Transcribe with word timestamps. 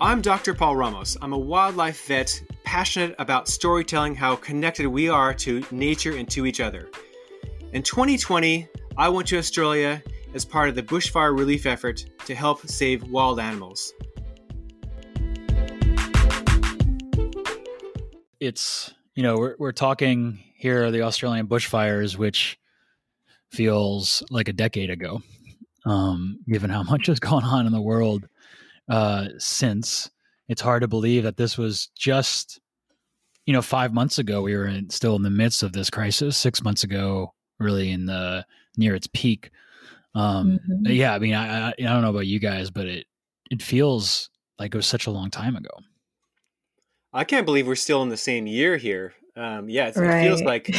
I'm 0.00 0.20
Dr. 0.20 0.54
Paul 0.54 0.76
Ramos. 0.76 1.16
I'm 1.20 1.32
a 1.32 1.38
wildlife 1.38 2.06
vet 2.06 2.40
passionate 2.62 3.16
about 3.18 3.48
storytelling 3.48 4.14
how 4.14 4.36
connected 4.36 4.86
we 4.86 5.08
are 5.08 5.34
to 5.34 5.64
nature 5.72 6.16
and 6.16 6.30
to 6.30 6.46
each 6.46 6.60
other. 6.60 6.88
In 7.72 7.82
2020, 7.82 8.68
I 8.96 9.08
went 9.08 9.26
to 9.28 9.38
Australia 9.38 10.00
as 10.34 10.44
part 10.44 10.68
of 10.68 10.76
the 10.76 10.84
bushfire 10.84 11.36
relief 11.36 11.66
effort 11.66 12.06
to 12.26 12.36
help 12.36 12.64
save 12.68 13.10
wild 13.10 13.40
animals. 13.40 13.92
It's, 18.38 18.94
you 19.16 19.24
know, 19.24 19.36
we're, 19.36 19.56
we're 19.58 19.72
talking 19.72 20.38
here 20.54 20.92
the 20.92 21.02
Australian 21.02 21.48
bushfires, 21.48 22.16
which 22.16 22.56
feels 23.50 24.22
like 24.30 24.46
a 24.46 24.52
decade 24.52 24.90
ago, 24.90 25.22
um, 25.84 26.38
given 26.48 26.70
how 26.70 26.84
much 26.84 27.06
has 27.06 27.18
gone 27.18 27.42
on 27.42 27.66
in 27.66 27.72
the 27.72 27.82
world 27.82 28.28
uh, 28.88 29.28
since. 29.38 30.10
It's 30.48 30.62
hard 30.62 30.82
to 30.82 30.88
believe 30.88 31.24
that 31.24 31.36
this 31.36 31.58
was 31.58 31.88
just, 31.96 32.60
you 33.44 33.52
know, 33.52 33.62
five 33.62 33.92
months 33.92 34.18
ago. 34.18 34.42
We 34.42 34.56
were 34.56 34.66
in, 34.66 34.88
still 34.90 35.16
in 35.16 35.22
the 35.22 35.30
midst 35.30 35.62
of 35.62 35.72
this 35.72 35.90
crisis. 35.90 36.36
Six 36.36 36.62
months 36.62 36.84
ago, 36.84 37.34
really 37.58 37.90
in 37.90 38.06
the 38.06 38.46
near 38.76 38.94
its 38.94 39.08
peak. 39.12 39.50
Um, 40.14 40.58
mm-hmm. 40.70 40.86
Yeah, 40.86 41.14
I 41.14 41.18
mean, 41.18 41.34
I, 41.34 41.68
I 41.68 41.74
I 41.78 41.82
don't 41.82 42.02
know 42.02 42.10
about 42.10 42.26
you 42.26 42.38
guys, 42.38 42.70
but 42.70 42.86
it 42.86 43.06
it 43.50 43.62
feels 43.62 44.30
like 44.58 44.74
it 44.74 44.78
was 44.78 44.86
such 44.86 45.06
a 45.06 45.10
long 45.10 45.30
time 45.30 45.56
ago. 45.56 45.70
I 47.12 47.24
can't 47.24 47.46
believe 47.46 47.66
we're 47.66 47.74
still 47.74 48.02
in 48.02 48.08
the 48.08 48.16
same 48.16 48.46
year 48.46 48.76
here. 48.76 49.14
Um, 49.36 49.68
yeah, 49.68 49.92
right. 49.94 50.18
it 50.18 50.28
feels 50.28 50.42
like 50.42 50.74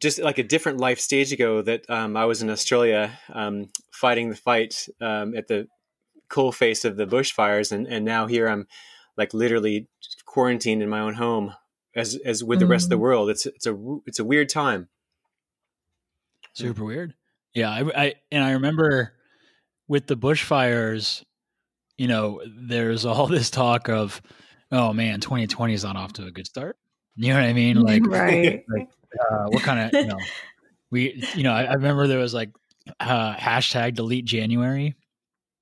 just 0.00 0.18
like 0.18 0.38
a 0.38 0.42
different 0.42 0.78
life 0.78 0.98
stage 0.98 1.32
ago 1.32 1.60
that 1.62 1.88
um, 1.90 2.16
I 2.16 2.24
was 2.24 2.40
in 2.40 2.50
Australia 2.50 3.18
um, 3.32 3.68
fighting 3.92 4.30
the 4.30 4.36
fight 4.36 4.88
um, 5.00 5.36
at 5.36 5.46
the 5.46 5.68
coal 6.28 6.52
face 6.52 6.84
of 6.84 6.96
the 6.96 7.06
bushfires, 7.06 7.72
and 7.72 7.86
and 7.86 8.04
now 8.04 8.26
here 8.26 8.48
I'm 8.48 8.66
like 9.16 9.34
literally 9.34 9.88
quarantined 10.24 10.82
in 10.82 10.88
my 10.88 11.00
own 11.00 11.14
home 11.14 11.54
as 11.94 12.16
as 12.24 12.44
with 12.44 12.60
the 12.60 12.66
rest 12.66 12.86
of 12.86 12.90
the 12.90 12.96
mm. 12.96 13.00
world. 13.00 13.30
It's 13.30 13.46
it's 13.46 13.66
a 13.66 13.76
it's 14.06 14.18
a 14.18 14.24
weird 14.24 14.48
time. 14.48 14.88
Super 16.54 16.84
weird. 16.84 17.14
Yeah, 17.54 17.70
I, 17.70 18.04
I 18.04 18.14
and 18.30 18.44
I 18.44 18.52
remember 18.52 19.12
with 19.88 20.06
the 20.06 20.16
bushfires, 20.16 21.24
you 21.96 22.08
know, 22.08 22.40
there's 22.46 23.04
all 23.04 23.26
this 23.28 23.50
talk 23.50 23.88
of, 23.88 24.22
oh 24.70 24.92
man, 24.92 25.20
2020 25.20 25.74
is 25.74 25.84
not 25.84 25.96
off 25.96 26.12
to 26.14 26.26
a 26.26 26.30
good 26.30 26.46
start. 26.46 26.76
You 27.16 27.28
know 27.28 27.40
what 27.40 27.48
I 27.48 27.52
mean? 27.52 27.80
Like, 27.80 28.06
right? 28.06 28.64
Like, 28.74 28.88
uh, 29.30 29.46
what 29.48 29.62
kind 29.62 29.80
of 29.80 30.00
you 30.02 30.06
know, 30.06 30.18
we 30.90 31.24
you 31.34 31.42
know, 31.42 31.52
I, 31.52 31.64
I 31.64 31.72
remember 31.72 32.06
there 32.06 32.18
was 32.18 32.34
like 32.34 32.50
uh, 33.00 33.34
hashtag 33.34 33.94
delete 33.94 34.26
January 34.26 34.96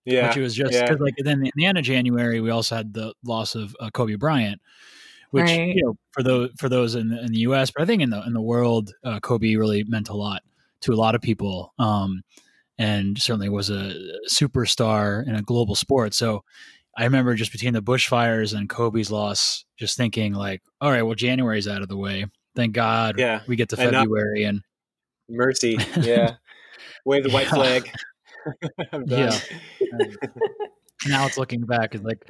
yeah, 0.07 0.29
which 0.29 0.37
was 0.37 0.55
just 0.55 0.73
because 0.73 0.97
yeah. 0.99 1.05
like 1.05 1.15
then 1.19 1.45
in 1.45 1.53
the 1.57 1.67
end 1.67 1.77
of 1.77 1.85
January 1.85 2.41
we 2.41 2.51
also 2.51 2.77
had 2.77 2.95
the 2.95 3.13
loss 3.25 3.55
of 3.55 3.77
uh, 3.81 3.91
Kobe 3.91 4.15
Bryant, 4.15 4.61
which 5.33 5.45
right. 5.45 5.75
you 5.75 5.85
know 5.85 5.97
for 6.13 6.23
those 6.23 6.51
for 6.57 6.69
those 6.69 6.95
in 6.95 7.09
the, 7.09 7.21
in 7.21 7.33
the 7.33 7.41
U.S. 7.41 7.71
but 7.71 7.83
I 7.83 7.87
think 7.87 8.03
in 8.03 8.11
the 8.11 8.23
in 8.25 8.33
the 8.33 8.41
world 8.41 8.93
uh, 9.05 9.19
Kobe 9.21 9.57
really 9.57 9.85
meant 9.85 10.09
a 10.09 10.15
lot 10.15 10.43
to 10.83 10.93
a 10.93 10.95
lot 10.95 11.17
of 11.17 11.21
people, 11.21 11.75
um, 11.79 12.23
and 12.79 13.21
certainly 13.21 13.49
was 13.49 13.69
a 13.69 13.95
superstar 14.31 15.27
in 15.27 15.35
a 15.35 15.43
global 15.43 15.75
sport. 15.75 16.15
So 16.15 16.45
I 16.97 17.05
remember 17.05 17.35
just 17.35 17.53
between 17.53 17.75
the 17.75 17.83
bushfires 17.83 18.57
and 18.57 18.69
Kobe's 18.69 19.11
loss, 19.11 19.65
just 19.77 19.97
thinking 19.97 20.35
like, 20.35 20.63
all 20.81 20.91
right, 20.91 21.03
well 21.03 21.17
January's 21.17 21.67
out 21.67 21.83
of 21.83 21.89
the 21.89 21.97
way. 21.97 22.27
Thank 22.55 22.75
God, 22.75 23.19
yeah, 23.19 23.43
we 23.49 23.57
get 23.57 23.71
to 23.71 23.77
February 23.77 24.45
and, 24.45 24.63
and 25.29 25.37
mercy, 25.37 25.79
yeah, 26.01 26.37
wave 27.05 27.25
the 27.25 27.31
white 27.31 27.47
yeah. 27.47 27.55
flag. 27.55 27.91
yeah. 29.07 29.39
now 31.09 31.27
it's 31.27 31.39
looking 31.39 31.63
back, 31.63 31.95
it's 31.95 32.05
like, 32.05 32.29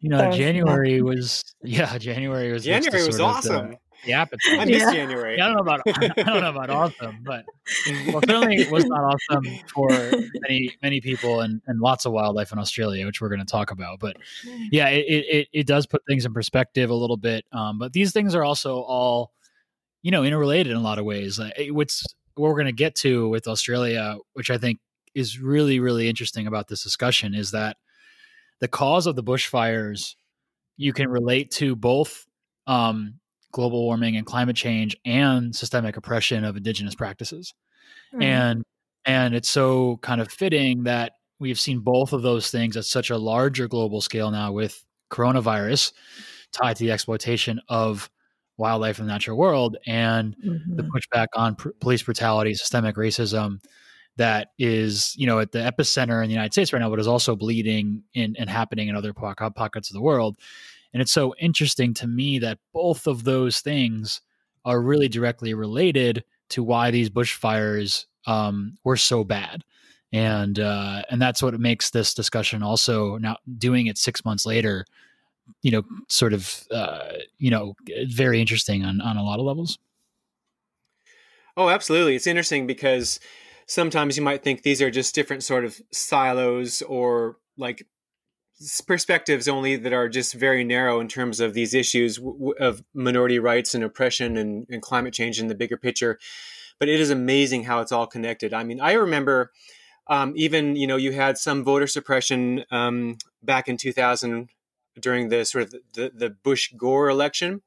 you 0.00 0.08
know, 0.08 0.18
That's 0.18 0.36
January 0.36 0.98
not- 0.98 1.06
was 1.06 1.44
yeah, 1.62 1.96
January 1.98 2.52
was 2.52 2.64
January 2.64 3.06
was 3.06 3.20
awesome. 3.20 3.70
The, 3.70 3.76
the 4.04 4.12
appetite. 4.14 4.58
I 4.58 4.64
miss 4.64 4.80
yeah. 4.80 4.92
January. 4.92 5.36
Yeah, 5.36 5.44
I 5.44 5.46
don't 5.48 5.56
know 5.56 5.62
about 5.62 5.80
I 5.86 6.22
don't 6.22 6.40
know 6.40 6.50
about 6.50 6.70
awesome, 6.70 7.18
but 7.24 7.44
well, 8.08 8.20
certainly 8.26 8.56
it 8.56 8.70
was 8.70 8.84
not 8.86 9.00
awesome 9.04 9.44
for 9.72 9.88
many 10.48 10.74
many 10.82 11.00
people 11.00 11.40
and, 11.40 11.62
and 11.68 11.80
lots 11.80 12.04
of 12.04 12.12
wildlife 12.12 12.52
in 12.52 12.58
Australia, 12.58 13.06
which 13.06 13.20
we're 13.20 13.28
going 13.28 13.40
to 13.40 13.46
talk 13.46 13.70
about. 13.70 14.00
But 14.00 14.16
yeah, 14.72 14.88
it, 14.88 15.04
it 15.06 15.48
it 15.52 15.66
does 15.66 15.86
put 15.86 16.02
things 16.08 16.24
in 16.24 16.32
perspective 16.32 16.90
a 16.90 16.94
little 16.94 17.16
bit. 17.16 17.44
Um, 17.52 17.78
but 17.78 17.92
these 17.92 18.12
things 18.12 18.34
are 18.34 18.42
also 18.42 18.80
all 18.80 19.30
you 20.02 20.10
know 20.10 20.24
interrelated 20.24 20.72
in 20.72 20.76
a 20.76 20.82
lot 20.82 20.98
of 20.98 21.04
ways. 21.04 21.38
Uh, 21.38 21.50
what's 21.68 22.04
what 22.34 22.48
we're 22.48 22.54
going 22.54 22.66
to 22.66 22.72
get 22.72 22.94
to 22.96 23.28
with 23.28 23.46
Australia, 23.46 24.16
which 24.32 24.50
I 24.50 24.58
think 24.58 24.80
is 25.14 25.38
really 25.38 25.80
really 25.80 26.08
interesting 26.08 26.46
about 26.46 26.68
this 26.68 26.82
discussion 26.82 27.34
is 27.34 27.50
that 27.50 27.76
the 28.60 28.68
cause 28.68 29.06
of 29.06 29.16
the 29.16 29.22
bushfires 29.22 30.14
you 30.76 30.92
can 30.92 31.08
relate 31.08 31.50
to 31.50 31.76
both 31.76 32.26
um, 32.66 33.14
global 33.52 33.84
warming 33.84 34.16
and 34.16 34.26
climate 34.26 34.56
change 34.56 34.96
and 35.04 35.54
systemic 35.54 35.96
oppression 35.96 36.44
of 36.44 36.56
indigenous 36.56 36.94
practices 36.94 37.54
mm. 38.14 38.22
and 38.22 38.62
and 39.04 39.34
it's 39.34 39.48
so 39.48 39.98
kind 40.02 40.20
of 40.20 40.30
fitting 40.30 40.84
that 40.84 41.12
we've 41.38 41.58
seen 41.60 41.80
both 41.80 42.12
of 42.12 42.22
those 42.22 42.50
things 42.50 42.76
at 42.76 42.84
such 42.84 43.10
a 43.10 43.18
larger 43.18 43.66
global 43.68 44.00
scale 44.00 44.30
now 44.30 44.52
with 44.52 44.84
coronavirus 45.10 45.92
tied 46.52 46.76
to 46.76 46.84
the 46.84 46.92
exploitation 46.92 47.60
of 47.68 48.10
wildlife 48.58 48.98
in 48.98 49.06
the 49.06 49.12
natural 49.12 49.36
world 49.36 49.76
and 49.86 50.36
mm-hmm. 50.38 50.76
the 50.76 50.84
pushback 50.84 51.26
on 51.34 51.54
pr- 51.56 51.70
police 51.80 52.02
brutality 52.02 52.54
systemic 52.54 52.96
racism 52.96 53.58
that 54.16 54.48
is, 54.58 55.14
you 55.16 55.26
know, 55.26 55.38
at 55.38 55.52
the 55.52 55.58
epicenter 55.58 56.22
in 56.22 56.28
the 56.28 56.34
United 56.34 56.52
States 56.52 56.72
right 56.72 56.80
now, 56.80 56.90
but 56.90 56.98
is 56.98 57.06
also 57.06 57.34
bleeding 57.34 58.02
in, 58.14 58.36
and 58.38 58.50
happening 58.50 58.88
in 58.88 58.96
other 58.96 59.12
pockets 59.12 59.90
of 59.90 59.94
the 59.94 60.02
world. 60.02 60.36
And 60.92 61.00
it's 61.00 61.12
so 61.12 61.34
interesting 61.38 61.94
to 61.94 62.06
me 62.06 62.38
that 62.40 62.58
both 62.72 63.06
of 63.06 63.24
those 63.24 63.60
things 63.60 64.20
are 64.64 64.80
really 64.80 65.08
directly 65.08 65.54
related 65.54 66.24
to 66.50 66.62
why 66.62 66.90
these 66.90 67.10
bushfires 67.10 68.06
um, 68.26 68.76
were 68.84 68.96
so 68.96 69.24
bad. 69.24 69.64
And 70.12 70.60
uh, 70.60 71.02
and 71.10 71.22
that's 71.22 71.42
what 71.42 71.58
makes 71.58 71.90
this 71.90 72.12
discussion 72.12 72.62
also 72.62 73.16
now 73.16 73.38
doing 73.56 73.86
it 73.86 73.96
six 73.96 74.26
months 74.26 74.44
later, 74.44 74.84
you 75.62 75.70
know, 75.70 75.82
sort 76.08 76.34
of 76.34 76.64
uh, 76.70 77.12
you 77.38 77.50
know 77.50 77.74
very 78.08 78.38
interesting 78.38 78.84
on 78.84 79.00
on 79.00 79.16
a 79.16 79.22
lot 79.22 79.40
of 79.40 79.46
levels. 79.46 79.78
Oh, 81.56 81.70
absolutely! 81.70 82.14
It's 82.14 82.26
interesting 82.26 82.66
because 82.66 83.20
sometimes 83.66 84.16
you 84.16 84.22
might 84.22 84.42
think 84.42 84.62
these 84.62 84.82
are 84.82 84.90
just 84.90 85.14
different 85.14 85.42
sort 85.42 85.64
of 85.64 85.80
silos 85.90 86.82
or 86.82 87.36
like 87.56 87.86
perspectives 88.86 89.48
only 89.48 89.76
that 89.76 89.92
are 89.92 90.08
just 90.08 90.34
very 90.34 90.64
narrow 90.64 91.00
in 91.00 91.08
terms 91.08 91.40
of 91.40 91.54
these 91.54 91.74
issues 91.74 92.20
of 92.60 92.82
minority 92.94 93.38
rights 93.38 93.74
and 93.74 93.82
oppression 93.82 94.36
and, 94.36 94.66
and, 94.70 94.82
climate 94.82 95.12
change 95.12 95.40
in 95.40 95.48
the 95.48 95.54
bigger 95.54 95.76
picture. 95.76 96.18
But 96.78 96.88
it 96.88 97.00
is 97.00 97.10
amazing 97.10 97.64
how 97.64 97.80
it's 97.80 97.92
all 97.92 98.06
connected. 98.06 98.54
I 98.54 98.62
mean, 98.62 98.80
I 98.80 98.92
remember 98.92 99.50
um, 100.08 100.32
even 100.36 100.76
you 100.76 100.86
know 100.86 100.96
you 100.96 101.12
had 101.12 101.38
some 101.38 101.64
voter 101.64 101.86
suppression 101.86 102.64
um, 102.70 103.18
back 103.42 103.68
in 103.68 103.76
2000 103.76 104.48
during 105.00 105.28
the 105.28 105.44
sort 105.44 105.64
of 105.64 105.74
the, 105.94 106.12
the 106.14 106.30
Bush 106.30 106.72
Gore 106.76 107.08
election, 107.08 107.62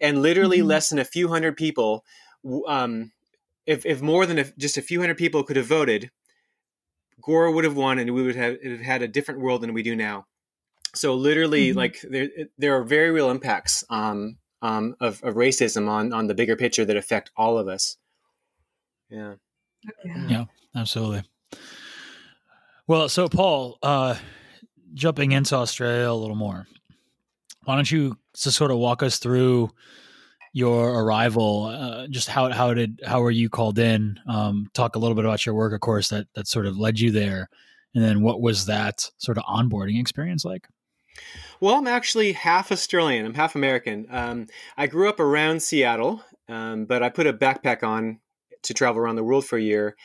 and 0.00 0.22
literally 0.22 0.58
mm-hmm. 0.58 0.68
less 0.68 0.88
than 0.88 0.98
a 0.98 1.04
few 1.04 1.28
hundred 1.28 1.56
people 1.56 2.04
um, 2.66 3.12
if 3.66 3.84
if 3.86 4.02
more 4.02 4.26
than 4.26 4.38
a, 4.38 4.44
just 4.58 4.76
a 4.76 4.82
few 4.82 5.00
hundred 5.00 5.16
people 5.16 5.42
could 5.42 5.56
have 5.56 5.66
voted, 5.66 6.10
Gore 7.20 7.50
would 7.50 7.64
have 7.64 7.76
won, 7.76 7.98
and 7.98 8.12
we 8.12 8.22
would 8.22 8.36
have, 8.36 8.62
have 8.62 8.80
had 8.80 9.02
a 9.02 9.08
different 9.08 9.40
world 9.40 9.62
than 9.62 9.72
we 9.72 9.82
do 9.82 9.96
now. 9.96 10.26
So 10.94 11.14
literally, 11.14 11.68
mm-hmm. 11.68 11.78
like 11.78 12.00
there 12.02 12.28
there 12.58 12.76
are 12.76 12.84
very 12.84 13.10
real 13.10 13.30
impacts 13.30 13.84
um, 13.90 14.36
um, 14.62 14.96
of, 15.00 15.22
of 15.22 15.34
racism 15.34 15.88
on 15.88 16.12
on 16.12 16.26
the 16.26 16.34
bigger 16.34 16.56
picture 16.56 16.84
that 16.84 16.96
affect 16.96 17.30
all 17.36 17.58
of 17.58 17.68
us. 17.68 17.96
Yeah. 19.10 19.34
Yeah, 20.04 20.26
yeah 20.28 20.44
absolutely. 20.74 21.22
Well, 22.86 23.08
so 23.08 23.28
Paul, 23.28 23.78
uh, 23.82 24.16
jumping 24.92 25.32
into 25.32 25.56
Australia 25.56 26.10
a 26.10 26.12
little 26.12 26.36
more, 26.36 26.66
why 27.64 27.76
don't 27.76 27.90
you 27.90 28.18
just 28.34 28.56
sort 28.56 28.70
of 28.70 28.78
walk 28.78 29.02
us 29.02 29.18
through 29.18 29.70
your 30.54 31.02
arrival. 31.02 31.64
Uh, 31.64 32.06
just 32.06 32.28
how 32.28 32.50
how 32.50 32.72
did 32.72 33.02
how 33.04 33.20
were 33.20 33.30
you 33.30 33.50
called 33.50 33.78
in? 33.78 34.18
Um, 34.26 34.70
talk 34.72 34.96
a 34.96 34.98
little 34.98 35.16
bit 35.16 35.24
about 35.24 35.44
your 35.44 35.54
work, 35.54 35.74
of 35.74 35.80
course, 35.80 36.08
that 36.08 36.28
that 36.34 36.48
sort 36.48 36.64
of 36.64 36.78
led 36.78 36.98
you 36.98 37.10
there, 37.10 37.50
and 37.94 38.02
then 38.02 38.22
what 38.22 38.40
was 38.40 38.64
that 38.66 39.10
sort 39.18 39.36
of 39.36 39.44
onboarding 39.44 40.00
experience 40.00 40.44
like? 40.44 40.66
Well, 41.60 41.74
I'm 41.74 41.86
actually 41.86 42.32
half 42.32 42.72
Australian. 42.72 43.26
I'm 43.26 43.34
half 43.34 43.54
American. 43.54 44.06
Um, 44.10 44.46
I 44.76 44.86
grew 44.86 45.08
up 45.08 45.20
around 45.20 45.62
Seattle, 45.62 46.22
um, 46.48 46.86
but 46.86 47.02
I 47.02 47.10
put 47.10 47.26
a 47.26 47.32
backpack 47.32 47.82
on 47.82 48.20
to 48.62 48.74
travel 48.74 49.02
around 49.02 49.16
the 49.16 49.24
world 49.24 49.44
for 49.44 49.58
a 49.58 49.62
year, 49.62 49.96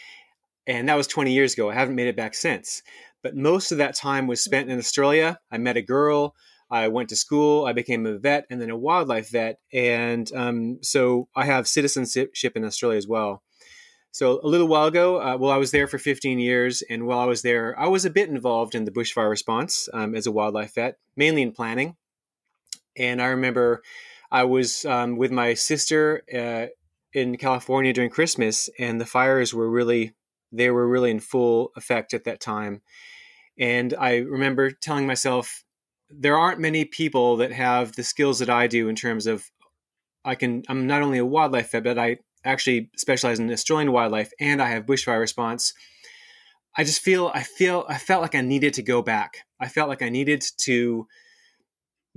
and 0.68 0.90
that 0.90 0.98
was 0.98 1.08
20 1.08 1.32
years 1.32 1.54
ago. 1.54 1.70
I 1.70 1.76
haven't 1.76 1.96
made 1.96 2.08
it 2.08 2.18
back 2.18 2.34
since. 2.34 2.82
But 3.22 3.36
most 3.36 3.72
of 3.72 3.80
that 3.80 3.96
time 3.96 4.28
was 4.28 4.44
spent 4.44 4.70
in 4.70 4.80
Australia. 4.80 5.40
I 5.52 5.58
met 5.58 5.78
a 5.78 5.82
girl. 5.82 6.36
I 6.70 6.88
went 6.88 7.10
to 7.10 7.16
school, 7.16 7.66
I 7.66 7.74
became 7.74 8.06
a 8.06 8.18
vet 8.18 8.46
and 8.50 8.62
then 8.62 8.70
a 8.70 8.78
wildlife 8.78 9.32
vet. 9.32 9.60
And 9.74 10.32
um, 10.34 10.80
so 10.82 11.28
I 11.36 11.46
have 11.46 11.68
citizenship 11.68 12.56
in 12.56 12.64
Australia 12.66 12.98
as 12.98 13.08
well. 13.08 13.44
So 14.12 14.40
a 14.44 14.48
little 14.48 14.68
while 14.68 14.88
ago, 14.88 15.22
uh, 15.22 15.38
well, 15.38 15.52
I 15.52 15.58
was 15.58 15.72
there 15.72 15.88
for 15.88 16.00
15 16.00 16.40
years, 16.40 16.82
and 16.90 17.06
while 17.06 17.20
I 17.20 17.26
was 17.26 17.44
there, 17.44 17.80
I 17.80 17.88
was 17.88 18.06
a 18.06 18.10
bit 18.10 18.30
involved 18.30 18.74
in 18.74 18.86
the 18.86 18.92
bushfire 18.92 19.30
response 19.30 19.88
um, 19.94 20.16
as 20.16 20.26
a 20.26 20.32
wildlife 20.32 20.74
vet, 20.76 20.98
mainly 21.16 21.44
in 21.44 21.52
planning. 21.52 21.96
And 22.98 23.22
I 23.22 23.28
remember 23.28 23.84
I 24.32 24.44
was 24.44 24.84
um, 24.86 25.18
with 25.18 25.32
my 25.32 25.54
sister 25.54 26.24
uh, 26.34 26.68
in 27.14 27.38
California 27.38 27.94
during 27.94 28.10
Christmas, 28.10 28.70
and 28.80 29.00
the 29.00 29.06
fires 29.06 29.54
were 29.54 29.70
really 29.70 30.14
they 30.52 30.72
were 30.72 30.88
really 30.88 31.12
in 31.12 31.20
full 31.20 31.72
effect 31.76 32.16
at 32.16 32.24
that 32.24 32.40
time. 32.40 32.82
And 33.60 33.94
I 34.00 34.18
remember 34.18 34.72
telling 34.72 35.06
myself, 35.06 35.64
there 36.10 36.38
aren't 36.38 36.60
many 36.60 36.86
people 36.86 37.38
that 37.38 37.52
have 37.52 37.96
the 37.96 38.04
skills 38.04 38.40
that 38.40 38.50
I 38.50 38.68
do 38.68 38.90
in 38.90 38.96
terms 38.96 39.28
of 39.28 39.50
I 40.26 40.36
can 40.36 40.64
I'm 40.68 40.88
not 40.88 41.02
only 41.02 41.18
a 41.18 41.26
wildlife 41.26 41.72
vet, 41.72 41.84
but 41.84 41.98
I 41.98 42.18
actually 42.44 42.90
specialize 42.98 43.40
in 43.40 43.52
Australian 43.52 43.92
wildlife 43.92 44.32
and 44.40 44.62
I 44.62 44.70
have 44.70 44.86
bushfire 44.86 45.20
response. 45.20 45.74
I 46.78 46.84
just 46.84 47.02
feel 47.02 47.32
I 47.34 47.44
feel 47.44 47.86
I 47.88 47.98
felt 47.98 48.22
like 48.22 48.36
I 48.36 48.42
needed 48.42 48.74
to 48.76 48.84
go 48.84 49.02
back. 49.02 49.40
I 49.60 49.68
felt 49.68 49.90
like 49.90 50.02
I 50.02 50.10
needed 50.10 50.44
to 50.62 51.08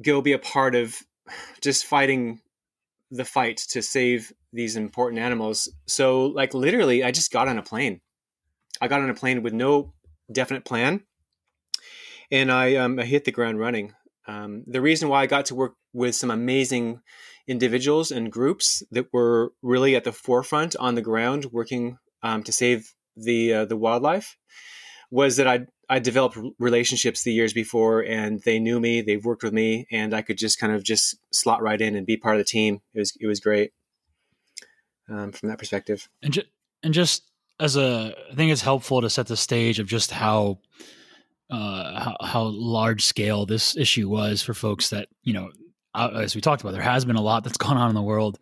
go 0.00 0.20
be 0.20 0.32
a 0.32 0.38
part 0.38 0.74
of 0.74 0.96
just 1.60 1.84
fighting 1.84 2.40
the 3.10 3.24
fight 3.24 3.58
to 3.70 3.82
save 3.82 4.32
these 4.52 4.76
important 4.76 5.20
animals. 5.20 5.68
So 5.86 6.26
like 6.26 6.54
literally 6.54 7.04
I 7.04 7.10
just 7.10 7.32
got 7.32 7.48
on 7.48 7.58
a 7.58 7.62
plane. 7.62 8.00
I 8.80 8.88
got 8.88 9.00
on 9.00 9.10
a 9.10 9.14
plane 9.14 9.42
with 9.42 9.52
no 9.52 9.92
definite 10.30 10.64
plan 10.64 11.02
and 12.32 12.50
I, 12.50 12.75
um, 12.76 12.99
I 12.99 13.05
hit 13.05 13.25
the 13.25 13.31
ground 13.31 13.61
running. 13.61 13.93
Um, 14.26 14.64
the 14.67 14.81
reason 14.81 15.08
why 15.08 15.20
I 15.23 15.26
got 15.26 15.46
to 15.46 15.55
work 15.55 15.75
with 15.93 16.14
some 16.14 16.31
amazing 16.31 17.02
individuals 17.46 18.11
and 18.11 18.32
groups 18.32 18.82
that 18.90 19.12
were 19.12 19.52
really 19.62 19.94
at 19.94 20.05
the 20.05 20.12
forefront 20.12 20.75
on 20.76 20.94
the 20.94 21.02
ground 21.02 21.46
working 21.52 21.99
um, 22.23 22.43
to 22.44 22.52
save 22.52 22.94
the 23.17 23.52
uh, 23.52 23.64
the 23.67 23.76
wildlife 23.76 24.37
was 25.11 25.37
that 25.37 25.46
I 25.46 25.67
I 25.88 25.99
developed 25.99 26.38
relationships 26.58 27.23
the 27.23 27.32
years 27.32 27.52
before 27.52 28.00
and 28.00 28.40
they 28.43 28.58
knew 28.58 28.81
me 28.81 29.02
they've 29.02 29.25
worked 29.25 29.43
with 29.43 29.52
me 29.52 29.87
and 29.90 30.14
I 30.14 30.23
could 30.23 30.38
just 30.38 30.58
kind 30.58 30.73
of 30.73 30.82
just 30.82 31.17
slot 31.31 31.61
right 31.61 31.81
in 31.81 31.94
and 31.94 32.06
be 32.06 32.17
part 32.17 32.37
of 32.37 32.40
the 32.40 32.44
team 32.44 32.81
it 32.94 33.00
was 33.00 33.12
it 33.20 33.26
was 33.26 33.40
great 33.40 33.73
um, 35.11 35.32
from 35.32 35.50
that 35.50 35.58
perspective 35.58 36.08
and 36.23 36.32
ju- 36.32 36.43
and 36.82 36.94
just 36.94 37.25
as 37.61 37.76
a 37.76 38.14
I 38.31 38.35
think 38.35 38.52
it's 38.52 38.62
helpful 38.62 39.02
to 39.02 39.11
set 39.11 39.26
the 39.26 39.37
stage 39.37 39.78
of 39.78 39.87
just 39.87 40.12
how 40.12 40.58
uh, 41.52 42.00
how, 42.00 42.16
how 42.26 42.43
large 42.44 43.04
scale 43.04 43.44
this 43.44 43.76
issue 43.76 44.08
was 44.08 44.43
for 44.43 44.54
folks 44.54 44.88
that 44.88 45.08
you 45.22 45.34
know 45.34 45.50
uh, 45.94 46.10
as 46.14 46.34
we 46.34 46.40
talked 46.40 46.62
about 46.62 46.72
there 46.72 46.81
has 46.81 47.04
been 47.04 47.16
a 47.16 47.22
lot 47.22 47.44
that's 47.44 47.56
gone 47.58 47.76
on 47.76 47.90
in 47.90 47.94
the 47.94 48.02
world 48.02 48.38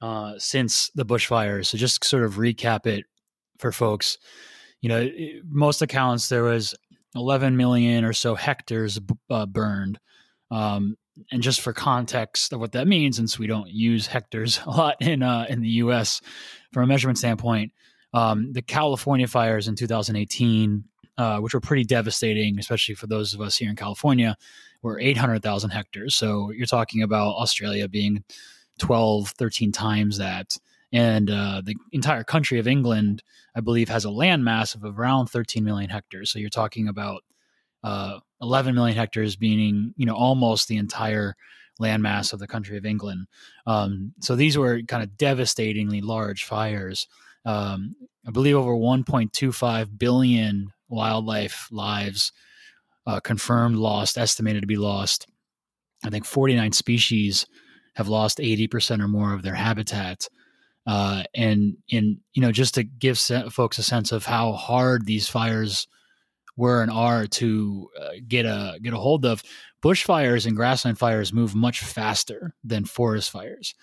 uh, 0.00 0.34
since 0.38 0.90
the 0.94 1.04
bushfires. 1.04 1.66
So 1.66 1.78
just 1.78 2.04
sort 2.04 2.22
of 2.22 2.34
recap 2.34 2.86
it 2.86 3.06
for 3.58 3.72
folks. 3.72 4.18
You 4.80 4.88
know 4.88 5.08
most 5.48 5.82
accounts 5.82 6.28
there 6.28 6.44
was 6.44 6.74
11 7.14 7.56
million 7.56 8.04
or 8.04 8.12
so 8.12 8.34
hectares 8.34 9.00
uh, 9.30 9.46
burned 9.46 9.98
um, 10.50 10.96
and 11.32 11.42
just 11.42 11.60
for 11.60 11.72
context 11.72 12.52
of 12.52 12.60
what 12.60 12.72
that 12.72 12.86
means 12.86 13.16
since 13.16 13.38
we 13.38 13.46
don't 13.46 13.70
use 13.70 14.06
hectares 14.06 14.60
a 14.66 14.70
lot 14.70 14.96
in 15.00 15.22
uh, 15.22 15.46
in 15.48 15.60
the 15.60 15.68
US 15.68 16.20
from 16.72 16.84
a 16.84 16.86
measurement 16.86 17.18
standpoint 17.18 17.72
um, 18.12 18.52
the 18.52 18.62
California 18.62 19.26
fires 19.26 19.66
in 19.66 19.74
2018 19.74 20.84
uh, 21.18 21.38
which 21.38 21.54
were 21.54 21.60
pretty 21.60 21.84
devastating, 21.84 22.58
especially 22.58 22.94
for 22.94 23.06
those 23.06 23.34
of 23.34 23.40
us 23.40 23.56
here 23.56 23.70
in 23.70 23.76
California, 23.76 24.36
were 24.82 25.00
800,000 25.00 25.70
hectares. 25.70 26.14
So 26.14 26.50
you're 26.50 26.66
talking 26.66 27.02
about 27.02 27.36
Australia 27.36 27.88
being 27.88 28.24
12, 28.78 29.30
13 29.30 29.72
times 29.72 30.18
that. 30.18 30.58
And 30.92 31.30
uh, 31.30 31.62
the 31.64 31.76
entire 31.92 32.22
country 32.22 32.58
of 32.58 32.68
England, 32.68 33.22
I 33.56 33.60
believe, 33.60 33.88
has 33.88 34.04
a 34.04 34.10
land 34.10 34.44
mass 34.44 34.74
of 34.74 34.84
around 34.84 35.26
13 35.26 35.64
million 35.64 35.90
hectares. 35.90 36.30
So 36.30 36.38
you're 36.38 36.50
talking 36.50 36.88
about 36.88 37.22
uh, 37.82 38.20
11 38.40 38.74
million 38.74 38.96
hectares 38.96 39.36
being, 39.36 39.92
you 39.96 40.06
know, 40.06 40.14
almost 40.14 40.68
the 40.68 40.76
entire 40.76 41.34
landmass 41.80 42.32
of 42.32 42.38
the 42.38 42.46
country 42.46 42.76
of 42.76 42.86
England. 42.86 43.26
Um, 43.66 44.12
so 44.20 44.36
these 44.36 44.56
were 44.56 44.82
kind 44.82 45.02
of 45.02 45.16
devastatingly 45.16 46.00
large 46.00 46.44
fires. 46.44 47.08
Um, 47.44 47.96
I 48.26 48.30
believe 48.30 48.56
over 48.56 48.72
1.25 48.72 49.98
billion 49.98 50.72
wildlife 50.88 51.68
lives 51.70 52.32
uh, 53.06 53.20
confirmed 53.20 53.76
lost, 53.76 54.18
estimated 54.18 54.62
to 54.62 54.66
be 54.66 54.76
lost. 54.76 55.26
I 56.04 56.10
think 56.10 56.24
49 56.24 56.72
species 56.72 57.46
have 57.94 58.08
lost 58.08 58.38
80% 58.38 59.00
or 59.02 59.08
more 59.08 59.32
of 59.32 59.42
their 59.42 59.54
habitat. 59.54 60.28
Uh, 60.86 61.22
and 61.34 61.76
in 61.88 62.20
you 62.34 62.42
know 62.42 62.52
just 62.52 62.74
to 62.74 62.82
give 62.82 63.18
folks 63.18 63.78
a 63.78 63.82
sense 63.82 64.12
of 64.12 64.26
how 64.26 64.52
hard 64.52 65.06
these 65.06 65.26
fires 65.26 65.88
were 66.56 66.82
and 66.82 66.90
are 66.90 67.26
to 67.26 67.88
uh, 67.98 68.10
get 68.28 68.44
a 68.44 68.78
get 68.82 68.92
a 68.92 68.98
hold 68.98 69.24
of 69.24 69.42
bushfires 69.82 70.46
and 70.46 70.56
grassland 70.56 70.98
fires 70.98 71.32
move 71.32 71.54
much 71.54 71.80
faster 71.80 72.54
than 72.62 72.84
forest 72.84 73.30
fires 73.30 73.74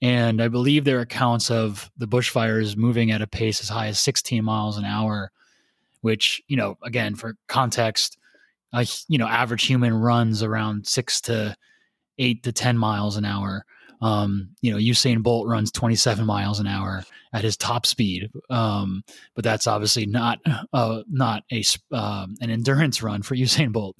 and 0.00 0.40
i 0.40 0.46
believe 0.46 0.84
there 0.84 0.98
are 0.98 1.02
accounts 1.02 1.50
of 1.50 1.90
the 1.96 2.06
bushfires 2.06 2.76
moving 2.76 3.10
at 3.10 3.20
a 3.20 3.26
pace 3.26 3.60
as 3.60 3.68
high 3.68 3.88
as 3.88 3.98
16 3.98 4.44
miles 4.44 4.78
an 4.78 4.84
hour 4.84 5.32
which 6.04 6.42
you 6.48 6.56
know 6.56 6.76
again 6.82 7.14
for 7.14 7.34
context 7.48 8.18
a 8.74 8.86
you 9.08 9.16
know 9.16 9.26
average 9.26 9.64
human 9.64 9.94
runs 9.94 10.42
around 10.42 10.86
six 10.86 11.22
to 11.22 11.56
eight 12.18 12.42
to 12.42 12.52
ten 12.52 12.76
miles 12.76 13.16
an 13.16 13.24
hour. 13.24 13.64
Um, 14.02 14.50
you 14.60 14.70
know 14.70 14.76
usain 14.76 15.22
bolt 15.22 15.48
runs 15.48 15.72
27 15.72 16.26
miles 16.26 16.60
an 16.60 16.66
hour 16.66 17.04
at 17.32 17.42
his 17.42 17.56
top 17.56 17.86
speed. 17.86 18.30
Um, 18.50 19.02
but 19.34 19.44
that's 19.44 19.66
obviously 19.66 20.04
not 20.04 20.40
uh, 20.74 21.02
not 21.08 21.44
a 21.50 21.64
um, 21.90 22.34
an 22.42 22.50
endurance 22.50 23.02
run 23.02 23.22
for 23.22 23.34
usain 23.46 23.72
bolt. 23.72 23.96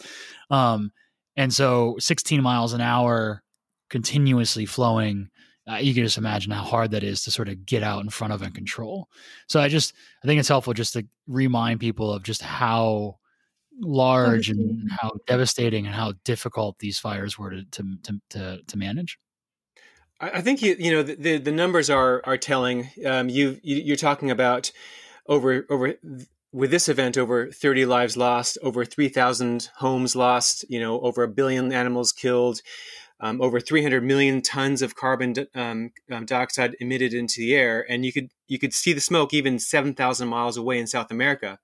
Um, 0.51 0.93
and 1.37 1.55
so 1.55 1.97
16 2.01 2.43
miles 2.43 2.75
an 2.75 2.83
hour 2.83 3.43
continuously 3.89 4.67
flowing 4.67 5.31
uh, 5.71 5.77
you 5.77 5.95
can 5.95 6.03
just 6.03 6.19
imagine 6.19 6.53
how 6.53 6.63
hard 6.63 6.91
that 6.91 7.03
is 7.03 7.25
to 7.25 7.31
sort 7.31 7.49
of 7.49 7.65
get 7.65 7.83
out 7.83 8.03
in 8.03 8.11
front 8.11 8.33
of 8.33 8.43
and 8.43 8.55
control. 8.55 9.09
So 9.49 9.61
I 9.61 9.69
just 9.69 9.95
I 10.23 10.27
think 10.27 10.39
it's 10.39 10.49
helpful 10.49 10.75
just 10.75 10.93
to 10.95 11.07
remind 11.27 11.81
people 11.81 12.13
of 12.13 12.23
just 12.23 12.43
how 12.43 13.19
large 13.81 14.51
and 14.51 14.91
how 14.91 15.13
devastating 15.27 15.87
and 15.87 15.95
how 15.95 16.13
difficult 16.25 16.79
these 16.79 16.99
fires 16.99 17.39
were 17.39 17.51
to 17.51 17.65
to 17.65 17.97
to, 18.03 18.21
to, 18.31 18.61
to 18.67 18.79
manage. 18.79 19.19
I 20.21 20.43
think 20.43 20.63
you 20.63 20.77
you 20.79 20.93
know 20.93 21.03
the 21.03 21.39
the 21.39 21.53
numbers 21.53 21.91
are 21.91 22.21
are 22.25 22.37
telling. 22.37 22.91
Um, 23.05 23.29
you 23.29 23.59
you're 23.63 23.97
talking 23.97 24.31
about 24.31 24.71
over 25.27 25.67
over 25.71 25.95
with 26.53 26.71
this 26.71 26.89
event 26.89 27.19
over 27.19 27.51
30 27.51 27.85
lives 27.85 28.17
lost, 28.17 28.57
over 28.63 28.85
3,000 28.85 29.71
homes 29.79 30.15
lost, 30.15 30.65
you 30.69 30.79
know, 30.79 31.01
over 31.01 31.25
a 31.25 31.29
billion 31.29 31.73
animals 31.73 32.13
killed 32.13 32.63
um, 33.21 33.41
over 33.41 33.61
300 33.61 34.03
million 34.03 34.43
tons 34.43 34.83
of 34.83 34.95
carbon 34.95 35.35
um, 35.55 35.93
um, 36.11 36.27
dioxide 36.27 36.77
emitted 36.81 37.15
into 37.15 37.41
the 37.41 37.55
air, 37.55 37.85
and 37.89 38.05
you 38.05 38.13
could 38.13 38.31
you 38.49 38.59
could 38.59 38.75
see 38.75 38.93
the 38.93 39.01
smoke 39.01 39.33
even 39.33 39.59
7,000 39.59 40.29
miles 40.29 40.57
away 40.57 40.79
in 40.79 40.87
South 40.87 41.11
America. 41.11 41.59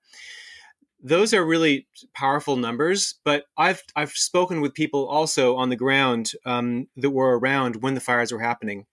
Those 1.03 1.33
are 1.33 1.43
really 1.43 1.87
powerful 2.13 2.55
numbers, 2.55 3.15
but 3.23 3.45
I've 3.57 3.83
I've 3.95 4.11
spoken 4.11 4.61
with 4.61 4.73
people 4.73 5.07
also 5.07 5.55
on 5.55 5.69
the 5.69 5.75
ground 5.75 6.31
um, 6.45 6.87
that 6.97 7.09
were 7.09 7.37
around 7.37 7.77
when 7.77 7.95
the 7.95 8.01
fires 8.01 8.31
were 8.31 8.41
happening, 8.41 8.85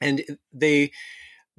and 0.00 0.22
they 0.52 0.92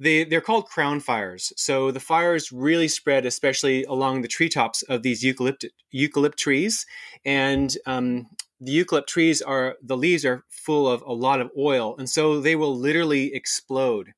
they 0.00 0.24
they're 0.24 0.40
called 0.40 0.66
crown 0.66 0.98
fires. 0.98 1.52
So 1.56 1.90
the 1.90 2.00
fires 2.00 2.50
really 2.50 2.88
spread, 2.88 3.26
especially 3.26 3.84
along 3.84 4.22
the 4.22 4.28
treetops 4.28 4.82
of 4.82 5.02
these 5.02 5.22
eucalypt 5.22 5.68
eucalypt 5.94 6.36
trees, 6.36 6.86
and 7.24 7.76
um, 7.86 8.26
the 8.60 8.76
eucalypt 8.76 9.06
trees 9.06 9.42
are 9.42 9.76
the 9.82 9.96
leaves 9.96 10.24
are 10.24 10.44
full 10.48 10.88
of 10.88 11.02
a 11.02 11.12
lot 11.12 11.40
of 11.40 11.50
oil, 11.56 11.94
and 11.98 12.08
so 12.08 12.40
they 12.40 12.56
will 12.56 12.76
literally 12.76 13.34
explode. 13.34 14.14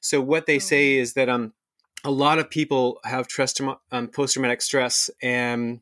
So 0.00 0.20
what 0.20 0.46
they 0.46 0.58
say 0.58 0.94
is 0.94 1.14
that 1.14 1.28
um, 1.28 1.54
a 2.04 2.10
lot 2.10 2.38
of 2.38 2.50
people 2.50 2.98
have 3.04 3.26
trust, 3.26 3.60
um, 3.90 4.08
post-traumatic 4.08 4.60
stress, 4.60 5.10
and 5.22 5.80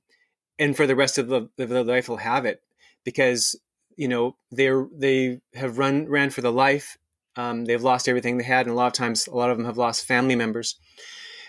and 0.59 0.77
for 0.77 0.87
the 0.87 0.97
rest 0.97 1.19
of, 1.19 1.29
the, 1.29 1.49
of 1.59 1.69
their 1.71 1.83
life 1.83 2.09
will 2.09 2.19
have 2.19 2.45
it 2.45 2.63
because 3.03 3.59
you 3.97 4.07
know 4.07 4.37
they 4.53 4.71
they 4.97 5.41
have 5.55 5.79
run 5.79 6.07
ran 6.09 6.31
for 6.31 6.41
the 6.41 6.53
life. 6.53 6.99
Um, 7.37 7.65
they've 7.65 7.83
lost 7.83 8.09
everything 8.09 8.39
they 8.39 8.45
had, 8.45 8.67
and 8.67 8.73
a 8.73 8.77
lot 8.77 8.89
of 8.89 8.93
times, 8.93 9.27
a 9.27 9.35
lot 9.35 9.51
of 9.51 9.57
them 9.57 9.67
have 9.67 9.79
lost 9.79 10.05
family 10.05 10.37
members. 10.37 10.77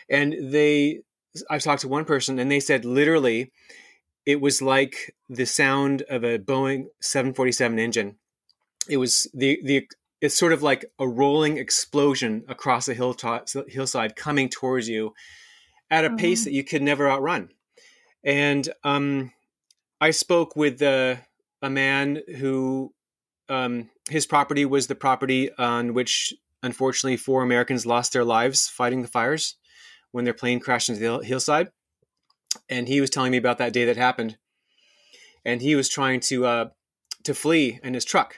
And 0.09 0.35
they, 0.53 1.01
I've 1.50 1.63
talked 1.63 1.81
to 1.81 1.88
one 1.88 2.05
person, 2.05 2.39
and 2.39 2.51
they 2.51 2.59
said 2.59 2.85
literally 2.85 3.51
it 4.25 4.39
was 4.39 4.61
like 4.61 5.15
the 5.29 5.45
sound 5.45 6.03
of 6.03 6.23
a 6.23 6.38
Boeing 6.38 6.85
747 7.01 7.79
engine. 7.79 8.17
It 8.88 8.97
was 8.97 9.27
the 9.33 9.59
the 9.63 9.88
it's 10.21 10.38
sort 10.38 10.53
of 10.53 10.61
like 10.61 10.85
a 11.00 11.07
rolling 11.07 11.57
explosion 11.57 12.43
across 12.47 12.88
a 12.88 12.93
hilltop, 12.93 13.47
hillside 13.67 14.15
coming 14.15 14.50
towards 14.50 14.88
you 14.88 15.13
at 15.89 16.05
a 16.05 16.09
mm-hmm. 16.09 16.17
pace 16.17 16.43
that 16.43 16.53
you 16.53 16.63
could 16.63 16.83
never 16.83 17.09
outrun. 17.09 17.50
And 18.23 18.69
um, 18.83 19.31
I 20.00 20.11
spoke 20.11 20.55
with 20.55 20.79
uh, 20.81 21.15
a 21.63 21.69
man 21.71 22.21
who 22.38 22.93
um, 23.51 23.89
his 24.10 24.25
property 24.25 24.65
was 24.65 24.88
the 24.88 24.96
property 24.96 25.51
on 25.58 25.93
which, 25.93 26.34
unfortunately, 26.63 27.17
four 27.17 27.43
Americans 27.43 27.86
lost 27.86 28.13
their 28.13 28.24
lives 28.24 28.70
fighting 28.70 29.01
the 29.01 29.08
fires. 29.08 29.58
when 30.12 30.25
their 30.25 30.34
plane 30.34 30.60
crashed 30.60 30.89
into 30.89 31.01
the 31.01 31.25
hillside. 31.25 31.70
And 32.70 32.88
he 32.88 33.00
was 33.00 33.10
telling 33.10 33.31
me 33.31 33.38
about 33.38 33.58
that 33.60 33.74
day 33.74 33.86
that 33.86 33.98
happened. 33.98 34.38
And 35.46 35.62
he 35.62 35.75
was 35.75 35.89
trying 35.89 36.20
to 36.22 36.46
uh, 36.46 36.70
to 37.24 37.34
flee 37.34 37.79
in 37.84 37.93
his 37.93 38.05
truck, 38.05 38.38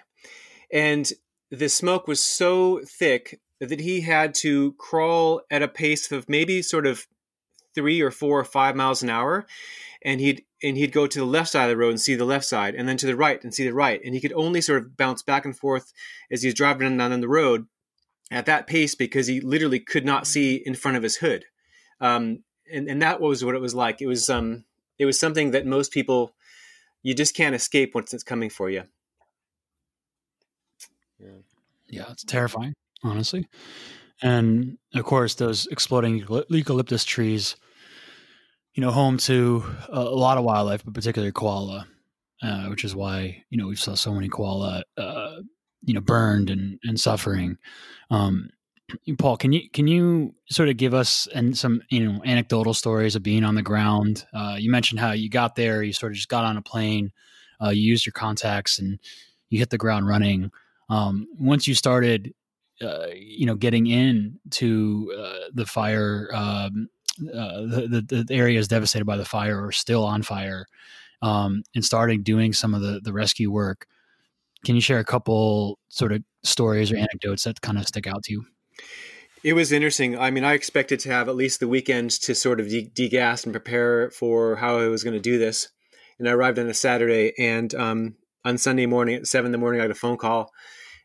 and 0.72 1.12
the 1.50 1.70
smoke 1.70 2.08
was 2.08 2.20
so 2.20 2.82
thick 2.86 3.40
that 3.60 3.80
he 3.80 4.02
had 4.02 4.34
to 4.36 4.74
crawl 4.74 5.42
at 5.52 5.62
a 5.62 5.68
pace 5.68 6.12
of 6.12 6.30
maybe 6.30 6.62
sort 6.62 6.88
of 6.88 7.08
three 7.76 8.02
or 8.02 8.12
four 8.12 8.40
or 8.40 8.46
five 8.46 8.76
miles 8.76 9.04
an 9.04 9.10
hour 9.10 9.46
and 10.04 10.20
he'd 10.20 10.44
and 10.62 10.78
he'd 10.78 10.92
go 10.92 11.08
to 11.08 11.20
the 11.20 11.26
left 11.26 11.50
side 11.50 11.66
of 11.66 11.70
the 11.70 11.78
road 11.78 11.90
and 11.90 12.02
see 12.02 12.16
the 12.16 12.26
left 12.26 12.46
side 12.46 12.76
and 12.76 12.88
then 12.88 12.98
to 12.98 13.06
the 13.06 13.16
right 13.16 13.44
and 13.44 13.54
see 13.54 13.66
the 13.66 13.74
right. 13.74 14.02
And 14.04 14.14
he 14.14 14.22
could 14.22 14.34
only 14.34 14.62
sort 14.62 14.82
of 14.82 14.96
bounce 14.98 15.22
back 15.22 15.46
and 15.46 15.58
forth 15.58 15.92
as 16.32 16.42
he 16.42 16.48
was 16.48 16.56
driving 16.56 16.98
down 16.98 17.20
the 17.20 17.28
road 17.28 17.68
at 18.32 18.46
that 18.46 18.68
pace 18.68 18.96
because 18.96 19.28
he 19.28 19.42
literally 19.42 19.80
could 19.80 20.06
not 20.06 20.28
see 20.28 20.56
in 20.56 20.76
front 20.76 20.98
of 20.98 21.04
his 21.04 21.18
hood. 21.18 21.46
Um, 22.00 22.44
and, 22.72 22.88
and 22.88 23.02
that 23.02 23.22
was 23.22 23.44
what 23.44 23.56
it 23.56 23.62
was 23.62 23.76
like. 23.76 24.02
It 24.02 24.08
was 24.08 24.30
um, 24.30 24.66
it 24.98 25.06
was 25.06 25.20
something 25.20 25.52
that 25.52 25.66
most 25.66 25.92
people 25.92 26.34
you 27.02 27.14
just 27.14 27.36
can't 27.36 27.56
escape 27.56 27.94
once 27.94 28.14
it's 28.14 28.24
coming 28.24 28.50
for 28.50 28.70
you. 28.70 28.84
Yeah, 31.20 31.42
yeah 31.88 32.12
it's 32.12 32.24
terrifying 32.24 32.74
honestly. 33.04 33.48
And 34.22 34.78
of 34.96 35.04
course 35.04 35.36
those 35.36 35.68
exploding 35.68 36.26
eucalyptus 36.50 37.04
trees 37.04 37.56
you 38.74 38.82
know 38.82 38.92
home 38.92 39.18
to 39.18 39.64
a, 39.90 40.02
lot 40.02 40.38
of 40.38 40.44
wildlife 40.44 40.84
but 40.84 40.94
particularly 40.94 41.32
koala 41.32 41.88
uh, 42.42 42.68
which 42.68 42.84
is 42.84 42.96
why 42.96 43.44
you 43.50 43.58
know 43.58 43.68
we 43.68 43.76
saw 43.76 43.96
so 43.96 44.14
many 44.14 44.28
koala 44.30 44.84
uh, 44.98 45.38
you 45.84 45.94
know 45.94 46.02
burned 46.02 46.50
and 46.50 46.80
and 46.84 47.00
suffering 47.00 47.58
um, 48.12 48.50
Paul, 49.18 49.38
can 49.38 49.54
you 49.54 49.70
can 49.70 49.88
you 49.88 50.36
sort 50.50 50.70
of 50.70 50.78
give 50.78 50.94
us 50.94 51.28
and 51.34 51.58
some 51.58 51.82
you 51.90 52.06
know 52.06 52.22
anecdotal 52.26 52.74
stories 52.74 53.16
of 53.16 53.24
being 53.24 53.44
on 53.44 53.56
the 53.56 53.62
ground? 53.62 54.26
Uh, 54.34 54.58
you 54.60 54.70
mentioned 54.70 55.00
how 55.00 55.12
you 55.12 55.30
got 55.30 55.56
there, 55.56 55.82
you 55.82 55.94
sort 55.94 56.12
of 56.12 56.18
just 56.18 56.28
got 56.28 56.44
on 56.44 56.58
a 56.58 56.62
plane, 56.62 57.12
uh, 57.64 57.70
you 57.70 57.82
used 57.82 58.06
your 58.06 58.14
contacts, 58.14 58.80
and 58.80 59.00
you 59.50 59.58
hit 59.58 59.70
the 59.70 59.78
ground 59.78 60.08
running. 60.08 60.52
Um, 60.90 61.28
once 61.40 61.66
you 61.66 61.76
started 61.76 62.34
uh, 62.82 63.08
you 63.16 63.46
know, 63.46 63.56
getting 63.56 63.88
in 63.88 64.40
to 64.50 65.14
uh, 65.18 65.50
the 65.54 65.66
fire, 65.66 66.30
um, 66.34 66.90
uh, 67.22 67.62
the, 67.62 68.06
the, 68.08 68.24
the 68.24 68.34
areas 68.34 68.68
devastated 68.68 69.06
by 69.06 69.18
the 69.18 69.26
fire 69.26 69.64
or 69.64 69.72
still 69.72 70.04
on 70.04 70.24
fire, 70.24 70.66
um, 71.22 71.64
and 71.76 71.86
starting 71.86 72.24
doing 72.24 72.54
some 72.54 72.74
of 72.74 72.82
the, 72.82 73.00
the 73.02 73.14
rescue 73.14 73.52
work. 73.52 73.88
Can 74.66 74.76
you 74.76 74.82
share 74.82 75.00
a 75.00 75.06
couple 75.06 75.80
sort 75.90 76.12
of 76.12 76.24
stories 76.44 76.92
or 76.92 76.98
anecdotes 76.98 77.44
that 77.44 77.62
kind 77.62 77.78
of 77.78 77.88
stick 77.88 78.08
out 78.08 78.24
to 78.24 78.34
you? 78.34 78.46
It 79.44 79.54
was 79.54 79.74
interesting. 79.74 80.18
I 80.18 80.32
mean, 80.32 80.46
I 80.46 80.54
expected 80.54 81.00
to 81.02 81.12
have 81.12 81.28
at 81.28 81.36
least 81.36 81.60
the 81.60 81.68
weekend 81.68 82.12
to 82.12 82.34
sort 82.34 82.62
of 82.62 82.70
de- 82.70 82.90
degas 82.94 83.44
and 83.44 83.54
prepare 83.54 84.10
for 84.12 84.56
how 84.56 84.80
I 84.80 84.88
was 84.88 85.04
going 85.04 85.16
to 85.16 85.20
do 85.20 85.38
this. 85.38 85.68
And 86.18 86.30
I 86.30 86.32
arrived 86.32 86.60
on 86.60 86.68
a 86.68 86.74
Saturday, 86.74 87.34
and 87.38 87.74
um, 87.76 88.16
on 88.46 88.58
Sunday 88.58 88.86
morning 88.86 89.16
at 89.16 89.28
seven 89.28 89.48
in 89.48 89.52
the 89.52 89.58
morning, 89.58 89.82
I 89.82 89.86
got 89.86 89.92
a 89.92 89.96
phone 89.96 90.16
call, 90.16 90.52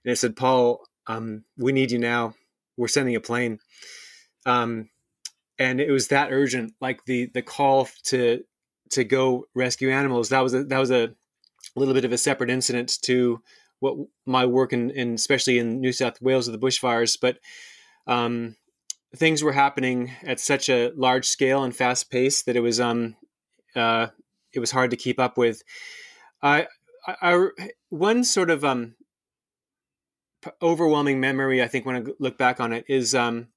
and 0.04 0.12
it 0.12 0.16
said, 0.16 0.36
"Paul, 0.36 0.86
um, 1.08 1.44
we 1.56 1.72
need 1.72 1.90
you 1.90 1.98
now. 1.98 2.34
We're 2.76 2.88
sending 2.88 3.16
a 3.16 3.20
plane. 3.20 3.58
Um, 4.46 4.90
and 5.58 5.80
it 5.80 5.90
was 5.90 6.08
that 6.08 6.32
urgent, 6.32 6.74
like 6.80 7.04
the 7.04 7.30
the 7.34 7.42
call 7.42 7.88
to 8.04 8.44
to 8.90 9.04
go 9.04 9.44
rescue 9.54 9.90
animals. 9.90 10.28
That 10.30 10.40
was 10.40 10.54
a, 10.54 10.64
that 10.64 10.78
was 10.78 10.90
a 10.90 11.14
little 11.76 11.94
bit 11.94 12.04
of 12.04 12.12
a 12.12 12.18
separate 12.18 12.50
incident 12.50 12.98
to 13.02 13.42
what 13.80 13.96
my 14.26 14.46
work 14.46 14.72
in, 14.72 14.90
in 14.90 15.14
especially 15.14 15.58
in 15.58 15.80
New 15.80 15.92
South 15.92 16.20
Wales 16.20 16.48
with 16.48 16.60
the 16.60 16.66
bushfires, 16.66 17.16
but 17.20 17.38
um, 18.06 18.56
things 19.14 19.42
were 19.42 19.52
happening 19.52 20.12
at 20.24 20.40
such 20.40 20.68
a 20.68 20.90
large 20.96 21.26
scale 21.26 21.62
and 21.62 21.76
fast 21.76 22.10
pace 22.10 22.42
that 22.42 22.56
it 22.56 22.60
was 22.60 22.80
um 22.80 23.16
uh, 23.76 24.08
it 24.52 24.60
was 24.60 24.70
hard 24.70 24.90
to 24.90 24.96
keep 24.96 25.20
up 25.20 25.36
with. 25.36 25.62
I, 26.42 26.66
I, 27.06 27.16
I 27.22 27.48
one 27.90 28.24
sort 28.24 28.50
of 28.50 28.64
um 28.64 28.94
overwhelming 30.62 31.20
memory, 31.20 31.62
I 31.62 31.68
think, 31.68 31.86
when 31.86 31.96
I 31.96 32.04
look 32.18 32.38
back 32.38 32.60
on 32.60 32.72
it, 32.72 32.84
is 32.88 33.14
um, 33.14 33.48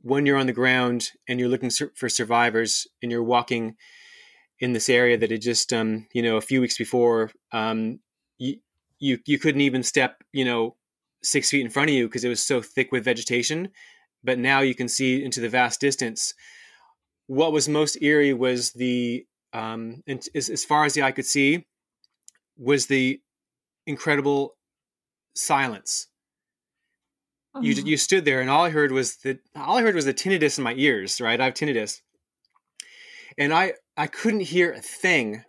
when 0.00 0.26
you're 0.26 0.36
on 0.36 0.46
the 0.46 0.52
ground 0.52 1.10
and 1.28 1.40
you're 1.40 1.48
looking 1.48 1.70
for 1.70 2.08
survivors 2.08 2.86
and 3.02 3.10
you're 3.10 3.22
walking 3.22 3.76
in 4.60 4.72
this 4.72 4.88
area 4.88 5.16
that 5.16 5.30
had 5.30 5.42
just, 5.42 5.72
um, 5.72 6.06
you 6.12 6.22
know, 6.22 6.36
a 6.36 6.40
few 6.40 6.60
weeks 6.60 6.76
before, 6.76 7.30
um, 7.52 8.00
you, 8.38 8.56
you 8.98 9.18
you 9.26 9.38
couldn't 9.38 9.60
even 9.60 9.82
step, 9.82 10.22
you 10.32 10.44
know, 10.44 10.76
six 11.22 11.50
feet 11.50 11.64
in 11.64 11.70
front 11.70 11.90
of 11.90 11.94
you 11.94 12.06
because 12.06 12.24
it 12.24 12.28
was 12.28 12.42
so 12.42 12.60
thick 12.60 12.90
with 12.92 13.04
vegetation. 13.04 13.68
But 14.24 14.38
now 14.38 14.60
you 14.60 14.74
can 14.74 14.88
see 14.88 15.22
into 15.24 15.40
the 15.40 15.48
vast 15.48 15.80
distance. 15.80 16.34
What 17.26 17.52
was 17.52 17.68
most 17.68 18.02
eerie 18.02 18.34
was 18.34 18.72
the, 18.72 19.26
um, 19.52 20.02
as, 20.08 20.48
as 20.48 20.64
far 20.64 20.84
as 20.84 20.94
the 20.94 21.02
eye 21.02 21.12
could 21.12 21.26
see, 21.26 21.66
was 22.56 22.86
the 22.86 23.20
incredible 23.86 24.56
silence. 25.34 26.08
Oh. 27.54 27.62
You 27.62 27.72
you 27.74 27.96
stood 27.96 28.24
there, 28.24 28.40
and 28.40 28.50
all 28.50 28.64
I 28.64 28.70
heard 28.70 28.92
was 28.92 29.16
the 29.16 29.38
all 29.56 29.78
I 29.78 29.82
heard 29.82 29.94
was 29.94 30.04
the 30.04 30.14
tinnitus 30.14 30.58
in 30.58 30.64
my 30.64 30.74
ears. 30.74 31.20
Right, 31.20 31.40
I 31.40 31.46
have 31.46 31.54
tinnitus, 31.54 32.00
and 33.36 33.52
I 33.52 33.74
I 33.96 34.06
couldn't 34.06 34.40
hear 34.40 34.72
a 34.72 34.80
thing 34.80 35.44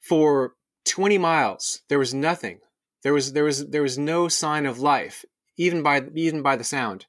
for 0.00 0.54
twenty 0.84 1.18
miles. 1.18 1.82
There 1.88 1.98
was 1.98 2.12
nothing. 2.12 2.58
There 3.02 3.12
was 3.12 3.32
there 3.32 3.44
was 3.44 3.68
there 3.68 3.82
was 3.82 3.98
no 3.98 4.28
sign 4.28 4.66
of 4.66 4.80
life, 4.80 5.24
even 5.56 5.82
by 5.82 6.02
even 6.14 6.42
by 6.42 6.56
the 6.56 6.64
sound, 6.64 7.06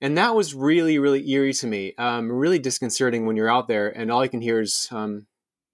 and 0.00 0.16
that 0.16 0.34
was 0.34 0.54
really 0.54 0.98
really 0.98 1.28
eerie 1.28 1.54
to 1.54 1.66
me. 1.66 1.94
Um, 1.98 2.30
really 2.30 2.58
disconcerting 2.60 3.26
when 3.26 3.36
you're 3.36 3.50
out 3.50 3.66
there, 3.66 3.88
and 3.88 4.12
all 4.12 4.22
you 4.22 4.30
can 4.30 4.42
hear 4.42 4.60
is 4.60 4.88
um, 4.92 5.26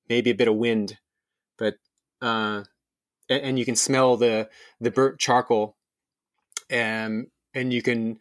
maybe 0.09 0.31
a 0.31 0.35
bit 0.35 0.49
of 0.49 0.57
wind, 0.57 0.97
but 1.59 1.75
uh, 2.23 2.65
and, 3.29 3.43
and 3.43 3.59
you 3.59 3.65
can 3.65 3.77
smell 3.77 4.17
the 4.17 4.49
the 4.81 4.91
burnt 4.91 5.19
charcoal 5.19 5.77
and 6.71 7.27
and 7.59 7.73
you 7.73 7.83
can 7.83 8.19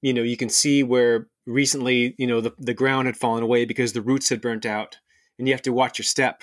you 0.00 0.12
know 0.12 0.22
you 0.22 0.36
can 0.36 0.48
see 0.48 0.82
where 0.82 1.28
recently 1.46 2.14
you 2.18 2.26
know 2.26 2.40
the, 2.40 2.52
the 2.58 2.74
ground 2.74 3.06
had 3.06 3.16
fallen 3.16 3.42
away 3.42 3.64
because 3.64 3.92
the 3.92 4.02
roots 4.02 4.28
had 4.28 4.40
burnt 4.40 4.66
out 4.66 4.98
and 5.38 5.48
you 5.48 5.54
have 5.54 5.62
to 5.62 5.72
watch 5.72 5.98
your 5.98 6.04
step 6.04 6.42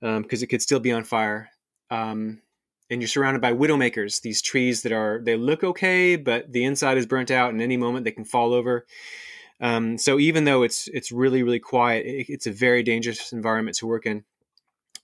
because 0.00 0.16
um, 0.16 0.44
it 0.44 0.48
could 0.48 0.62
still 0.62 0.80
be 0.80 0.92
on 0.92 1.04
fire 1.04 1.50
um, 1.90 2.40
and 2.90 3.00
you're 3.00 3.08
surrounded 3.08 3.40
by 3.40 3.52
widowmakers 3.52 4.20
these 4.22 4.42
trees 4.42 4.82
that 4.82 4.92
are 4.92 5.20
they 5.24 5.36
look 5.36 5.64
okay 5.64 6.16
but 6.16 6.52
the 6.52 6.64
inside 6.64 6.98
is 6.98 7.06
burnt 7.06 7.30
out 7.30 7.50
and 7.52 7.62
any 7.62 7.76
moment 7.76 8.04
they 8.04 8.12
can 8.12 8.24
fall 8.24 8.52
over 8.52 8.86
um, 9.60 9.98
so 9.98 10.18
even 10.18 10.44
though 10.44 10.62
it's 10.62 10.88
it's 10.88 11.10
really 11.10 11.42
really 11.42 11.60
quiet 11.60 12.06
it, 12.06 12.26
it's 12.28 12.46
a 12.46 12.52
very 12.52 12.82
dangerous 12.82 13.32
environment 13.32 13.76
to 13.76 13.86
work 13.86 14.06
in 14.06 14.24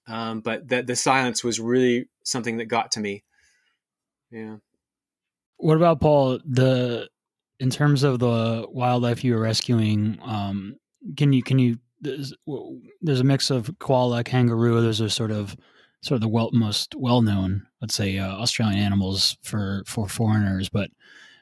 um, 0.07 0.41
but 0.41 0.69
the, 0.69 0.83
the 0.83 0.97
silence 0.97 1.43
was 1.43 1.59
really 1.59 2.09
something 2.25 2.59
that 2.59 2.67
got 2.67 2.93
to 2.93 3.01
me. 3.01 3.25
Yeah 4.31 4.57
what 5.57 5.77
about 5.77 6.01
Paul? 6.01 6.39
The 6.45 7.09
in 7.61 7.71
terms 7.71 8.03
of 8.03 8.19
the 8.19 8.67
wildlife 8.69 9.25
you 9.25 9.35
were 9.35 9.41
rescuing, 9.41 10.19
um, 10.23 10.77
can 11.17 11.33
you 11.33 11.43
can 11.43 11.59
you 11.59 11.79
there's, 12.01 12.35
there's 13.01 13.21
a 13.21 13.25
mix 13.25 13.51
of 13.51 13.71
koala, 13.79 14.23
kangaroo. 14.25 14.81
Those 14.81 15.01
are 15.01 15.09
sort 15.09 15.31
of 15.31 15.57
sort 16.03 16.17
of 16.17 16.21
the 16.21 16.29
well, 16.29 16.51
most 16.53 16.95
well 16.97 17.23
known, 17.23 17.67
let's 17.81 17.95
say, 17.95 18.19
uh, 18.19 18.29
Australian 18.29 18.79
animals 18.79 19.37
for 19.43 19.83
for 19.87 20.09
foreigners. 20.09 20.69
But 20.69 20.91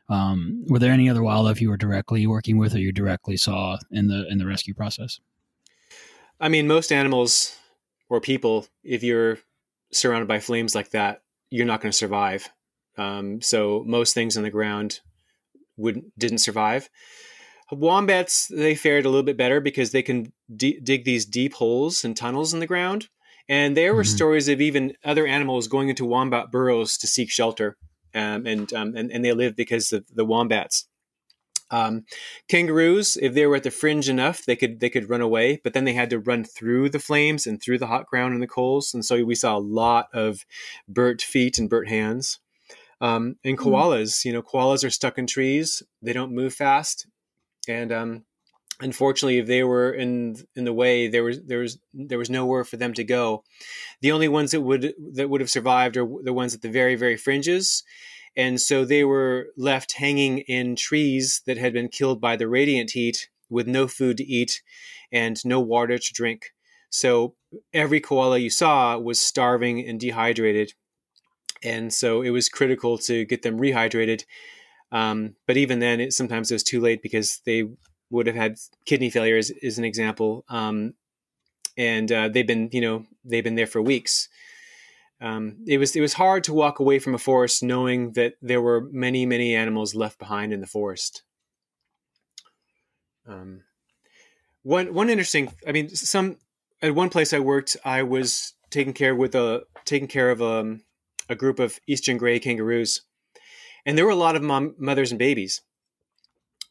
um, 0.09 0.65
were 0.69 0.79
there 0.79 0.93
any 0.93 1.09
other 1.09 1.23
wildlife 1.23 1.61
you 1.61 1.69
were 1.69 1.77
directly 1.77 2.27
working 2.27 2.59
with, 2.59 2.75
or 2.75 2.79
you 2.79 2.93
directly 2.93 3.37
saw 3.37 3.79
in 3.91 4.07
the 4.07 4.27
in 4.29 4.39
the 4.39 4.47
rescue 4.47 4.75
process? 4.75 5.21
I 6.41 6.49
mean, 6.49 6.67
most 6.67 6.93
animals 6.93 7.57
or 8.09 8.21
people, 8.21 8.67
if 8.83 9.03
you're 9.03 9.39
surrounded 9.93 10.29
by 10.29 10.41
flames 10.41 10.75
like 10.75 10.91
that, 10.91 11.23
you're 11.51 11.67
not 11.67 11.81
going 11.81 11.93
to 11.93 11.97
survive. 11.97 12.49
Um, 12.99 13.41
so 13.41 13.85
most 13.87 14.15
things 14.15 14.37
on 14.37 14.43
the 14.43 14.51
ground 14.51 15.01
wouldn't 15.77 16.17
didn't 16.19 16.39
survive. 16.39 16.89
Wombats 17.71 18.49
they 18.49 18.75
fared 18.75 19.07
a 19.07 19.09
little 19.09 19.23
bit 19.23 19.39
better 19.39 19.61
because 19.61 19.93
they 19.93 20.03
can 20.03 20.33
d- 20.55 20.81
dig 20.83 21.05
these 21.05 21.25
deep 21.25 21.55
holes 21.55 22.05
and 22.05 22.17
tunnels 22.17 22.53
in 22.53 22.61
the 22.61 22.67
ground. 22.67 23.09
And 23.49 23.77
there 23.77 23.95
were 23.95 24.03
mm-hmm. 24.03 24.17
stories 24.17 24.49
of 24.49 24.61
even 24.61 24.95
other 25.05 25.27
animals 25.27 25.69
going 25.69 25.89
into 25.89 26.05
wombat 26.05 26.51
burrows 26.51 26.97
to 26.99 27.07
seek 27.07 27.31
shelter, 27.31 27.77
um, 28.15 28.47
and, 28.47 28.73
um, 28.73 28.95
and 28.95 29.11
and 29.11 29.25
they 29.25 29.33
lived 29.33 29.57
because 29.57 29.93
of 29.93 30.05
the 30.15 30.25
wombats. 30.25 30.87
Um, 31.71 32.05
kangaroos, 32.49 33.17
if 33.17 33.33
they 33.33 33.47
were 33.47 33.57
at 33.57 33.63
the 33.63 33.71
fringe 33.71 34.11
enough, 34.11 34.45
they 34.45 34.57
could 34.57 34.81
they 34.81 34.91
could 34.91 35.09
run 35.09 35.23
away, 35.23 35.59
but 35.65 35.73
then 35.73 35.85
they 35.85 35.95
had 35.95 36.11
to 36.11 36.19
run 36.19 36.45
through 36.45 36.91
the 36.91 36.99
flames 36.99 37.47
and 37.47 37.61
through 37.61 37.79
the 37.79 37.87
hot 37.87 38.07
ground 38.07 38.35
and 38.35 38.43
the 38.43 38.47
coals, 38.47 38.93
and 38.93 39.05
so 39.05 39.25
we 39.25 39.35
saw 39.35 39.57
a 39.57 39.59
lot 39.59 40.09
of 40.13 40.45
burnt 40.87 41.23
feet 41.23 41.59
and 41.59 41.71
burnt 41.71 41.89
hands. 41.89 42.39
Um, 43.03 43.37
and 43.45 43.59
hmm. 43.59 43.69
koalas, 43.69 44.21
mm. 44.21 44.25
you 44.27 44.33
know, 44.33 44.43
koalas 44.43 44.85
are 44.85 44.91
stuck 44.91 45.19
in 45.19 45.27
trees. 45.27 45.83
They 46.01 46.15
don't 46.15 46.35
move 46.35 46.55
fast. 46.55 47.07
And 47.69 47.93
um, 47.93 48.25
unfortunately, 48.81 49.39
if 49.39 49.47
they 49.47 49.65
were 49.65 49.93
in 49.93 50.37
in 50.57 50.65
the 50.65 50.73
way, 50.73 51.09
there 51.09 51.25
was 51.25 51.43
there 51.43 51.59
was 51.59 51.79
there 51.93 52.19
was 52.19 52.31
nowhere 52.31 52.65
for 52.65 52.77
them 52.77 52.95
to 52.95 53.05
go. 53.05 53.45
The 54.01 54.13
only 54.13 54.29
ones 54.29 54.53
that 54.53 54.61
would 54.61 54.95
that 55.15 55.29
would 55.29 55.41
have 55.41 55.51
survived 55.51 55.97
are 55.97 56.07
the 56.23 56.33
ones 56.33 56.55
at 56.55 56.63
the 56.63 56.71
very 56.71 56.95
very 56.95 57.17
fringes, 57.17 57.83
and 58.37 58.61
so 58.61 58.85
they 58.85 59.05
were 59.05 59.49
left 59.57 59.95
hanging 59.95 60.39
in 60.39 60.77
trees 60.77 61.43
that 61.47 61.59
had 61.59 61.73
been 61.73 61.89
killed 61.89 62.21
by 62.21 62.37
the 62.37 62.49
radiant 62.49 62.93
heat 62.93 63.29
with 63.51 63.67
no 63.67 63.87
food 63.87 64.17
to 64.17 64.25
eat 64.25 64.63
and 65.11 65.45
no 65.45 65.61
water 65.61 65.99
to 65.99 66.13
drink. 66.15 66.53
So 66.91 67.35
every 67.73 68.01
koala 68.01 68.39
you 68.39 68.51
saw 68.51 68.99
was 68.99 69.19
starving 69.19 69.87
and 69.87 69.99
dehydrated. 69.99 70.75
And 71.63 71.93
so 71.93 72.23
it 72.23 72.31
was 72.31 72.49
critical 72.49 72.99
to 72.99 73.25
get 73.25 73.43
them 73.43 73.59
rehydrated. 73.59 74.25
Um, 74.91 75.37
but 75.47 75.57
even 75.57 75.79
then, 75.79 76.01
it, 76.01 76.13
sometimes 76.13 76.51
it 76.51 76.55
was 76.55 76.63
too 76.63 76.81
late 76.81 77.03
because 77.03 77.41
they 77.47 77.69
would 78.11 78.27
have 78.27 78.37
had 78.37 78.59
kidney 78.85 79.11
failure, 79.11 79.37
as, 79.37 79.51
as 79.63 79.79
an 79.79 79.85
example. 79.85 80.45
Um, 80.49 80.95
and 81.77 82.13
uh, 82.13 82.29
they've 82.29 82.47
been, 82.47 82.69
you 82.73 82.81
know, 82.81 83.07
they've 83.25 83.45
been 83.45 83.55
there 83.55 83.67
for 83.67 83.81
weeks. 83.81 84.29
Um, 85.21 85.59
it 85.69 85.79
was 85.79 85.95
it 85.95 86.01
was 86.01 86.15
hard 86.15 86.43
to 86.45 86.53
walk 86.53 86.81
away 86.81 86.99
from 86.99 87.15
a 87.15 87.19
forest 87.19 87.63
knowing 87.63 88.13
that 88.15 88.35
there 88.43 88.61
were 88.61 88.89
many 88.91 89.25
many 89.25 89.55
animals 89.55 89.95
left 89.95 90.19
behind 90.19 90.53
in 90.53 90.61
the 90.61 90.67
forest. 90.67 91.23
Um, 93.27 93.63
one 94.65 94.93
one 94.93 95.09
interesting, 95.09 95.53
I 95.67 95.71
mean, 95.71 95.91
some 95.91 96.39
at 96.83 96.97
one 96.97 97.09
place 97.09 97.33
I 97.33 97.39
worked, 97.39 97.77
I 97.85 98.03
was 98.03 98.55
taking 98.71 98.93
care 98.93 99.15
with 99.15 99.37
a 99.37 99.63
taking 99.85 100.09
care 100.09 100.31
of 100.31 100.41
a, 100.41 100.61
um, 100.61 100.83
a 101.33 101.37
group 101.37 101.59
of 101.59 101.81
eastern 101.89 102.19
gray 102.19 102.39
kangaroos, 102.39 103.03
and 103.85 103.99
there 103.99 104.05
were 104.05 104.13
a 104.13 104.17
lot 104.17 104.37
of 104.37 104.43
mom, 104.43 104.75
mothers 104.79 105.11
and 105.11 105.19
babies. 105.19 105.63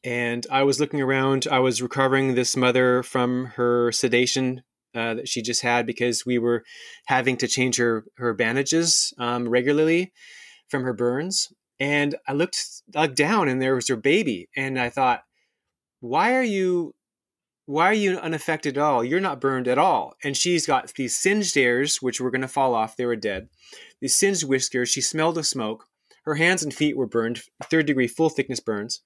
And 0.04 0.48
I 0.50 0.64
was 0.64 0.80
looking 0.80 1.02
around. 1.02 1.48
I 1.52 1.60
was 1.60 1.82
recovering 1.82 2.34
this 2.34 2.56
mother 2.56 3.04
from 3.04 3.48
her 3.58 3.92
sedation 3.92 4.64
uh, 4.96 5.16
that 5.16 5.28
she 5.28 5.42
just 5.42 5.62
had 5.62 5.86
because 5.86 6.26
we 6.26 6.38
were 6.38 6.64
having 7.06 7.38
to 7.38 7.48
change 7.48 7.78
her 7.78 8.06
her 8.18 8.34
bandages 8.34 9.14
um, 9.18 9.50
regularly 9.50 10.14
from 10.70 10.84
her 10.84 10.94
burns. 10.94 11.52
And 11.80 12.16
I 12.28 12.34
looked, 12.34 12.84
looked 12.94 13.16
down, 13.16 13.48
and 13.50 13.62
there 13.62 13.76
was 13.76 13.88
her 13.90 13.96
baby, 13.96 14.50
and 14.56 14.80
I 14.80 14.90
thought, 14.90 15.24
"Why 16.00 16.36
are 16.36 16.44
you 16.44 16.94
why 17.72 17.86
are 17.86 17.94
you 17.94 18.18
unaffected 18.18 18.78
at 18.78 18.84
all? 18.84 19.02
You're 19.02 19.22
not 19.22 19.40
burned 19.40 19.66
at 19.66 19.78
all. 19.78 20.16
And 20.26 20.36
she's 20.36 20.66
got 20.66 20.94
these 20.96 21.16
singed 21.16 21.56
ears, 21.56 22.02
which 22.02 22.20
were 22.20 22.30
going 22.30 22.42
to 22.42 22.48
fall 22.50 22.76
off. 22.76 22.98
They 22.98 23.06
were 23.06 23.16
dead. 23.16 23.48
These 24.02 24.14
singed 24.14 24.44
whiskers. 24.44 24.90
She 24.90 25.00
smelled 25.00 25.38
of 25.38 25.48
smoke. 25.48 25.86
Her 26.26 26.36
hands 26.36 26.64
and 26.64 26.74
feet 26.74 26.98
were 26.98 27.08
burned, 27.08 27.42
third 27.64 27.86
degree, 27.86 28.08
full 28.08 28.30
thickness 28.30 28.60
burns. 28.60 29.02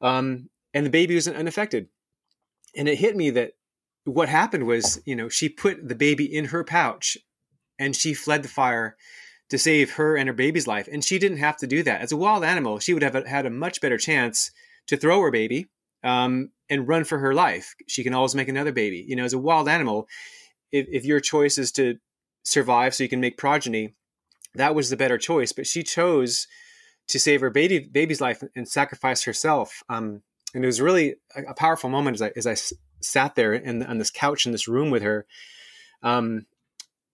Um, 0.00 0.48
and 0.72 0.86
the 0.86 0.90
baby 0.90 1.14
was 1.14 1.28
unaffected. 1.28 1.88
And 2.74 2.88
it 2.88 2.96
hit 2.96 3.14
me 3.14 3.28
that 3.30 3.52
what 4.04 4.30
happened 4.30 4.66
was, 4.66 5.00
you 5.04 5.14
know, 5.14 5.28
she 5.28 5.50
put 5.50 5.86
the 5.86 5.94
baby 5.94 6.24
in 6.24 6.46
her 6.46 6.64
pouch 6.64 7.18
and 7.78 7.94
she 7.94 8.14
fled 8.14 8.42
the 8.42 8.48
fire 8.48 8.96
to 9.50 9.58
save 9.58 9.92
her 9.92 10.16
and 10.16 10.28
her 10.28 10.34
baby's 10.34 10.66
life. 10.66 10.88
And 10.90 11.04
she 11.04 11.18
didn't 11.18 11.38
have 11.38 11.58
to 11.58 11.66
do 11.66 11.82
that. 11.82 12.00
As 12.00 12.10
a 12.10 12.16
wild 12.16 12.42
animal, 12.42 12.78
she 12.78 12.94
would 12.94 13.02
have 13.02 13.26
had 13.26 13.44
a 13.44 13.50
much 13.50 13.82
better 13.82 13.98
chance 13.98 14.50
to 14.86 14.96
throw 14.96 15.20
her 15.20 15.30
baby 15.30 15.68
um, 16.02 16.50
and 16.72 16.88
run 16.88 17.04
for 17.04 17.18
her 17.18 17.34
life. 17.34 17.74
She 17.86 18.02
can 18.02 18.14
always 18.14 18.34
make 18.34 18.48
another 18.48 18.72
baby. 18.72 19.04
You 19.06 19.14
know, 19.14 19.24
as 19.24 19.34
a 19.34 19.38
wild 19.38 19.68
animal, 19.68 20.08
if, 20.72 20.86
if 20.90 21.04
your 21.04 21.20
choice 21.20 21.58
is 21.58 21.70
to 21.72 21.98
survive 22.44 22.94
so 22.94 23.02
you 23.02 23.10
can 23.10 23.20
make 23.20 23.36
progeny, 23.36 23.94
that 24.54 24.74
was 24.74 24.88
the 24.88 24.96
better 24.96 25.18
choice. 25.18 25.52
But 25.52 25.66
she 25.66 25.82
chose 25.82 26.46
to 27.08 27.20
save 27.20 27.42
her 27.42 27.50
baby 27.50 27.78
baby's 27.78 28.22
life 28.22 28.42
and 28.56 28.66
sacrifice 28.66 29.24
herself. 29.24 29.82
Um, 29.90 30.22
and 30.54 30.64
it 30.64 30.66
was 30.66 30.80
really 30.80 31.16
a, 31.36 31.42
a, 31.50 31.54
powerful 31.54 31.90
moment 31.90 32.14
as 32.14 32.22
I 32.22 32.32
as 32.36 32.46
I 32.46 32.52
s- 32.52 32.72
sat 33.02 33.34
there 33.34 33.52
in, 33.52 33.82
on 33.82 33.98
this 33.98 34.10
couch 34.10 34.46
in 34.46 34.52
this 34.52 34.66
room 34.66 34.90
with 34.90 35.02
her, 35.02 35.26
um, 36.02 36.46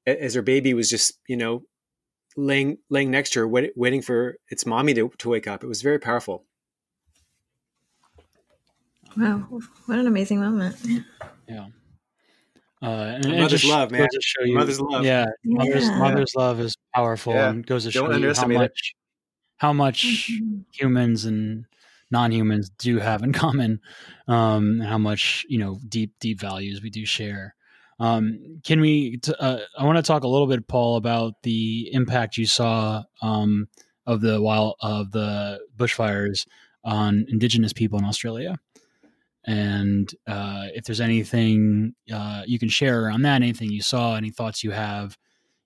as 0.07 0.35
her 0.35 0.43
baby 0.43 0.73
was 0.73 0.89
just 0.89 1.19
you 1.27 1.37
know 1.37 1.63
laying 2.37 2.79
laying 2.91 3.11
next 3.11 3.33
to 3.33 3.41
her, 3.41 3.49
wait, 3.49 3.73
waiting 3.75 4.03
for 4.03 4.37
its 4.51 4.65
mommy 4.65 4.95
to, 4.95 5.11
to 5.19 5.29
wake 5.29 5.49
up. 5.49 5.65
It 5.65 5.69
was 5.69 5.83
very 5.83 5.99
powerful. 5.99 6.45
Wow, 9.17 9.49
what 9.87 9.99
an 9.99 10.07
amazing 10.07 10.41
moment. 10.41 10.77
Yeah. 11.49 11.67
Uh, 12.81 13.19
and, 13.23 13.39
mother's 13.39 13.65
love, 13.65 13.91
man. 13.91 14.07
You, 14.45 14.55
mother's 14.55 14.81
love. 14.81 15.05
Yeah, 15.05 15.27
yeah. 15.43 15.65
Mother's, 15.65 15.91
mother's 15.91 16.35
love 16.37 16.61
is 16.61 16.77
powerful 16.95 17.35
yeah. 17.35 17.51
and 17.51 17.67
goes 17.67 17.85
to 17.85 17.91
show 17.91 18.07
Don't 18.07 18.23
you 18.23 18.33
how 18.33 18.47
much, 18.47 18.95
it. 18.95 18.97
how 19.57 19.73
much 19.73 20.31
mm-hmm. 20.31 20.61
humans 20.73 21.25
and 21.25 21.65
non-humans 22.11 22.71
do 22.79 22.99
have 22.99 23.23
in 23.23 23.33
common, 23.45 23.81
um, 24.29 24.81
and 24.81 24.85
how 24.85 24.99
much 24.99 25.45
you 25.49 25.59
know 25.59 25.81
deep, 25.89 26.15
deep 26.21 26.39
values 26.39 26.81
we 26.81 26.91
do 26.91 27.05
share. 27.05 27.57
Um, 27.99 28.61
can 28.65 28.81
we? 28.81 29.17
T- 29.17 29.35
uh, 29.41 29.59
I 29.77 29.85
want 29.85 29.97
to 29.97 30.03
talk 30.03 30.23
a 30.23 30.29
little 30.29 30.47
bit, 30.47 30.69
Paul, 30.69 30.97
about 30.97 31.43
the 31.43 31.91
impact 31.93 32.37
you 32.37 32.47
saw 32.47 33.03
um, 33.23 33.67
of 34.07 34.21
the 34.21 34.41
wild 34.41 34.77
of 34.81 35.11
the 35.11 35.59
bushfires 35.77 36.47
on 36.85 37.27
Indigenous 37.29 37.73
people 37.73 37.99
in 37.99 38.05
Australia 38.05 38.57
and 39.49 40.15
uh, 40.27 40.67
if 40.75 40.85
there's 40.85 41.01
anything 41.01 41.95
uh, 42.13 42.43
you 42.47 42.59
can 42.59 42.69
share 42.69 43.11
on 43.11 43.23
that, 43.23 43.37
anything 43.37 43.71
you 43.71 43.81
saw, 43.81 44.15
any 44.15 44.29
thoughts 44.29 44.63
you 44.63 44.73
have, 44.73 45.17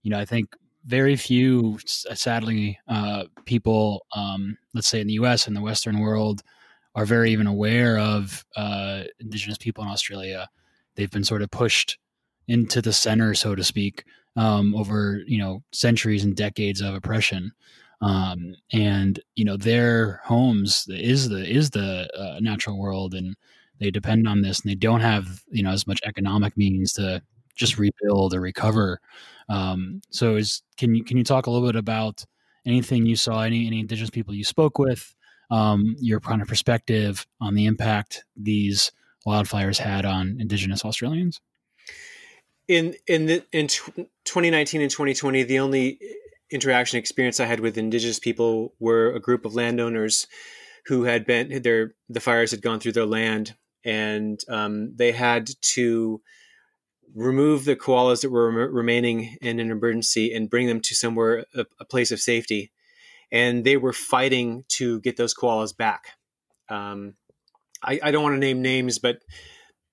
you 0.04 0.10
know, 0.10 0.20
I 0.20 0.24
think 0.24 0.54
very 0.84 1.16
few, 1.16 1.80
sadly, 1.84 2.78
uh, 2.86 3.24
people, 3.44 4.06
um, 4.14 4.56
let's 4.72 4.86
say 4.86 5.00
in 5.00 5.08
the 5.08 5.14
U.S. 5.14 5.48
and 5.48 5.56
the 5.56 5.60
Western 5.60 5.98
world, 5.98 6.42
are 6.94 7.04
very 7.04 7.32
even 7.32 7.48
aware 7.48 7.98
of 7.98 8.44
uh, 8.54 9.02
Indigenous 9.18 9.58
people 9.58 9.82
in 9.82 9.90
Australia. 9.90 10.48
They've 10.94 11.10
been 11.10 11.24
sort 11.24 11.42
of 11.42 11.50
pushed 11.50 11.98
into 12.46 12.82
the 12.82 12.92
center, 12.92 13.34
so 13.34 13.56
to 13.56 13.64
speak, 13.64 14.04
um, 14.36 14.76
over 14.76 15.22
you 15.26 15.38
know 15.38 15.64
centuries 15.72 16.22
and 16.22 16.36
decades 16.36 16.80
of 16.80 16.94
oppression. 16.94 17.50
Um, 18.00 18.54
and 18.72 19.18
you 19.34 19.44
know 19.44 19.56
their 19.56 20.20
homes 20.24 20.86
is 20.88 21.28
the 21.28 21.44
is 21.44 21.70
the 21.70 22.08
uh, 22.16 22.38
natural 22.40 22.78
world 22.78 23.14
and 23.14 23.34
they 23.82 23.90
depend 23.90 24.28
on 24.28 24.42
this 24.42 24.60
and 24.60 24.70
they 24.70 24.76
don't 24.76 25.00
have 25.00 25.42
you 25.50 25.62
know 25.62 25.70
as 25.70 25.86
much 25.86 26.00
economic 26.04 26.56
means 26.56 26.92
to 26.94 27.22
just 27.54 27.78
rebuild 27.78 28.34
or 28.34 28.40
recover. 28.40 29.00
Um, 29.48 30.00
so 30.10 30.36
is 30.36 30.62
can 30.76 30.94
you 30.94 31.04
can 31.04 31.16
you 31.16 31.24
talk 31.24 31.46
a 31.46 31.50
little 31.50 31.66
bit 31.66 31.76
about 31.76 32.24
anything 32.64 33.06
you 33.06 33.16
saw 33.16 33.42
any 33.42 33.66
any 33.66 33.80
indigenous 33.80 34.10
people 34.10 34.34
you 34.34 34.44
spoke 34.44 34.78
with 34.78 35.14
um, 35.50 35.96
your 35.98 36.20
kind 36.20 36.40
of 36.40 36.48
perspective 36.48 37.26
on 37.40 37.54
the 37.54 37.66
impact 37.66 38.24
these 38.36 38.92
wildfires 39.26 39.78
had 39.78 40.04
on 40.04 40.36
indigenous 40.38 40.84
australians? 40.84 41.40
In 42.68 42.94
in 43.06 43.26
the, 43.26 43.44
in 43.52 43.66
2019 43.66 44.80
and 44.80 44.90
2020 44.90 45.42
the 45.42 45.58
only 45.58 45.98
interaction 46.50 46.98
experience 46.98 47.40
i 47.40 47.46
had 47.46 47.60
with 47.60 47.76
indigenous 47.76 48.18
people 48.18 48.74
were 48.78 49.12
a 49.12 49.20
group 49.20 49.44
of 49.44 49.54
landowners 49.54 50.26
who 50.86 51.04
had 51.04 51.26
been 51.26 51.62
their 51.62 51.94
the 52.08 52.20
fires 52.20 52.50
had 52.52 52.62
gone 52.62 52.78
through 52.78 52.92
their 52.92 53.06
land 53.06 53.54
and 53.84 54.40
um, 54.48 54.94
they 54.96 55.12
had 55.12 55.50
to 55.60 56.20
remove 57.14 57.64
the 57.64 57.76
koalas 57.76 58.22
that 58.22 58.30
were 58.30 58.50
rem- 58.50 58.74
remaining 58.74 59.36
in 59.40 59.60
an 59.60 59.70
emergency 59.70 60.32
and 60.32 60.50
bring 60.50 60.66
them 60.66 60.80
to 60.80 60.94
somewhere 60.94 61.44
a, 61.54 61.66
a, 61.78 61.84
place 61.84 62.10
of 62.10 62.20
safety. 62.20 62.70
And 63.30 63.64
they 63.64 63.76
were 63.76 63.92
fighting 63.92 64.64
to 64.68 65.00
get 65.00 65.16
those 65.16 65.34
koalas 65.34 65.76
back. 65.76 66.16
Um, 66.68 67.14
I, 67.82 68.00
I, 68.02 68.10
don't 68.10 68.22
want 68.22 68.34
to 68.34 68.38
name 68.38 68.62
names 68.62 68.98
but 68.98 69.18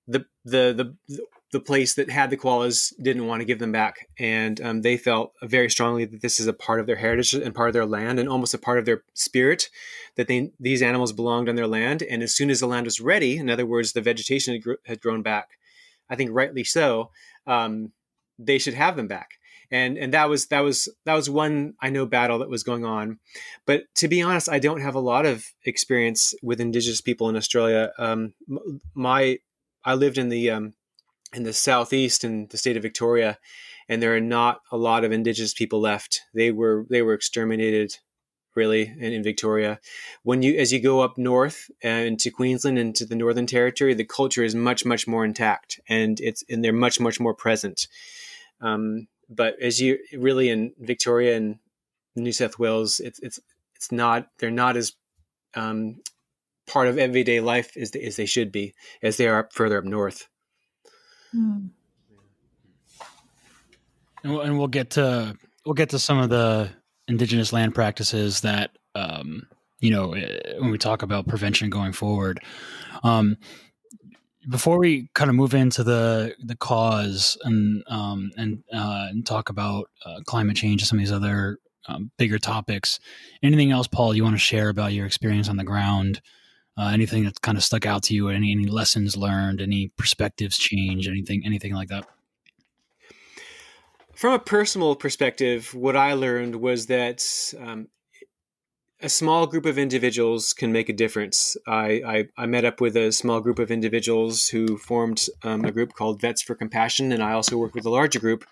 the, 0.06 0.24
the 0.44 0.94
the 1.08 1.26
the 1.52 1.60
place 1.60 1.94
that 1.94 2.10
had 2.10 2.30
the 2.30 2.36
koalas 2.36 2.92
didn't 3.02 3.26
want 3.26 3.40
to 3.40 3.44
give 3.44 3.58
them 3.58 3.72
back 3.72 4.08
and 4.18 4.60
um, 4.60 4.82
they 4.82 4.96
felt 4.96 5.32
very 5.42 5.68
strongly 5.68 6.04
that 6.04 6.22
this 6.22 6.38
is 6.38 6.46
a 6.46 6.52
part 6.52 6.78
of 6.78 6.86
their 6.86 6.96
heritage 6.96 7.34
and 7.34 7.54
part 7.54 7.68
of 7.68 7.72
their 7.72 7.86
land 7.86 8.20
and 8.20 8.28
almost 8.28 8.54
a 8.54 8.58
part 8.58 8.78
of 8.78 8.84
their 8.84 9.02
spirit 9.14 9.68
that 10.16 10.28
they, 10.28 10.50
these 10.60 10.82
animals 10.82 11.12
belonged 11.12 11.48
on 11.48 11.56
their 11.56 11.66
land. 11.66 12.02
And 12.02 12.22
as 12.22 12.34
soon 12.34 12.50
as 12.50 12.60
the 12.60 12.66
land 12.66 12.86
was 12.86 13.00
ready, 13.00 13.36
in 13.36 13.50
other 13.50 13.66
words, 13.66 13.92
the 13.92 14.00
vegetation 14.00 14.54
had, 14.54 14.62
gr- 14.62 14.74
had 14.84 15.00
grown 15.00 15.22
back, 15.22 15.58
I 16.08 16.16
think 16.16 16.30
rightly 16.32 16.64
so, 16.64 17.10
um, 17.46 17.92
they 18.38 18.58
should 18.58 18.74
have 18.74 18.96
them 18.96 19.06
back. 19.06 19.38
And 19.72 19.96
and 19.96 20.12
that 20.14 20.28
was 20.28 20.48
that 20.48 20.60
was 20.60 20.88
that 21.04 21.14
was 21.14 21.30
one 21.30 21.74
I 21.80 21.90
know 21.90 22.04
battle 22.04 22.40
that 22.40 22.50
was 22.50 22.64
going 22.64 22.84
on, 22.84 23.20
but 23.66 23.84
to 23.96 24.08
be 24.08 24.20
honest, 24.20 24.48
I 24.48 24.58
don't 24.58 24.80
have 24.80 24.96
a 24.96 25.00
lot 25.00 25.26
of 25.26 25.46
experience 25.64 26.34
with 26.42 26.60
Indigenous 26.60 27.00
people 27.00 27.28
in 27.28 27.36
Australia. 27.36 27.92
Um, 27.96 28.34
my 28.94 29.38
I 29.84 29.94
lived 29.94 30.18
in 30.18 30.28
the 30.28 30.50
um, 30.50 30.74
in 31.32 31.44
the 31.44 31.52
southeast 31.52 32.24
in 32.24 32.48
the 32.48 32.58
state 32.58 32.76
of 32.76 32.82
Victoria, 32.82 33.38
and 33.88 34.02
there 34.02 34.14
are 34.14 34.20
not 34.20 34.60
a 34.70 34.76
lot 34.76 35.04
of 35.04 35.12
Indigenous 35.12 35.54
people 35.54 35.80
left. 35.80 36.22
They 36.34 36.50
were 36.50 36.86
they 36.90 37.02
were 37.02 37.14
exterminated 37.14 37.98
really 38.56 38.82
in, 38.82 39.12
in, 39.12 39.22
Victoria. 39.22 39.78
When 40.22 40.42
you 40.42 40.56
as 40.58 40.72
you 40.72 40.80
go 40.80 41.00
up 41.00 41.16
north 41.16 41.70
and 41.82 42.04
uh, 42.04 42.06
into 42.06 42.30
Queensland 42.30 42.78
into 42.78 43.04
the 43.04 43.14
Northern 43.16 43.46
Territory, 43.46 43.94
the 43.94 44.04
culture 44.04 44.42
is 44.42 44.54
much 44.54 44.84
much 44.84 45.06
more 45.06 45.24
intact, 45.24 45.80
and 45.88 46.20
it's 46.20 46.44
and 46.48 46.64
they're 46.64 46.72
much 46.72 47.00
much 47.00 47.20
more 47.20 47.34
present. 47.34 47.86
Um, 48.60 49.06
but 49.28 49.54
as 49.60 49.80
you 49.80 49.98
really 50.12 50.50
in 50.50 50.72
Victoria 50.78 51.36
and 51.36 51.58
New 52.16 52.32
South 52.32 52.58
Wales, 52.58 53.00
it's 53.00 53.20
it's 53.20 53.38
it's 53.76 53.92
not 53.92 54.28
they're 54.38 54.50
not 54.50 54.76
as 54.76 54.92
um, 55.54 56.00
part 56.66 56.88
of 56.88 56.98
everyday 56.98 57.40
life 57.40 57.76
as 57.76 57.92
they, 57.92 58.02
as 58.02 58.16
they 58.16 58.26
should 58.26 58.52
be 58.52 58.74
as 59.02 59.16
they 59.16 59.26
are 59.26 59.48
further 59.52 59.78
up 59.78 59.84
north. 59.84 60.28
And, 64.22 64.32
we'll, 64.32 64.40
and 64.42 64.58
we'll 64.58 64.68
get 64.68 64.90
to 64.90 65.36
we'll 65.64 65.74
get 65.74 65.90
to 65.90 65.98
some 65.98 66.18
of 66.18 66.30
the 66.30 66.70
indigenous 67.08 67.52
land 67.52 67.74
practices 67.74 68.42
that 68.42 68.70
um, 68.94 69.46
you 69.80 69.90
know 69.90 70.12
eh, 70.14 70.54
when 70.58 70.70
we 70.70 70.78
talk 70.78 71.02
about 71.02 71.26
prevention 71.26 71.70
going 71.70 71.92
forward. 71.92 72.40
Um, 73.02 73.36
before 74.48 74.78
we 74.78 75.08
kind 75.14 75.28
of 75.28 75.36
move 75.36 75.54
into 75.54 75.84
the 75.84 76.34
the 76.42 76.56
cause 76.56 77.36
and 77.42 77.82
um, 77.88 78.30
and 78.36 78.62
uh, 78.72 79.08
and 79.10 79.26
talk 79.26 79.48
about 79.48 79.90
uh, 80.04 80.20
climate 80.26 80.56
change 80.56 80.82
and 80.82 80.88
some 80.88 80.98
of 80.98 81.02
these 81.02 81.12
other 81.12 81.58
um, 81.88 82.10
bigger 82.18 82.38
topics, 82.38 83.00
anything 83.42 83.70
else, 83.70 83.86
Paul, 83.86 84.14
you 84.14 84.22
want 84.24 84.34
to 84.34 84.38
share 84.38 84.68
about 84.68 84.92
your 84.92 85.06
experience 85.06 85.48
on 85.48 85.56
the 85.56 85.64
ground? 85.64 86.20
Uh, 86.80 86.92
anything 86.92 87.24
that 87.24 87.42
kind 87.42 87.58
of 87.58 87.64
stuck 87.64 87.84
out 87.84 88.02
to 88.04 88.14
you? 88.14 88.30
Any 88.30 88.52
any 88.52 88.64
lessons 88.64 89.14
learned? 89.14 89.60
Any 89.60 89.88
perspectives 89.98 90.56
change? 90.56 91.06
Anything 91.06 91.42
anything 91.44 91.74
like 91.74 91.88
that? 91.88 92.06
From 94.14 94.32
a 94.32 94.38
personal 94.38 94.96
perspective, 94.96 95.74
what 95.74 95.94
I 95.94 96.14
learned 96.14 96.56
was 96.56 96.86
that 96.86 97.22
um, 97.58 97.88
a 99.02 99.10
small 99.10 99.46
group 99.46 99.66
of 99.66 99.78
individuals 99.78 100.54
can 100.54 100.72
make 100.72 100.88
a 100.88 100.94
difference. 100.94 101.54
I, 101.66 102.02
I, 102.06 102.28
I, 102.36 102.46
met 102.46 102.66
up 102.66 102.80
with 102.80 102.96
a 102.96 103.12
small 103.12 103.40
group 103.40 103.58
of 103.58 103.70
individuals 103.70 104.48
who 104.48 104.76
formed 104.76 105.26
um, 105.42 105.64
a 105.64 105.72
group 105.72 105.94
called 105.94 106.20
Vets 106.20 106.42
for 106.42 106.54
Compassion, 106.54 107.12
and 107.12 107.22
I 107.22 107.32
also 107.32 107.56
worked 107.56 107.74
with 107.74 107.86
a 107.86 107.90
larger 107.90 108.20
group 108.20 108.44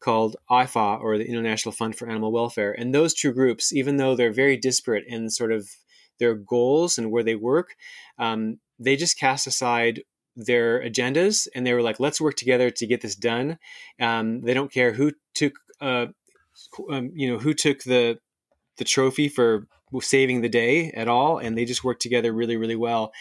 called 0.00 0.36
IFAW, 0.50 1.00
or 1.00 1.18
the 1.18 1.28
International 1.28 1.72
Fund 1.72 1.96
for 1.96 2.08
Animal 2.08 2.32
Welfare. 2.32 2.72
And 2.72 2.94
those 2.94 3.14
two 3.14 3.32
groups, 3.32 3.72
even 3.72 3.96
though 3.96 4.14
they're 4.16 4.32
very 4.32 4.56
disparate 4.56 5.04
and 5.08 5.32
sort 5.32 5.52
of 5.52 5.68
their 6.20 6.34
goals 6.34 6.98
and 6.98 7.10
where 7.10 7.24
they 7.24 7.34
work, 7.34 7.74
um, 8.18 8.60
they 8.78 8.94
just 8.94 9.18
cast 9.18 9.48
aside 9.48 10.02
their 10.36 10.80
agendas 10.80 11.48
and 11.54 11.66
they 11.66 11.74
were 11.74 11.82
like, 11.82 11.98
let's 11.98 12.20
work 12.20 12.36
together 12.36 12.70
to 12.70 12.86
get 12.86 13.00
this 13.00 13.16
done. 13.16 13.58
Um, 14.00 14.42
they 14.42 14.54
don't 14.54 14.72
care 14.72 14.92
who 14.92 15.12
took, 15.34 15.54
uh, 15.80 16.06
um, 16.88 17.10
you 17.14 17.30
know, 17.30 17.38
who 17.38 17.54
took 17.54 17.82
the 17.82 18.18
the 18.76 18.84
trophy 18.84 19.28
for 19.28 19.66
saving 20.00 20.40
the 20.40 20.48
day 20.48 20.90
at 20.92 21.08
all, 21.08 21.38
and 21.38 21.56
they 21.56 21.64
just 21.64 21.84
worked 21.84 22.00
together 22.00 22.32
really, 22.32 22.56
really 22.56 22.76
well. 22.76 23.12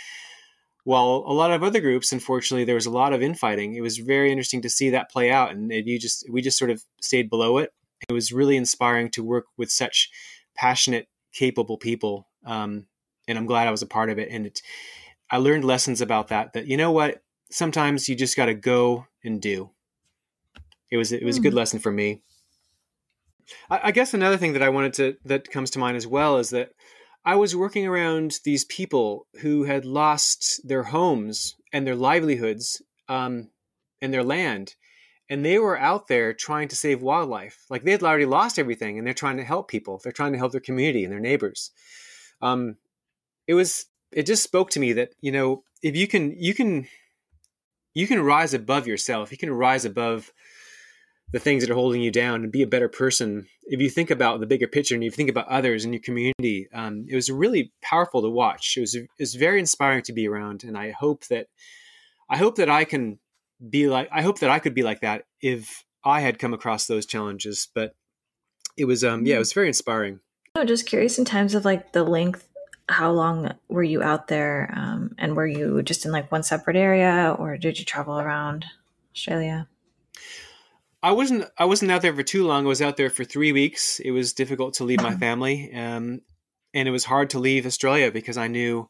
While 0.85 1.25
a 1.27 1.33
lot 1.33 1.51
of 1.51 1.63
other 1.63 1.81
groups, 1.81 2.11
unfortunately, 2.11 2.63
there 2.63 2.75
was 2.75 2.85
a 2.85 2.91
lot 2.91 3.11
of 3.11 3.21
infighting. 3.21 3.75
It 3.75 3.81
was 3.81 3.97
very 3.97 4.31
interesting 4.31 4.61
to 4.61 4.69
see 4.69 4.89
that 4.91 5.11
play 5.11 5.31
out, 5.31 5.51
and 5.51 5.71
it, 5.71 5.85
you 5.85 5.99
just 5.99 6.25
we 6.31 6.41
just 6.41 6.57
sort 6.57 6.71
of 6.71 6.83
stayed 7.01 7.29
below 7.29 7.57
it. 7.57 7.71
It 8.07 8.13
was 8.13 8.31
really 8.31 8.55
inspiring 8.55 9.09
to 9.11 9.23
work 9.23 9.45
with 9.57 9.69
such 9.69 10.09
passionate, 10.55 11.07
capable 11.33 11.77
people, 11.77 12.28
um, 12.45 12.85
and 13.27 13.37
I'm 13.37 13.45
glad 13.45 13.67
I 13.67 13.71
was 13.71 13.81
a 13.81 13.87
part 13.87 14.09
of 14.09 14.19
it. 14.19 14.29
And 14.31 14.47
it, 14.47 14.61
I 15.29 15.37
learned 15.37 15.63
lessons 15.63 16.01
about 16.01 16.29
that. 16.29 16.53
That 16.53 16.67
you 16.67 16.77
know 16.77 16.91
what, 16.91 17.21
sometimes 17.51 18.09
you 18.09 18.15
just 18.15 18.37
got 18.37 18.47
to 18.47 18.53
go 18.53 19.05
and 19.23 19.41
do. 19.41 19.71
It 20.91 20.97
was 20.97 21.11
it 21.11 21.23
was 21.23 21.37
mm. 21.37 21.39
a 21.39 21.43
good 21.43 21.53
hmm. 21.53 21.57
lesson 21.57 21.79
for 21.79 21.91
me. 21.91 22.21
I, 23.69 23.79
I 23.85 23.91
guess 23.91 24.13
another 24.13 24.37
thing 24.37 24.53
that 24.53 24.63
I 24.63 24.69
wanted 24.69 24.93
to 24.93 25.17
that 25.25 25.51
comes 25.51 25.71
to 25.71 25.79
mind 25.79 25.97
as 25.97 26.07
well 26.07 26.37
is 26.37 26.49
that 26.51 26.71
I 27.25 27.35
was 27.35 27.55
working 27.55 27.85
around 27.85 28.39
these 28.43 28.65
people 28.65 29.27
who 29.41 29.63
had 29.63 29.85
lost 29.85 30.61
their 30.67 30.83
homes 30.83 31.55
and 31.73 31.85
their 31.85 31.95
livelihoods 31.95 32.81
um, 33.07 33.49
and 34.01 34.13
their 34.13 34.23
land, 34.23 34.75
and 35.29 35.45
they 35.45 35.59
were 35.59 35.77
out 35.77 36.07
there 36.07 36.33
trying 36.33 36.69
to 36.69 36.75
save 36.75 37.01
wildlife. 37.01 37.65
Like 37.69 37.83
they 37.83 37.91
had 37.91 38.03
already 38.03 38.25
lost 38.25 38.57
everything, 38.57 38.97
and 38.97 39.05
they're 39.05 39.13
trying 39.13 39.37
to 39.37 39.43
help 39.43 39.67
people. 39.67 39.99
They're 40.01 40.11
trying 40.11 40.31
to 40.31 40.37
help 40.37 40.51
their 40.51 40.61
community 40.61 41.03
and 41.03 41.11
their 41.11 41.19
neighbors. 41.19 41.71
Um, 42.41 42.77
it 43.47 43.53
was 43.53 43.85
it 44.11 44.25
just 44.25 44.43
spoke 44.43 44.71
to 44.71 44.79
me 44.79 44.93
that 44.93 45.13
you 45.21 45.31
know 45.31 45.63
if 45.81 45.95
you 45.95 46.07
can 46.07 46.35
you 46.37 46.53
can 46.53 46.87
you 47.93 48.07
can 48.07 48.21
rise 48.21 48.53
above 48.53 48.87
yourself. 48.87 49.31
You 49.31 49.37
can 49.37 49.51
rise 49.51 49.85
above 49.85 50.31
the 51.31 51.39
things 51.39 51.63
that 51.63 51.71
are 51.71 51.75
holding 51.75 52.01
you 52.01 52.11
down 52.11 52.43
and 52.43 52.51
be 52.51 52.61
a 52.61 52.67
better 52.67 52.89
person. 52.89 53.47
If 53.63 53.81
you 53.81 53.89
think 53.89 54.09
about 54.09 54.39
the 54.39 54.47
bigger 54.47 54.67
picture 54.67 54.95
and 54.95 55.03
you 55.03 55.11
think 55.11 55.29
about 55.29 55.47
others 55.47 55.85
in 55.85 55.93
your 55.93 56.01
community, 56.01 56.67
um, 56.73 57.05
it 57.07 57.15
was 57.15 57.29
really 57.29 57.71
powerful 57.81 58.21
to 58.21 58.29
watch. 58.29 58.75
It 58.77 58.81
was 58.81 58.95
it 58.95 59.07
was 59.19 59.35
very 59.35 59.59
inspiring 59.59 60.03
to 60.03 60.13
be 60.13 60.27
around, 60.27 60.63
and 60.63 60.77
I 60.77 60.91
hope 60.91 61.25
that 61.27 61.47
I 62.29 62.37
hope 62.37 62.55
that 62.55 62.69
I 62.69 62.83
can 62.83 63.19
be 63.69 63.87
like 63.87 64.09
I 64.11 64.21
hope 64.21 64.39
that 64.39 64.49
I 64.49 64.59
could 64.59 64.73
be 64.73 64.83
like 64.83 65.01
that 65.01 65.25
if 65.41 65.83
I 66.03 66.21
had 66.21 66.39
come 66.39 66.53
across 66.53 66.87
those 66.87 67.05
challenges. 67.05 67.67
But 67.73 67.95
it 68.77 68.85
was 68.85 69.03
um 69.03 69.25
yeah, 69.25 69.35
it 69.35 69.39
was 69.39 69.53
very 69.53 69.67
inspiring. 69.67 70.19
No, 70.55 70.65
just 70.65 70.85
curious 70.85 71.19
in 71.19 71.25
terms 71.25 71.55
of 71.55 71.65
like 71.65 71.91
the 71.91 72.03
length. 72.03 72.45
How 72.87 73.11
long 73.11 73.53
were 73.67 73.83
you 73.83 74.01
out 74.01 74.27
there, 74.27 74.73
um, 74.75 75.13
and 75.19 75.35
were 75.35 75.45
you 75.45 75.83
just 75.83 76.05
in 76.05 76.11
like 76.11 76.31
one 76.31 76.41
separate 76.41 76.75
area, 76.75 77.35
or 77.37 77.55
did 77.55 77.77
you 77.77 77.85
travel 77.85 78.19
around 78.19 78.65
Australia? 79.15 79.67
I 81.01 81.11
wasn't 81.11 81.45
I 81.57 81.65
wasn't 81.65 81.91
out 81.91 82.01
there 82.01 82.15
for 82.15 82.23
too 82.23 82.45
long. 82.45 82.65
I 82.65 82.67
was 82.67 82.81
out 82.81 82.97
there 82.97 83.09
for 83.09 83.23
three 83.23 83.51
weeks. 83.51 83.99
It 83.99 84.11
was 84.11 84.33
difficult 84.33 84.73
to 84.75 84.83
leave 84.83 85.01
my 85.01 85.11
mm-hmm. 85.11 85.19
family, 85.19 85.71
um, 85.73 86.21
and 86.73 86.87
it 86.87 86.91
was 86.91 87.05
hard 87.05 87.29
to 87.31 87.39
leave 87.39 87.65
Australia 87.65 88.11
because 88.11 88.37
I 88.37 88.47
knew, 88.47 88.89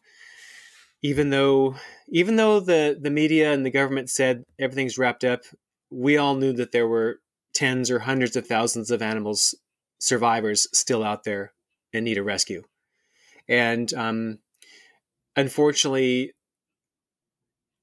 even 1.02 1.30
though 1.30 1.76
even 2.08 2.38
though 2.38 2.60
the 2.62 2.98
the 3.00 3.12
media 3.12 3.54
and 3.54 3.66
the 3.66 3.70
government 3.70 4.10
said 4.10 4.44
everything's 4.58 4.98
wrapped 4.98 5.24
up, 5.24 5.42
we 5.92 6.18
all 6.18 6.36
knew 6.36 6.54
that 6.54 6.72
there 6.72 6.88
were 6.88 7.20
tens 7.54 7.92
or 7.92 8.00
hundreds 8.00 8.36
of 8.36 8.48
thousands 8.48 8.92
of 8.92 9.02
animals 9.02 9.56
survivors 10.00 10.68
still 10.74 11.04
out 11.04 11.24
there 11.24 11.54
and 11.94 12.06
need 12.06 12.18
a 12.18 12.24
rescue, 12.24 12.64
and 13.48 13.94
um, 13.94 14.40
unfortunately, 15.36 16.34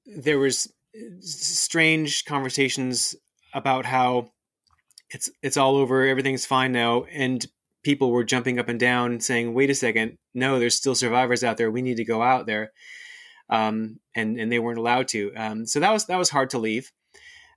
there 0.07 0.39
was 0.39 0.73
strange 1.21 2.25
conversations 2.25 3.15
about 3.55 3.85
how 3.85 4.31
it's 5.11 5.31
it's 5.43 5.57
all 5.57 5.77
over, 5.77 6.07
everything's 6.07 6.47
fine 6.47 6.73
now, 6.73 7.05
and 7.05 7.47
people 7.85 8.11
were 8.11 8.25
jumping 8.25 8.59
up 8.59 8.69
and 8.69 8.81
down 8.81 9.21
saying, 9.21 9.55
"Wait 9.55 9.71
a 9.71 9.75
second, 9.75 10.19
no, 10.35 10.59
there's 10.59 10.77
still 10.77 10.95
survivors 10.95 11.45
out 11.45 11.57
there. 11.57 11.71
We 11.71 11.83
need 11.83 11.97
to 11.99 12.05
go 12.05 12.23
out 12.23 12.47
there," 12.47 12.73
um, 13.49 14.01
and 14.15 14.39
and 14.39 14.51
they 14.51 14.59
weren't 14.59 14.79
allowed 14.79 15.09
to. 15.09 15.33
Um, 15.37 15.67
so 15.67 15.81
that 15.81 15.93
was 15.93 16.07
that 16.07 16.19
was 16.19 16.31
hard 16.31 16.51
to 16.51 16.59
leave. 16.59 16.91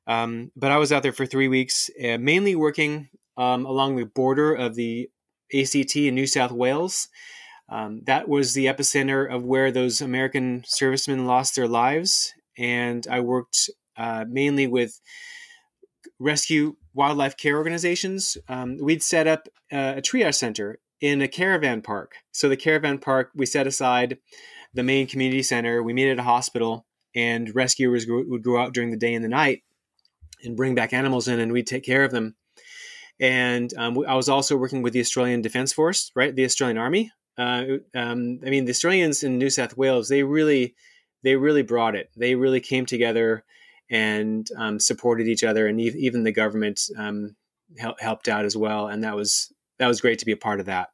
Um, 0.08 0.52
but 0.56 0.72
I 0.72 0.78
was 0.78 0.92
out 0.92 1.04
there 1.04 1.14
for 1.14 1.26
three 1.26 1.48
weeks, 1.48 1.90
uh, 2.04 2.18
mainly 2.18 2.56
working 2.56 3.10
um, 3.40 3.66
along 3.66 3.96
the 3.96 4.06
border 4.06 4.54
of 4.54 4.76
the 4.76 5.10
ACT 5.52 5.96
in 5.96 6.14
New 6.14 6.28
South 6.28 6.52
Wales. 6.52 7.08
Um, 7.70 8.02
that 8.06 8.28
was 8.28 8.54
the 8.54 8.66
epicenter 8.66 9.32
of 9.32 9.44
where 9.44 9.72
those 9.72 10.02
American 10.02 10.64
servicemen 10.66 11.26
lost 11.26 11.56
their 11.56 11.68
lives, 11.68 12.34
and 12.58 13.08
I 13.10 13.20
worked 13.22 13.70
uh, 13.98 14.26
mainly 14.28 14.68
with 14.68 15.00
rescue 16.20 16.76
wildlife 16.94 17.38
care 17.38 17.58
organizations, 17.58 18.38
um, 18.48 18.78
we'd 18.82 19.04
set 19.04 19.28
up 19.28 19.48
uh, 19.72 19.96
a 19.98 20.02
triage 20.02 20.36
center 20.36 20.80
in 21.02 21.22
a 21.22 21.28
caravan 21.28 21.82
park. 21.82 22.16
So 22.32 22.50
the 22.50 22.58
caravan 22.58 22.98
park, 23.00 23.32
we 23.36 23.46
set 23.46 23.68
aside 23.68 24.18
the 24.74 24.84
main 24.84 25.08
community 25.08 25.44
center. 25.44 25.82
We 25.82 25.94
meet 25.94 26.12
at 26.12 26.20
a 26.20 26.24
hospital, 26.24 26.86
and 27.16 27.54
rescuers 27.56 28.06
would 28.08 28.44
go 28.44 28.58
out 28.58 28.74
during 28.74 28.92
the 28.92 28.98
day 28.98 29.14
and 29.14 29.24
the 29.24 29.30
night 29.30 29.64
and 30.44 30.58
bring 30.58 30.76
back 30.76 30.94
animals 30.94 31.28
in, 31.28 31.40
and 31.40 31.52
we'd 31.52 31.68
take 31.68 31.84
care 31.84 32.04
of 32.04 32.12
them. 32.12 32.36
And 33.20 33.74
um, 33.78 34.04
I 34.08 34.16
was 34.16 34.30
also 34.30 34.56
working 34.56 34.82
with 34.82 34.94
the 34.94 35.02
Australian 35.02 35.42
Defence 35.42 35.74
Force, 35.74 36.12
right, 36.16 36.36
the 36.36 36.46
Australian 36.46 36.78
Army. 36.78 37.12
Uh, 37.38 37.64
um, 37.96 38.40
I 38.46 38.50
mean, 38.50 38.66
the 38.66 38.72
Australians 38.72 39.24
in 39.24 39.38
New 39.38 39.50
South 39.50 39.78
Wales, 39.78 40.10
they 40.10 40.24
really, 40.24 40.76
they 41.24 41.36
really 41.36 41.64
brought 41.64 41.96
it. 41.96 42.10
They 42.16 42.36
really 42.36 42.60
came 42.60 42.86
together 42.86 43.44
and 43.90 44.48
um, 44.58 44.80
supported 44.80 45.28
each 45.28 45.44
other, 45.44 45.68
and 45.68 45.82
even 45.82 46.24
the 46.24 46.32
government 46.32 46.82
um, 46.98 47.36
helped 48.00 48.28
out 48.28 48.46
as 48.46 48.56
well. 48.56 48.88
And 48.88 49.04
that 49.04 49.16
was 49.16 49.52
that 49.78 49.88
was 49.88 50.02
great 50.02 50.20
to 50.20 50.26
be 50.26 50.32
a 50.32 50.38
part 50.38 50.60
of 50.60 50.68
that. 50.68 50.90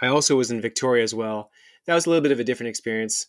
I 0.00 0.06
also 0.06 0.36
was 0.36 0.50
in 0.50 0.60
Victoria 0.60 1.02
as 1.02 1.14
well. 1.14 1.50
That 1.86 1.94
was 1.94 2.06
a 2.06 2.10
little 2.10 2.22
bit 2.22 2.32
of 2.32 2.40
a 2.40 2.44
different 2.44 2.70
experience, 2.70 3.26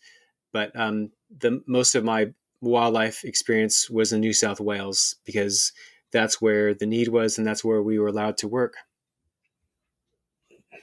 but 0.54 0.78
um, 0.80 1.12
the 1.40 1.62
most 1.68 1.96
of 1.96 2.04
my 2.04 2.34
wildlife 2.62 3.24
experience 3.24 3.90
was 3.90 4.14
in 4.14 4.20
New 4.20 4.34
South 4.34 4.60
Wales 4.60 5.16
because 5.26 5.72
that's 6.12 6.42
where 6.42 6.74
the 6.74 6.86
need 6.86 7.10
was, 7.10 7.38
and 7.38 7.46
that's 7.46 7.64
where 7.64 7.82
we 7.82 8.00
were 8.00 8.08
allowed 8.08 8.38
to 8.38 8.48
work. 8.48 8.76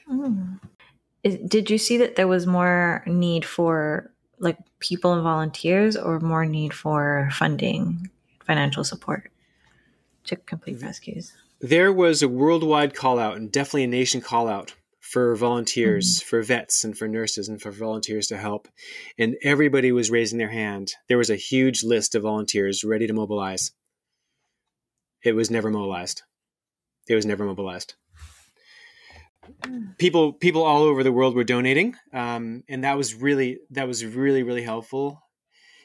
Hmm. 0.07 0.55
Did 1.23 1.69
you 1.69 1.77
see 1.77 1.97
that 1.97 2.15
there 2.15 2.27
was 2.27 2.47
more 2.47 3.03
need 3.05 3.43
for 3.43 4.11
like 4.39 4.57
people 4.79 5.13
and 5.13 5.23
volunteers 5.23 5.97
or 5.97 6.19
more 6.19 6.45
need 6.45 6.73
for 6.73 7.29
funding, 7.33 8.09
financial 8.45 8.83
support 8.83 9.29
to 10.25 10.35
complete 10.35 10.81
rescues? 10.81 11.33
There 11.59 11.91
was 11.91 12.21
a 12.21 12.29
worldwide 12.29 12.93
call 12.93 13.19
out 13.19 13.35
and 13.35 13.51
definitely 13.51 13.85
a 13.85 13.87
nation 13.87 14.21
call 14.21 14.47
out 14.47 14.75
for 14.99 15.35
volunteers, 15.35 16.19
mm-hmm. 16.19 16.27
for 16.27 16.41
vets 16.43 16.83
and 16.83 16.97
for 16.97 17.07
nurses 17.07 17.47
and 17.47 17.61
for 17.61 17.71
volunteers 17.71 18.27
to 18.27 18.37
help. 18.37 18.67
And 19.17 19.37
everybody 19.41 19.91
was 19.91 20.11
raising 20.11 20.37
their 20.37 20.51
hand. 20.51 20.93
There 21.07 21.17
was 21.17 21.29
a 21.29 21.35
huge 21.35 21.83
list 21.83 22.13
of 22.13 22.23
volunteers 22.23 22.83
ready 22.83 23.07
to 23.07 23.13
mobilize. 23.13 23.71
It 25.27 25.35
was 25.35 25.51
never 25.51 25.69
mobilized. 25.69 26.23
It 27.07 27.15
was 27.15 27.25
never 27.25 27.45
mobilized 27.45 27.95
people 29.97 30.33
people 30.33 30.63
all 30.63 30.83
over 30.83 31.03
the 31.03 31.11
world 31.11 31.35
were 31.35 31.43
donating, 31.43 31.95
um, 32.13 32.63
and 32.67 32.83
that 32.83 32.97
was 32.97 33.15
really 33.15 33.59
that 33.71 33.87
was 33.87 34.05
really 34.05 34.43
really 34.43 34.63
helpful. 34.63 35.21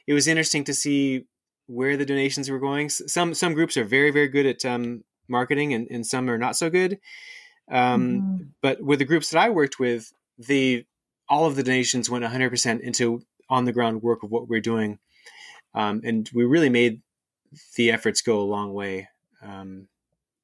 It 0.07 0.15
was 0.15 0.27
interesting 0.27 0.65
to 0.65 0.75
see 0.75 1.27
where 1.67 1.97
the 1.97 2.07
donations 2.07 2.51
were 2.51 2.59
going. 2.59 2.89
Some 2.89 3.35
some 3.35 3.55
groups 3.55 3.77
are 3.77 3.85
very 3.85 4.11
very 4.11 4.29
good 4.29 4.47
at 4.47 4.65
um, 4.65 5.05
marketing, 5.29 5.75
and, 5.75 5.87
and 5.91 6.07
some 6.07 6.29
are 6.29 6.39
not 6.39 6.57
so 6.57 6.71
good. 6.71 6.99
Um, 7.71 8.11
mm-hmm. 8.11 8.43
But 8.61 8.83
with 8.83 8.99
the 8.99 9.05
groups 9.05 9.31
that 9.31 9.39
I 9.39 9.51
worked 9.51 9.79
with, 9.79 10.13
the 10.39 10.85
all 11.29 11.47
of 11.47 11.57
the 11.57 11.63
donations 11.63 12.11
went 12.11 12.25
100% 12.25 12.81
into 12.81 13.23
on 13.49 13.65
the 13.65 13.73
ground 13.73 14.03
work 14.03 14.23
of 14.23 14.31
what 14.31 14.49
we're 14.49 14.61
doing. 14.61 14.99
um, 15.75 16.03
and 16.05 16.29
we 16.35 16.45
really 16.45 16.69
made 16.69 17.01
the 17.77 17.91
efforts 17.91 18.21
go 18.21 18.41
a 18.41 18.43
long 18.43 18.75
way. 18.75 19.09
Um, 19.43 19.89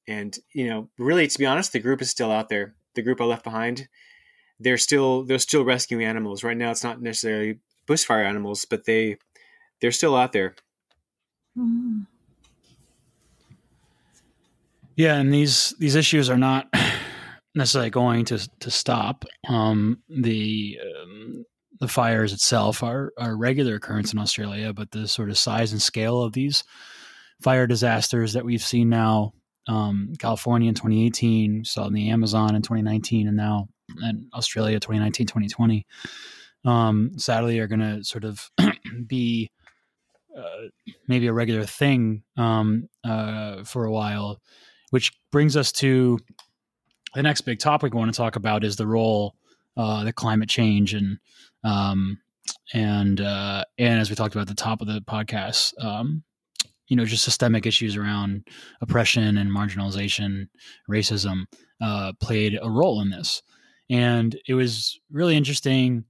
and 0.06 0.36
you 0.52 0.68
know, 0.68 0.88
really, 0.98 1.26
to 1.26 1.38
be 1.38 1.46
honest, 1.46 1.72
the 1.72 1.80
group 1.80 2.02
is 2.02 2.10
still 2.10 2.32
out 2.32 2.48
there. 2.48 2.74
The 2.94 3.02
group 3.02 3.20
I 3.20 3.24
left 3.24 3.44
behind, 3.44 3.88
they're 4.58 4.78
still 4.78 5.24
they're 5.24 5.38
still 5.38 5.64
rescuing 5.64 6.04
animals. 6.04 6.42
Right 6.42 6.56
now, 6.56 6.70
it's 6.70 6.84
not 6.84 7.00
necessarily 7.00 7.60
bushfire 7.86 8.24
animals, 8.24 8.64
but 8.64 8.84
they 8.86 9.18
they're 9.80 9.92
still 9.92 10.16
out 10.16 10.32
there. 10.32 10.54
Mm. 11.56 12.06
Yeah, 14.96 15.14
and 15.14 15.32
these 15.32 15.74
these 15.78 15.94
issues 15.94 16.28
are 16.30 16.38
not 16.38 16.72
necessarily 17.54 17.90
going 17.90 18.24
to 18.26 18.48
to 18.60 18.70
stop. 18.70 19.24
Um, 19.46 20.02
the 20.08 20.78
um, 20.82 21.44
the 21.80 21.88
fires 21.88 22.32
itself 22.32 22.82
are 22.82 23.12
are 23.18 23.36
regular 23.36 23.76
occurrence 23.76 24.12
in 24.12 24.18
Australia, 24.18 24.72
but 24.72 24.90
the 24.90 25.06
sort 25.06 25.30
of 25.30 25.38
size 25.38 25.70
and 25.70 25.82
scale 25.82 26.22
of 26.22 26.32
these 26.32 26.64
fire 27.42 27.66
disasters 27.66 28.32
that 28.32 28.44
we've 28.44 28.62
seen 28.62 28.88
now, 28.88 29.32
um, 29.66 30.12
California 30.18 30.68
in 30.68 30.74
2018, 30.74 31.64
saw 31.64 31.86
in 31.86 31.92
the 31.92 32.10
Amazon 32.10 32.54
in 32.54 32.62
2019, 32.62 33.28
and 33.28 33.36
now 33.36 33.68
in 34.02 34.28
Australia 34.34 34.80
2019, 34.80 35.26
2020, 35.26 35.86
um, 36.64 37.12
sadly 37.16 37.58
are 37.58 37.66
going 37.66 37.80
to 37.80 38.04
sort 38.04 38.24
of 38.24 38.50
be 39.06 39.50
uh, 40.36 40.68
maybe 41.06 41.26
a 41.26 41.32
regular 41.32 41.64
thing 41.64 42.22
um, 42.36 42.88
uh, 43.04 43.64
for 43.64 43.84
a 43.84 43.90
while, 43.90 44.40
which 44.90 45.12
brings 45.30 45.56
us 45.56 45.72
to 45.72 46.18
the 47.14 47.22
next 47.22 47.42
big 47.42 47.58
topic 47.58 47.94
we 47.94 47.98
want 47.98 48.12
to 48.12 48.16
talk 48.16 48.36
about 48.36 48.64
is 48.64 48.76
the 48.76 48.86
role 48.86 49.34
uh, 49.76 50.04
the 50.04 50.12
climate 50.12 50.48
change 50.48 50.92
and 50.92 51.18
um, 51.64 52.18
and 52.74 53.20
uh, 53.20 53.64
and 53.78 54.00
as 54.00 54.10
we 54.10 54.16
talked 54.16 54.34
about 54.34 54.42
at 54.42 54.48
the 54.48 54.54
top 54.54 54.80
of 54.80 54.86
the 54.86 55.00
podcast, 55.00 55.72
um, 55.82 56.22
you 56.88 56.96
know, 56.96 57.04
just 57.04 57.24
systemic 57.24 57.66
issues 57.66 57.96
around 57.96 58.46
oppression 58.80 59.36
and 59.36 59.50
marginalization, 59.50 60.48
racism 60.90 61.44
uh, 61.80 62.12
played 62.20 62.58
a 62.60 62.70
role 62.70 63.00
in 63.00 63.10
this, 63.10 63.42
and 63.90 64.36
it 64.46 64.54
was 64.54 64.98
really 65.10 65.36
interesting 65.36 66.04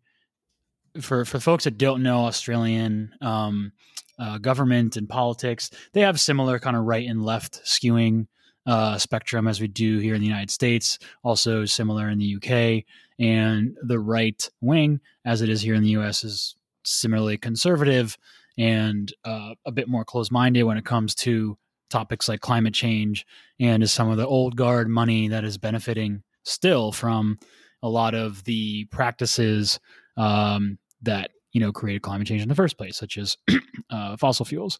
for 1.01 1.25
for 1.25 1.41
folks 1.41 1.65
that 1.65 1.79
don't 1.79 2.03
know 2.03 2.27
Australian 2.27 3.13
um, 3.21 3.73
uh, 4.19 4.39
government 4.39 4.97
and 4.97 5.09
politics. 5.09 5.71
They 5.93 6.01
have 6.01 6.21
similar 6.21 6.59
kind 6.59 6.77
of 6.77 6.85
right 6.85 7.09
and 7.09 7.25
left 7.25 7.61
skewing 7.65 8.27
uh, 8.67 8.99
spectrum 8.99 9.49
as 9.49 9.61
we 9.61 9.69
do 9.69 9.99
here 9.99 10.15
in 10.15 10.21
the 10.21 10.27
United 10.27 10.51
States, 10.51 10.99
also 11.23 11.65
similar 11.65 12.09
in 12.11 12.19
the 12.19 12.37
UK. 12.37 12.85
And 13.19 13.77
the 13.83 13.99
right 13.99 14.49
wing, 14.61 15.01
as 15.25 15.41
it 15.41 15.49
is 15.49 15.63
here 15.63 15.75
in 15.75 15.83
the 15.83 15.97
US, 15.97 16.23
is 16.23 16.55
similarly 16.85 17.39
conservative 17.39 18.17
and 18.59 19.13
uh, 19.25 19.55
a 19.65 19.73
bit 19.73 19.89
more 19.89 20.05
close 20.05 20.31
minded 20.31 20.65
when 20.65 20.77
it 20.77 20.85
comes 20.85 21.15
to 21.15 21.57
topics 21.89 22.29
like 22.29 22.41
climate 22.41 22.75
change 22.75 23.25
and 23.61 23.83
is 23.83 23.93
some 23.93 24.11
of 24.11 24.19
the 24.19 24.27
old 24.27 24.57
guard 24.57 24.89
money 24.89 25.29
that 25.29 25.45
is 25.45 25.57
benefiting 25.57 26.23
still 26.45 26.93
from 26.93 27.39
a 27.83 27.89
lot 27.89 28.15
of 28.15 28.45
the 28.45 28.85
practices 28.87 29.79
um, 30.17 30.79
that 31.03 31.31
you 31.53 31.61
know 31.61 31.73
created 31.73 32.03
climate 32.03 32.27
change 32.27 32.43
in 32.43 32.49
the 32.49 32.55
first 32.55 32.77
place, 32.77 32.97
such 32.97 33.17
as 33.17 33.37
uh, 33.91 34.17
fossil 34.17 34.45
fuels. 34.45 34.79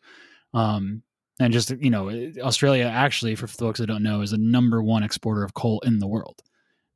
Um, 0.53 1.03
and 1.41 1.53
just 1.53 1.71
you 1.71 1.91
know 1.91 2.11
australia 2.43 2.85
actually 2.85 3.35
for 3.35 3.47
folks 3.47 3.79
that 3.79 3.87
don't 3.87 4.03
know 4.03 4.23
is 4.23 4.33
the 4.33 4.39
number 4.39 4.83
one 4.83 5.03
exporter 5.03 5.45
of 5.45 5.55
coal 5.55 5.81
in 5.85 5.99
the 5.99 6.07
world 6.07 6.43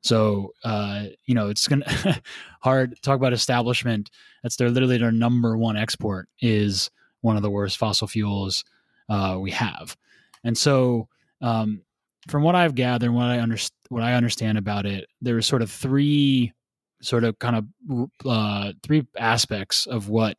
so 0.02 0.52
uh, 0.64 1.04
you 1.26 1.34
know 1.34 1.48
it's 1.48 1.66
gonna 1.66 2.20
hard 2.60 2.94
talk 3.02 3.16
about 3.16 3.32
establishment 3.32 4.10
that's 4.42 4.56
their 4.56 4.70
literally 4.70 4.98
their 4.98 5.12
number 5.12 5.56
one 5.56 5.76
export 5.76 6.28
is 6.40 6.90
one 7.20 7.36
of 7.36 7.42
the 7.42 7.50
worst 7.50 7.78
fossil 7.78 8.06
fuels 8.06 8.64
uh, 9.08 9.38
we 9.40 9.50
have 9.50 9.96
and 10.44 10.56
so 10.56 11.08
um, 11.40 11.82
from 12.28 12.42
what 12.42 12.54
i've 12.54 12.74
gathered 12.74 13.10
what 13.10 13.26
i 13.26 13.38
understand 13.38 13.78
what 13.88 14.02
i 14.02 14.14
understand 14.14 14.58
about 14.58 14.86
it 14.86 15.06
there 15.20 15.36
are 15.36 15.42
sort 15.42 15.62
of 15.62 15.70
three 15.70 16.52
sort 17.00 17.24
of 17.24 17.38
kind 17.38 17.56
of 17.56 18.10
uh, 18.26 18.72
three 18.82 19.06
aspects 19.18 19.86
of 19.86 20.08
what 20.08 20.36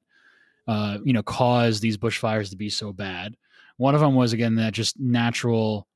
uh, 0.68 0.98
you 1.04 1.14
know 1.14 1.24
caused 1.24 1.82
these 1.82 1.98
bushfires 1.98 2.50
to 2.50 2.56
be 2.56 2.70
so 2.70 2.94
bad 2.94 3.36
one 3.78 3.96
of 3.96 4.02
them 4.02 4.16
was 4.16 4.34
again 4.34 4.56
that 4.56 4.74
just 4.74 5.00
natural 5.00 5.88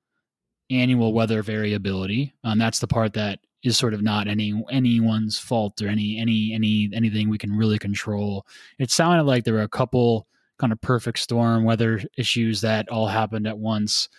annual 0.70 1.14
weather 1.14 1.42
variability. 1.42 2.34
Um, 2.44 2.58
that's 2.58 2.80
the 2.80 2.88
part 2.88 3.14
that 3.14 3.40
is 3.64 3.78
sort 3.78 3.94
of 3.94 4.02
not 4.02 4.28
any 4.28 4.64
anyone's 4.72 5.38
fault 5.40 5.82
or 5.82 5.88
any 5.88 6.18
any 6.20 6.54
any 6.54 6.90
anything 6.94 7.30
we 7.30 7.38
can 7.38 7.52
really 7.52 7.80
control. 7.80 8.46
It 8.80 8.92
sounded 8.92 9.24
like 9.24 9.44
there 9.44 9.56
were 9.56 9.62
a 9.62 9.68
couple 9.70 10.28
kind 10.58 10.74
of 10.74 10.82
perfect 10.82 11.20
storm 11.20 11.64
weather 11.64 12.02
issues 12.18 12.62
that 12.62 12.90
all 12.90 13.08
happened 13.08 13.48
at 13.48 13.58
once. 13.58 14.10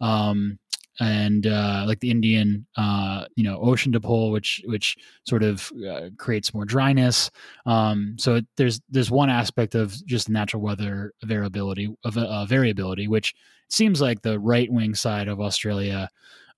Um, 0.00 0.58
and 1.00 1.46
uh, 1.46 1.84
like 1.86 1.98
the 2.00 2.10
Indian, 2.10 2.66
uh, 2.76 3.24
you 3.34 3.42
know, 3.42 3.58
ocean 3.60 3.92
dipole, 3.92 4.30
which 4.30 4.62
which 4.66 4.96
sort 5.26 5.42
of 5.42 5.72
uh, 5.88 6.10
creates 6.18 6.54
more 6.54 6.64
dryness. 6.64 7.30
Um, 7.66 8.14
so 8.18 8.36
it, 8.36 8.46
there's 8.56 8.80
there's 8.88 9.10
one 9.10 9.30
aspect 9.30 9.74
of 9.74 9.94
just 10.06 10.28
natural 10.28 10.62
weather 10.62 11.12
variability 11.24 11.94
of 12.04 12.16
uh, 12.16 12.46
variability, 12.46 13.08
which 13.08 13.34
seems 13.68 14.00
like 14.00 14.22
the 14.22 14.38
right 14.38 14.70
wing 14.70 14.94
side 14.94 15.26
of 15.26 15.40
Australia, 15.40 16.08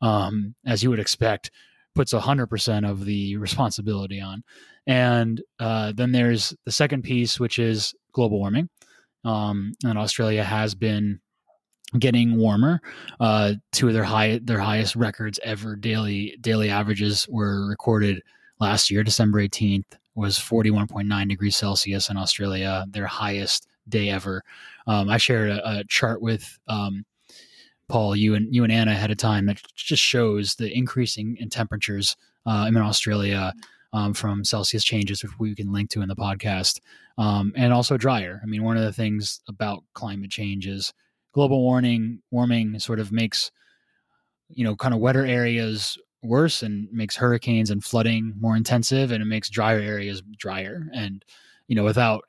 um, 0.03 0.55
as 0.67 0.83
you 0.83 0.91
would 0.91 0.99
expect, 0.99 1.51
puts 1.97 2.13
hundred 2.13 2.47
percent 2.47 2.87
of 2.87 3.05
the 3.05 3.37
responsibility 3.39 4.21
on. 4.21 4.45
And 4.87 5.43
uh, 5.59 5.93
then 5.97 6.13
there's 6.13 6.55
the 6.65 6.71
second 6.71 7.03
piece, 7.03 7.41
which 7.41 7.59
is 7.59 7.93
global 8.13 8.39
warming. 8.39 8.69
Um, 9.25 9.73
and 9.85 9.99
Australia 9.99 10.45
has 10.45 10.77
been 10.77 11.19
getting 11.99 12.37
warmer. 12.37 12.81
Uh, 13.19 13.55
two 13.73 13.89
of 13.89 13.95
their 13.95 14.05
high 14.05 14.39
their 14.45 14.61
highest 14.61 14.95
records 14.95 15.41
ever 15.43 15.75
daily 15.75 16.37
daily 16.41 16.71
averages 16.71 17.27
were 17.29 17.67
recorded 17.67 18.23
last 18.61 18.91
year. 18.91 19.03
December 19.03 19.41
eighteenth 19.41 19.97
was 20.15 20.39
forty 20.39 20.71
one 20.71 20.87
point 20.87 21.09
nine 21.09 21.29
degrees 21.29 21.57
Celsius 21.57 22.09
in 22.09 22.17
Australia, 22.17 22.87
their 22.91 23.07
highest 23.07 23.67
day 23.89 24.11
ever. 24.11 24.43
Um, 24.87 25.09
I 25.09 25.17
shared 25.17 25.51
a, 25.51 25.79
a 25.79 25.85
chart 25.85 26.21
with 26.23 26.59
um, 26.69 27.05
Paul, 27.89 28.17
you 28.17 28.35
and 28.35 28.53
you 28.55 28.65
and 28.65 28.73
Anna 28.73 28.93
ahead 28.93 29.11
of 29.11 29.17
time 29.17 29.47
that 29.47 29.61
just 29.75 30.03
shows 30.03 30.55
the 30.57 30.73
increasing 30.77 31.37
in 31.39 31.49
temperatures 31.49 32.17
uh, 32.47 32.67
in 32.69 32.77
Australia. 32.77 33.53
Um, 33.93 34.13
from 34.13 34.45
Celsius 34.45 34.85
changes, 34.85 35.23
which 35.23 35.39
we 35.39 35.55
can 35.55 35.73
link 35.73 35.89
to 35.91 36.03
in 36.03 36.09
the 36.09 36.17
podcast, 36.17 36.81
um, 37.17 37.53
and 37.57 37.73
also 37.73 37.97
drier. 37.97 38.41
I 38.43 38.47
mean, 38.47 38.63
one 38.63 38.77
of 38.77 38.83
the 38.83 38.93
things 38.93 39.41
about 39.49 39.85
climate 39.95 40.31
change 40.31 40.67
is 40.67 40.93
global 41.37 41.63
warming 41.63 42.21
warming 42.31 42.79
sort 42.79 42.99
of 42.99 43.13
makes 43.13 43.51
you 44.49 44.65
know 44.65 44.75
kind 44.75 44.95
of 44.95 45.01
wetter 45.01 45.27
areas 45.27 45.99
worse 46.23 46.63
and 46.63 46.89
makes 46.91 47.15
hurricanes 47.15 47.71
and 47.71 47.85
flooding 47.85 48.33
more 48.41 48.57
intensive 48.57 49.13
and 49.13 49.23
it 49.23 49.27
makes 49.27 49.51
drier 49.51 49.79
areas 49.79 50.23
drier 50.39 50.89
and 50.95 51.25
you 51.69 51.77
know 51.77 51.85
without 51.85 52.25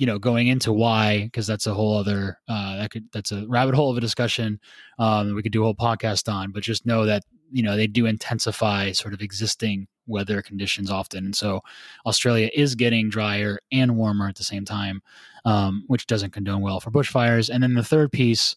you 0.00 0.06
know 0.06 0.18
going 0.18 0.46
into 0.46 0.72
why 0.72 1.24
because 1.24 1.46
that's 1.46 1.66
a 1.66 1.74
whole 1.74 1.94
other 1.98 2.38
uh 2.48 2.78
that 2.78 2.90
could 2.90 3.04
that's 3.12 3.32
a 3.32 3.46
rabbit 3.46 3.74
hole 3.74 3.90
of 3.90 3.98
a 3.98 4.00
discussion 4.00 4.58
um 4.98 5.34
we 5.34 5.42
could 5.42 5.52
do 5.52 5.60
a 5.60 5.64
whole 5.64 5.74
podcast 5.74 6.32
on 6.32 6.50
but 6.50 6.62
just 6.62 6.86
know 6.86 7.04
that 7.04 7.22
you 7.52 7.62
know 7.62 7.76
they 7.76 7.86
do 7.86 8.06
intensify 8.06 8.92
sort 8.92 9.12
of 9.12 9.20
existing 9.20 9.86
weather 10.06 10.40
conditions 10.40 10.90
often 10.90 11.26
and 11.26 11.36
so 11.36 11.60
australia 12.06 12.48
is 12.54 12.74
getting 12.74 13.10
drier 13.10 13.60
and 13.70 13.94
warmer 13.98 14.26
at 14.26 14.36
the 14.36 14.42
same 14.42 14.64
time 14.64 15.02
um, 15.44 15.84
which 15.86 16.06
doesn't 16.06 16.32
condone 16.32 16.62
well 16.62 16.80
for 16.80 16.90
bushfires 16.90 17.50
and 17.50 17.62
then 17.62 17.74
the 17.74 17.84
third 17.84 18.10
piece 18.10 18.56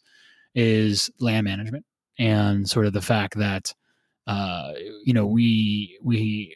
is 0.55 1.09
land 1.19 1.43
management 1.43 1.85
and 2.17 2.69
sort 2.69 2.85
of 2.85 2.93
the 2.93 3.01
fact 3.01 3.37
that 3.37 3.73
uh, 4.27 4.71
you 5.03 5.13
know 5.13 5.25
we 5.25 5.99
we 6.01 6.55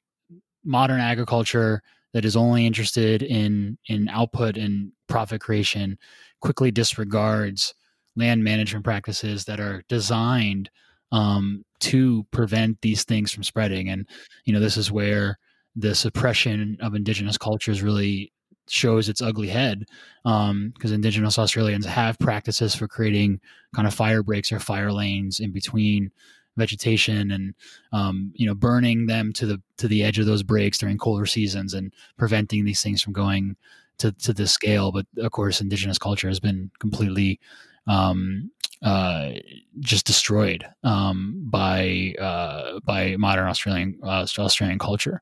modern 0.63 1.02
agriculture 1.02 1.82
that 2.17 2.25
is 2.25 2.36
only 2.36 2.65
interested 2.65 3.21
in 3.21 3.77
in 3.86 4.10
output 4.10 4.58
and 4.58 4.91
profit 5.06 5.39
creation 5.39 5.99
quickly 6.41 6.71
disregards 6.71 7.75
land 8.15 8.43
management 8.43 8.84
practices 8.84 9.45
that 9.45 9.60
are 9.60 9.84
designed 9.88 10.71
um, 11.12 11.63
to 11.80 12.25
prevent 12.32 12.82
these 12.82 13.03
things 13.03 13.32
from 13.32 13.43
spreading. 13.43 13.88
And 13.88 14.08
you 14.45 14.53
know, 14.53 14.60
this 14.60 14.77
is 14.77 14.91
where 14.91 15.38
the 15.75 15.93
suppression 15.93 16.80
of 16.82 16.95
indigenous 16.95 17.38
cultures 17.38 17.84
really 17.84 18.34
shows 18.67 19.10
its 19.10 19.21
ugly 19.21 19.49
head 19.49 19.86
because 20.23 20.49
um, 20.49 20.73
indigenous 20.84 21.38
australians 21.38 21.86
have 21.86 22.17
practices 22.17 22.73
for 22.73 22.88
creating 22.88 23.39
kind 23.75 23.88
of 23.88 23.93
fire 23.93 24.23
breaks 24.23 24.51
or 24.51 24.60
fire 24.60 24.91
lanes 24.91 25.39
in 25.39 25.51
between 25.51 26.12
vegetation 26.58 27.32
and 27.32 27.54
um, 27.93 28.32
you 28.36 28.46
know 28.46 28.56
burning 28.56 29.06
them 29.06 29.32
to 29.34 29.46
the 29.46 29.62
to 29.78 29.88
the 29.88 30.04
edge 30.04 30.20
of 30.20 30.26
those 30.26 30.43
breaks 30.43 30.78
during 30.78 30.98
colder 30.98 31.26
seasons 31.26 31.74
and 31.74 31.93
preventing 32.17 32.65
these 32.65 32.82
things 32.82 33.02
from 33.02 33.13
going 33.13 33.56
to 33.98 34.12
to 34.13 34.34
this 34.34 34.52
scale 34.52 34.91
but 34.91 35.06
of 35.17 35.32
course 35.32 35.62
indigenous 35.62 35.98
culture 35.98 36.28
has 36.28 36.39
been 36.39 36.70
completely 36.80 37.39
um, 37.88 38.52
uh, 38.84 39.32
just 39.80 40.06
destroyed 40.06 40.65
um, 40.84 41.41
by 41.46 42.13
uh, 42.20 42.80
by 42.84 43.15
modern 43.17 43.48
Australian 43.48 44.00
uh, 44.04 44.26
Australian 44.38 44.80
culture 44.80 45.22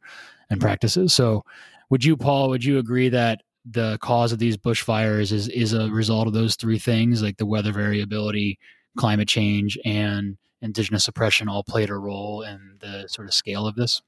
and 0.50 0.60
practices. 0.60 1.14
So, 1.14 1.44
would 1.90 2.04
you, 2.04 2.18
Paul, 2.18 2.50
would 2.50 2.64
you 2.64 2.80
agree 2.80 3.10
that 3.10 3.44
the 3.66 3.98
cause 4.02 4.32
of 4.32 4.40
these 4.40 4.58
bushfires 4.58 5.32
is 5.32 5.48
is 5.50 5.74
a 5.74 5.90
result 5.90 6.28
of 6.28 6.34
those 6.34 6.56
three 6.56 6.80
things, 6.80 7.24
like 7.24 7.38
the 7.38 7.46
weather 7.46 7.72
variability, 7.72 8.60
climate 8.98 9.28
change, 9.28 9.78
and 9.86 10.38
indigenous 10.66 11.08
oppression, 11.08 11.48
all 11.48 11.64
played 11.64 11.90
a 11.90 11.96
role 11.96 12.42
in 12.42 12.78
the 12.82 13.08
sort 13.08 13.28
of 13.28 13.34
scale 13.34 13.68
of 13.68 13.76
this? 13.76 14.02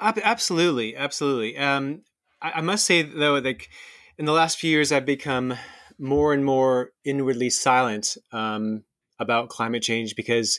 Absolutely, 0.00 0.96
absolutely. 0.96 1.58
Um, 1.58 2.02
I, 2.40 2.52
I 2.52 2.60
must 2.62 2.86
say 2.86 3.02
though, 3.02 3.38
like 3.38 3.68
in 4.16 4.24
the 4.24 4.32
last 4.32 4.58
few 4.58 4.70
years, 4.70 4.92
I've 4.92 5.04
become 5.04 5.54
more 5.98 6.32
and 6.32 6.44
more 6.44 6.92
inwardly 7.04 7.50
silent 7.50 8.16
um, 8.32 8.84
about 9.18 9.50
climate 9.50 9.82
change 9.82 10.16
because 10.16 10.58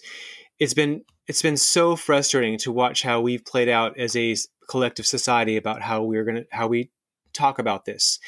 it's 0.59 0.75
been 0.75 1.03
it's 1.27 1.41
been 1.41 1.57
so 1.57 1.95
frustrating 1.95 2.57
to 2.59 2.71
watch 2.71 3.01
how 3.01 3.21
we've 3.21 3.45
played 3.45 3.69
out 3.69 3.97
as 3.97 4.15
a 4.15 4.35
collective 4.69 5.07
society 5.07 5.57
about 5.57 5.81
how 5.81 6.03
we're 6.03 6.23
gonna 6.23 6.43
how 6.51 6.67
we 6.67 6.91
talk 7.33 7.57
about 7.57 7.85
this, 7.85 8.19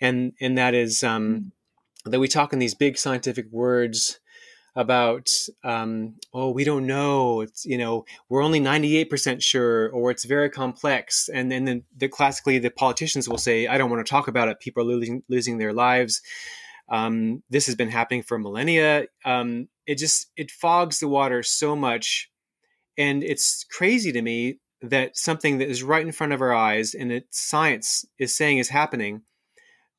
and 0.00 0.32
and 0.40 0.58
that 0.58 0.74
is 0.74 1.02
um, 1.02 1.52
that 2.04 2.20
we 2.20 2.28
talk 2.28 2.52
in 2.52 2.58
these 2.58 2.74
big 2.74 2.98
scientific 2.98 3.46
words 3.50 4.20
about 4.76 5.30
um, 5.64 6.14
oh 6.32 6.50
we 6.50 6.64
don't 6.64 6.86
know. 6.86 7.40
It's 7.40 7.64
you 7.64 7.78
know 7.78 8.04
we're 8.28 8.42
only 8.42 8.60
98% 8.60 9.42
sure 9.42 9.90
or 9.90 10.10
it's 10.10 10.24
very 10.24 10.50
complex. 10.50 11.28
And, 11.28 11.50
then 11.50 11.84
the, 11.96 12.08
classically 12.08 12.58
the 12.58 12.70
politicians 12.70 13.28
will 13.28 13.38
say 13.38 13.66
i 13.66 13.78
don't 13.78 13.90
want 13.90 14.04
to 14.04 14.10
talk 14.10 14.28
about 14.28 14.48
it. 14.48 14.60
People 14.60 14.82
are 14.82 14.86
losing 14.86 15.22
losing 15.28 15.58
their 15.58 15.72
lives. 15.72 16.22
Um, 16.88 17.42
this 17.50 17.66
has 17.66 17.74
been 17.74 17.90
happening 17.90 18.22
for 18.22 18.38
millennia. 18.38 19.06
Um, 19.24 19.68
it 19.86 19.98
just 19.98 20.30
it 20.36 20.50
fogs 20.50 21.00
the 21.00 21.08
water 21.08 21.42
so 21.42 21.76
much. 21.76 22.30
And 22.96 23.22
it's 23.22 23.64
crazy 23.64 24.10
to 24.12 24.22
me 24.22 24.58
that 24.82 25.16
something 25.16 25.58
that 25.58 25.68
is 25.68 25.82
right 25.82 26.04
in 26.04 26.12
front 26.12 26.32
of 26.32 26.40
our 26.40 26.52
eyes 26.52 26.94
and 26.94 27.10
that 27.10 27.24
science 27.30 28.04
is 28.18 28.34
saying 28.34 28.58
is 28.58 28.68
happening 28.68 29.22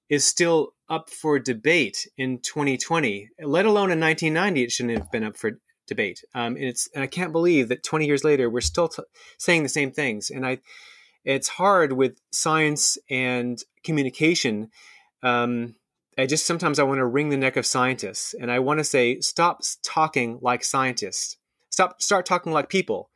is 0.09 0.25
still 0.25 0.73
up 0.89 1.09
for 1.09 1.39
debate 1.39 2.07
in 2.17 2.39
2020, 2.39 3.29
let 3.43 3.65
alone 3.65 3.91
in 3.91 3.99
1990. 3.99 4.63
It 4.63 4.71
shouldn't 4.71 4.97
have 4.97 5.11
been 5.11 5.23
up 5.23 5.37
for 5.37 5.59
debate. 5.87 6.23
Um, 6.33 6.55
and 6.55 6.65
it's 6.65 6.89
and 6.95 7.03
I 7.03 7.07
can't 7.07 7.33
believe 7.33 7.69
that 7.69 7.83
20 7.83 8.05
years 8.05 8.23
later 8.23 8.49
we're 8.49 8.61
still 8.61 8.87
t- 8.87 9.03
saying 9.37 9.63
the 9.63 9.69
same 9.69 9.91
things. 9.91 10.29
And 10.29 10.45
I, 10.45 10.59
it's 11.25 11.49
hard 11.49 11.93
with 11.93 12.17
science 12.31 12.97
and 13.09 13.61
communication. 13.83 14.69
Um, 15.21 15.75
I 16.17 16.25
just 16.25 16.45
sometimes 16.45 16.79
I 16.79 16.83
want 16.83 16.99
to 16.99 17.05
wring 17.05 17.29
the 17.29 17.37
neck 17.37 17.57
of 17.57 17.65
scientists, 17.65 18.33
and 18.39 18.51
I 18.51 18.59
want 18.59 18.79
to 18.79 18.83
say, 18.83 19.19
stop 19.19 19.61
talking 19.83 20.39
like 20.41 20.63
scientists. 20.63 21.37
Stop, 21.69 22.01
start 22.01 22.25
talking 22.25 22.51
like 22.51 22.67
people, 22.69 23.09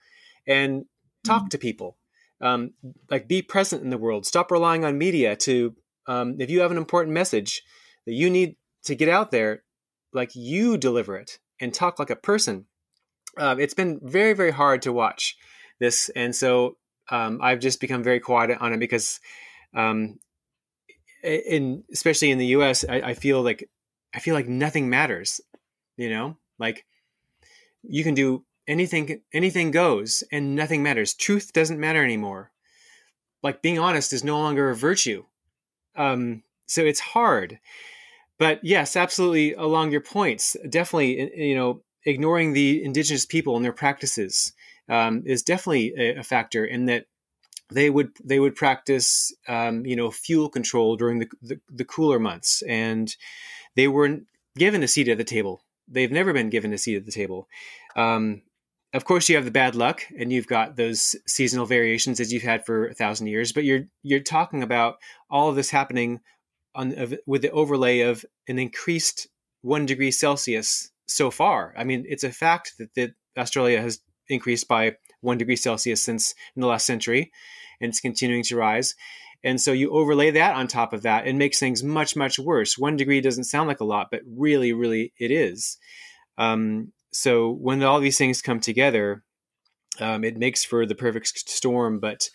and 0.47 0.85
talk 1.25 1.43
mm-hmm. 1.43 1.49
to 1.49 1.57
people. 1.57 1.97
Um, 2.39 2.71
like 3.09 3.27
be 3.27 3.41
present 3.41 3.83
in 3.83 3.89
the 3.89 3.97
world. 3.97 4.25
Stop 4.25 4.51
relying 4.51 4.83
on 4.83 4.97
media 4.97 5.35
to 5.37 5.75
um, 6.07 6.35
if 6.39 6.49
you 6.49 6.61
have 6.61 6.71
an 6.71 6.77
important 6.77 7.13
message 7.13 7.63
that 8.05 8.13
you 8.13 8.29
need 8.29 8.55
to 8.85 8.95
get 8.95 9.09
out 9.09 9.31
there, 9.31 9.63
like 10.13 10.35
you 10.35 10.77
deliver 10.77 11.17
it 11.17 11.39
and 11.59 11.73
talk 11.73 11.99
like 11.99 12.09
a 12.09 12.15
person. 12.15 12.65
Uh, 13.37 13.55
it's 13.57 13.73
been 13.73 13.99
very, 14.03 14.33
very 14.33 14.51
hard 14.51 14.81
to 14.83 14.93
watch 14.93 15.35
this, 15.79 16.09
and 16.15 16.35
so 16.35 16.77
um, 17.09 17.39
I've 17.41 17.59
just 17.59 17.81
become 17.81 18.03
very 18.03 18.19
quiet 18.19 18.57
on 18.59 18.73
it 18.73 18.79
because, 18.79 19.19
um, 19.75 20.19
in 21.23 21.83
especially 21.91 22.31
in 22.31 22.37
the 22.37 22.47
U.S., 22.47 22.85
I, 22.87 22.95
I 22.95 23.13
feel 23.13 23.41
like 23.41 23.67
I 24.13 24.19
feel 24.19 24.35
like 24.35 24.47
nothing 24.47 24.89
matters. 24.89 25.41
You 25.97 26.09
know, 26.09 26.37
like 26.59 26.85
you 27.81 28.03
can 28.03 28.13
do 28.13 28.45
anything, 28.67 29.21
anything 29.33 29.71
goes, 29.71 30.23
and 30.31 30.55
nothing 30.55 30.83
matters. 30.83 31.13
Truth 31.13 31.53
doesn't 31.53 31.79
matter 31.79 32.03
anymore. 32.03 32.51
Like 33.41 33.61
being 33.61 33.79
honest 33.79 34.13
is 34.13 34.23
no 34.23 34.37
longer 34.37 34.69
a 34.69 34.75
virtue 34.75 35.25
um, 35.95 36.43
so 36.67 36.81
it's 36.83 36.99
hard. 36.99 37.59
But 38.39 38.59
yes, 38.63 38.95
absolutely. 38.95 39.53
Along 39.53 39.91
your 39.91 40.01
points, 40.01 40.57
definitely, 40.69 41.31
you 41.35 41.55
know, 41.55 41.81
ignoring 42.05 42.53
the 42.53 42.83
indigenous 42.83 43.25
people 43.25 43.55
and 43.55 43.63
their 43.63 43.73
practices 43.73 44.53
um, 44.89 45.23
is 45.25 45.43
definitely 45.43 45.93
a, 45.97 46.19
a, 46.19 46.23
factor 46.23 46.65
in 46.65 46.85
that 46.87 47.05
they 47.71 47.89
would 47.89 48.11
they 48.23 48.39
would 48.39 48.55
practice 48.55 49.33
um, 49.47 49.85
you 49.85 49.95
know 49.95 50.11
fuel 50.11 50.49
control 50.49 50.97
during 50.97 51.19
the, 51.19 51.29
the, 51.41 51.59
the 51.69 51.85
cooler 51.85 52.19
months, 52.19 52.61
and 52.63 53.15
they 53.75 53.87
weren't 53.87 54.25
given 54.57 54.83
a 54.83 54.87
seat 54.87 55.07
at 55.07 55.17
the 55.17 55.23
table. 55.23 55.63
They've 55.87 56.11
never 56.11 56.33
been 56.33 56.49
given 56.49 56.73
a 56.73 56.77
seat 56.77 56.97
at 56.97 57.05
the 57.05 57.11
table. 57.11 57.47
Um, 57.95 58.41
of 58.93 59.05
course 59.05 59.27
you 59.27 59.35
have 59.35 59.45
the 59.45 59.51
bad 59.51 59.75
luck 59.75 60.01
and 60.17 60.31
you've 60.31 60.47
got 60.47 60.75
those 60.75 61.15
seasonal 61.27 61.65
variations 61.65 62.19
as 62.19 62.31
you've 62.31 62.43
had 62.43 62.65
for 62.65 62.87
a 62.87 62.93
thousand 62.93 63.27
years 63.27 63.51
but 63.51 63.63
you're 63.63 63.85
you're 64.03 64.19
talking 64.19 64.63
about 64.63 64.97
all 65.29 65.49
of 65.49 65.55
this 65.55 65.69
happening 65.69 66.19
on 66.75 67.17
with 67.25 67.41
the 67.41 67.51
overlay 67.51 68.01
of 68.01 68.25
an 68.47 68.59
increased 68.59 69.27
one 69.61 69.85
degree 69.85 70.11
celsius 70.11 70.91
so 71.07 71.31
far. 71.31 71.73
I 71.77 71.83
mean 71.83 72.05
it's 72.07 72.23
a 72.23 72.31
fact 72.31 72.73
that, 72.79 72.93
that 72.95 73.11
australia 73.37 73.81
has 73.81 73.99
increased 74.29 74.67
by 74.67 74.95
one 75.21 75.37
degree 75.37 75.55
celsius 75.55 76.01
since 76.01 76.33
in 76.55 76.61
the 76.61 76.67
last 76.67 76.85
century 76.85 77.31
and 77.81 77.89
it's 77.89 77.99
continuing 77.99 78.43
to 78.43 78.55
rise. 78.55 78.95
And 79.43 79.59
so 79.59 79.73
you 79.73 79.91
overlay 79.91 80.31
that 80.31 80.55
on 80.55 80.67
top 80.67 80.93
of 80.93 81.01
that 81.01 81.27
and 81.27 81.37
makes 81.37 81.59
things 81.59 81.83
much 81.83 82.15
much 82.15 82.39
worse. 82.39 82.77
One 82.77 82.95
degree 82.95 83.21
doesn't 83.21 83.45
sound 83.45 83.67
like 83.67 83.81
a 83.81 83.85
lot 83.85 84.07
but 84.11 84.21
really 84.25 84.73
really 84.73 85.13
it 85.17 85.31
is. 85.31 85.77
Um, 86.37 86.91
so 87.13 87.51
when 87.51 87.83
all 87.83 87.99
these 87.99 88.17
things 88.17 88.41
come 88.41 88.59
together, 88.59 89.23
um, 89.99 90.23
it 90.23 90.37
makes 90.37 90.63
for 90.63 90.85
the 90.85 90.95
perfect 90.95 91.49
storm. 91.49 91.99
But 91.99 92.29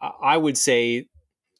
I 0.00 0.36
would 0.36 0.58
say 0.58 1.06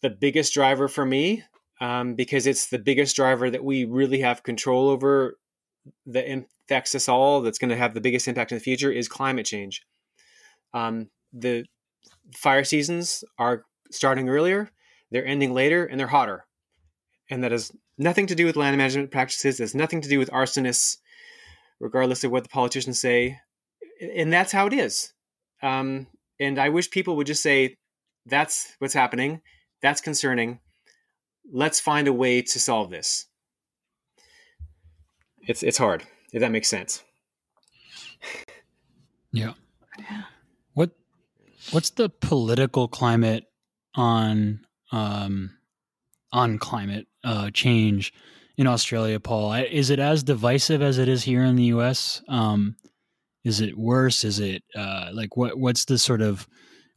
the 0.02 0.10
biggest 0.10 0.52
driver 0.52 0.88
for 0.88 1.06
me, 1.06 1.44
um, 1.80 2.14
because 2.14 2.46
it's 2.46 2.68
the 2.68 2.78
biggest 2.78 3.16
driver 3.16 3.50
that 3.50 3.64
we 3.64 3.84
really 3.84 4.20
have 4.20 4.42
control 4.42 4.88
over 4.88 5.38
that 6.06 6.26
affects 6.66 6.94
us 6.94 7.08
all, 7.08 7.40
that's 7.40 7.58
going 7.58 7.70
to 7.70 7.76
have 7.76 7.94
the 7.94 8.00
biggest 8.00 8.28
impact 8.28 8.52
in 8.52 8.58
the 8.58 8.64
future, 8.64 8.90
is 8.90 9.08
climate 9.08 9.46
change. 9.46 9.82
Um, 10.74 11.10
the 11.32 11.64
fire 12.36 12.64
seasons 12.64 13.24
are 13.38 13.64
starting 13.90 14.28
earlier, 14.28 14.70
they're 15.10 15.26
ending 15.26 15.54
later, 15.54 15.84
and 15.84 16.00
they're 16.00 16.06
hotter. 16.08 16.46
And 17.30 17.44
that 17.44 17.52
has 17.52 17.72
nothing 17.98 18.26
to 18.26 18.34
do 18.34 18.46
with 18.46 18.56
land 18.56 18.76
management 18.76 19.10
practices. 19.10 19.60
It 19.60 19.62
has 19.62 19.74
nothing 19.74 20.00
to 20.00 20.08
do 20.08 20.18
with 20.18 20.30
arsonists 20.30 20.98
regardless 21.82 22.22
of 22.22 22.30
what 22.30 22.44
the 22.44 22.48
politicians 22.48 23.00
say. 23.00 23.40
And 24.00 24.32
that's 24.32 24.52
how 24.52 24.66
it 24.66 24.72
is. 24.72 25.12
Um, 25.62 26.06
and 26.40 26.58
I 26.58 26.68
wish 26.70 26.90
people 26.90 27.16
would 27.16 27.26
just 27.26 27.42
say, 27.42 27.76
that's 28.24 28.74
what's 28.78 28.94
happening. 28.94 29.42
That's 29.82 30.00
concerning. 30.00 30.60
Let's 31.52 31.80
find 31.80 32.06
a 32.06 32.12
way 32.12 32.40
to 32.40 32.60
solve 32.60 32.90
this. 32.90 33.26
It's 35.48 35.64
it's 35.64 35.78
hard, 35.78 36.04
if 36.32 36.40
that 36.40 36.52
makes 36.52 36.68
sense. 36.68 37.02
Yeah. 39.34 39.54
What 40.74 40.90
what's 41.70 41.88
the 41.88 42.10
political 42.10 42.86
climate 42.86 43.44
on 43.94 44.66
um 44.90 45.56
on 46.30 46.58
climate 46.58 47.06
uh 47.24 47.48
change 47.48 48.12
in 48.56 48.66
Australia, 48.66 49.18
Paul? 49.20 49.54
Is 49.54 49.90
it 49.90 49.98
as 49.98 50.22
divisive 50.22 50.82
as 50.82 50.98
it 50.98 51.08
is 51.08 51.24
here 51.24 51.42
in 51.42 51.56
the 51.56 51.64
U.S.? 51.64 52.22
Um, 52.28 52.76
is 53.44 53.60
it 53.60 53.76
worse? 53.76 54.24
Is 54.24 54.38
it 54.38 54.62
uh, 54.76 55.10
like 55.12 55.36
what? 55.36 55.58
What's 55.58 55.84
the 55.84 55.98
sort 55.98 56.22
of 56.22 56.46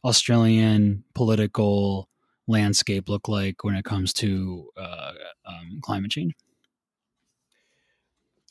Australian 0.04 1.04
political 1.14 2.08
landscape 2.46 3.08
look 3.08 3.28
like 3.28 3.64
when 3.64 3.74
it 3.74 3.84
comes 3.84 4.12
to 4.14 4.68
uh, 4.76 5.12
um, 5.46 5.80
climate 5.82 6.10
change? 6.10 6.34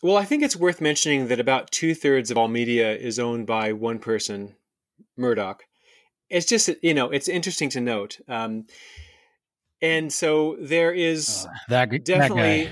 Well, 0.04 0.18
I 0.18 0.26
think 0.26 0.44
it's 0.44 0.58
worth 0.58 0.82
mentioning 0.82 1.30
that 1.30 1.39
about 1.39 1.72
two 1.72 1.96
thirds 1.96 2.30
of 2.30 2.38
all 2.38 2.50
media 2.50 2.96
is 2.96 3.18
owned 3.18 3.48
by 3.48 3.72
one 3.72 4.00
person, 4.00 4.56
Murdoch. 5.18 5.63
It's 6.30 6.46
just 6.46 6.70
you 6.82 6.94
know 6.94 7.10
it's 7.12 7.30
interesting 7.30 7.70
to 7.70 7.82
note. 7.82 8.20
Um, 8.28 8.65
and 9.82 10.12
so 10.12 10.58
there 10.60 10.91
is 10.91 11.45
uh, 11.47 11.53
that, 11.70 12.03
definitely 12.03 12.66
that 12.66 12.72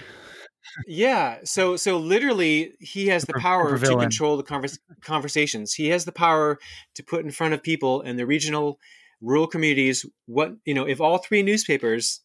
yeah 0.88 1.38
so 1.44 1.76
so 1.76 1.98
literally 1.98 2.74
he 2.80 3.08
has 3.08 3.24
the 3.26 3.34
power 3.34 3.78
to 3.78 3.96
control 3.96 4.38
the 4.38 4.44
convers- 4.44 4.80
conversations. 5.02 5.74
He 5.74 5.90
has 5.90 6.06
the 6.06 6.12
power 6.12 6.60
to 6.96 7.04
put 7.04 7.26
in 7.26 7.32
front 7.32 7.54
of 7.54 7.64
people 7.64 8.02
in 8.02 8.18
the 8.18 8.26
regional 8.26 8.80
rural 9.22 9.48
communities 9.48 10.06
what 10.26 10.54
you 10.66 10.74
know 10.74 10.88
if 10.88 11.00
all 11.00 11.18
three 11.18 11.44
newspapers 11.44 12.22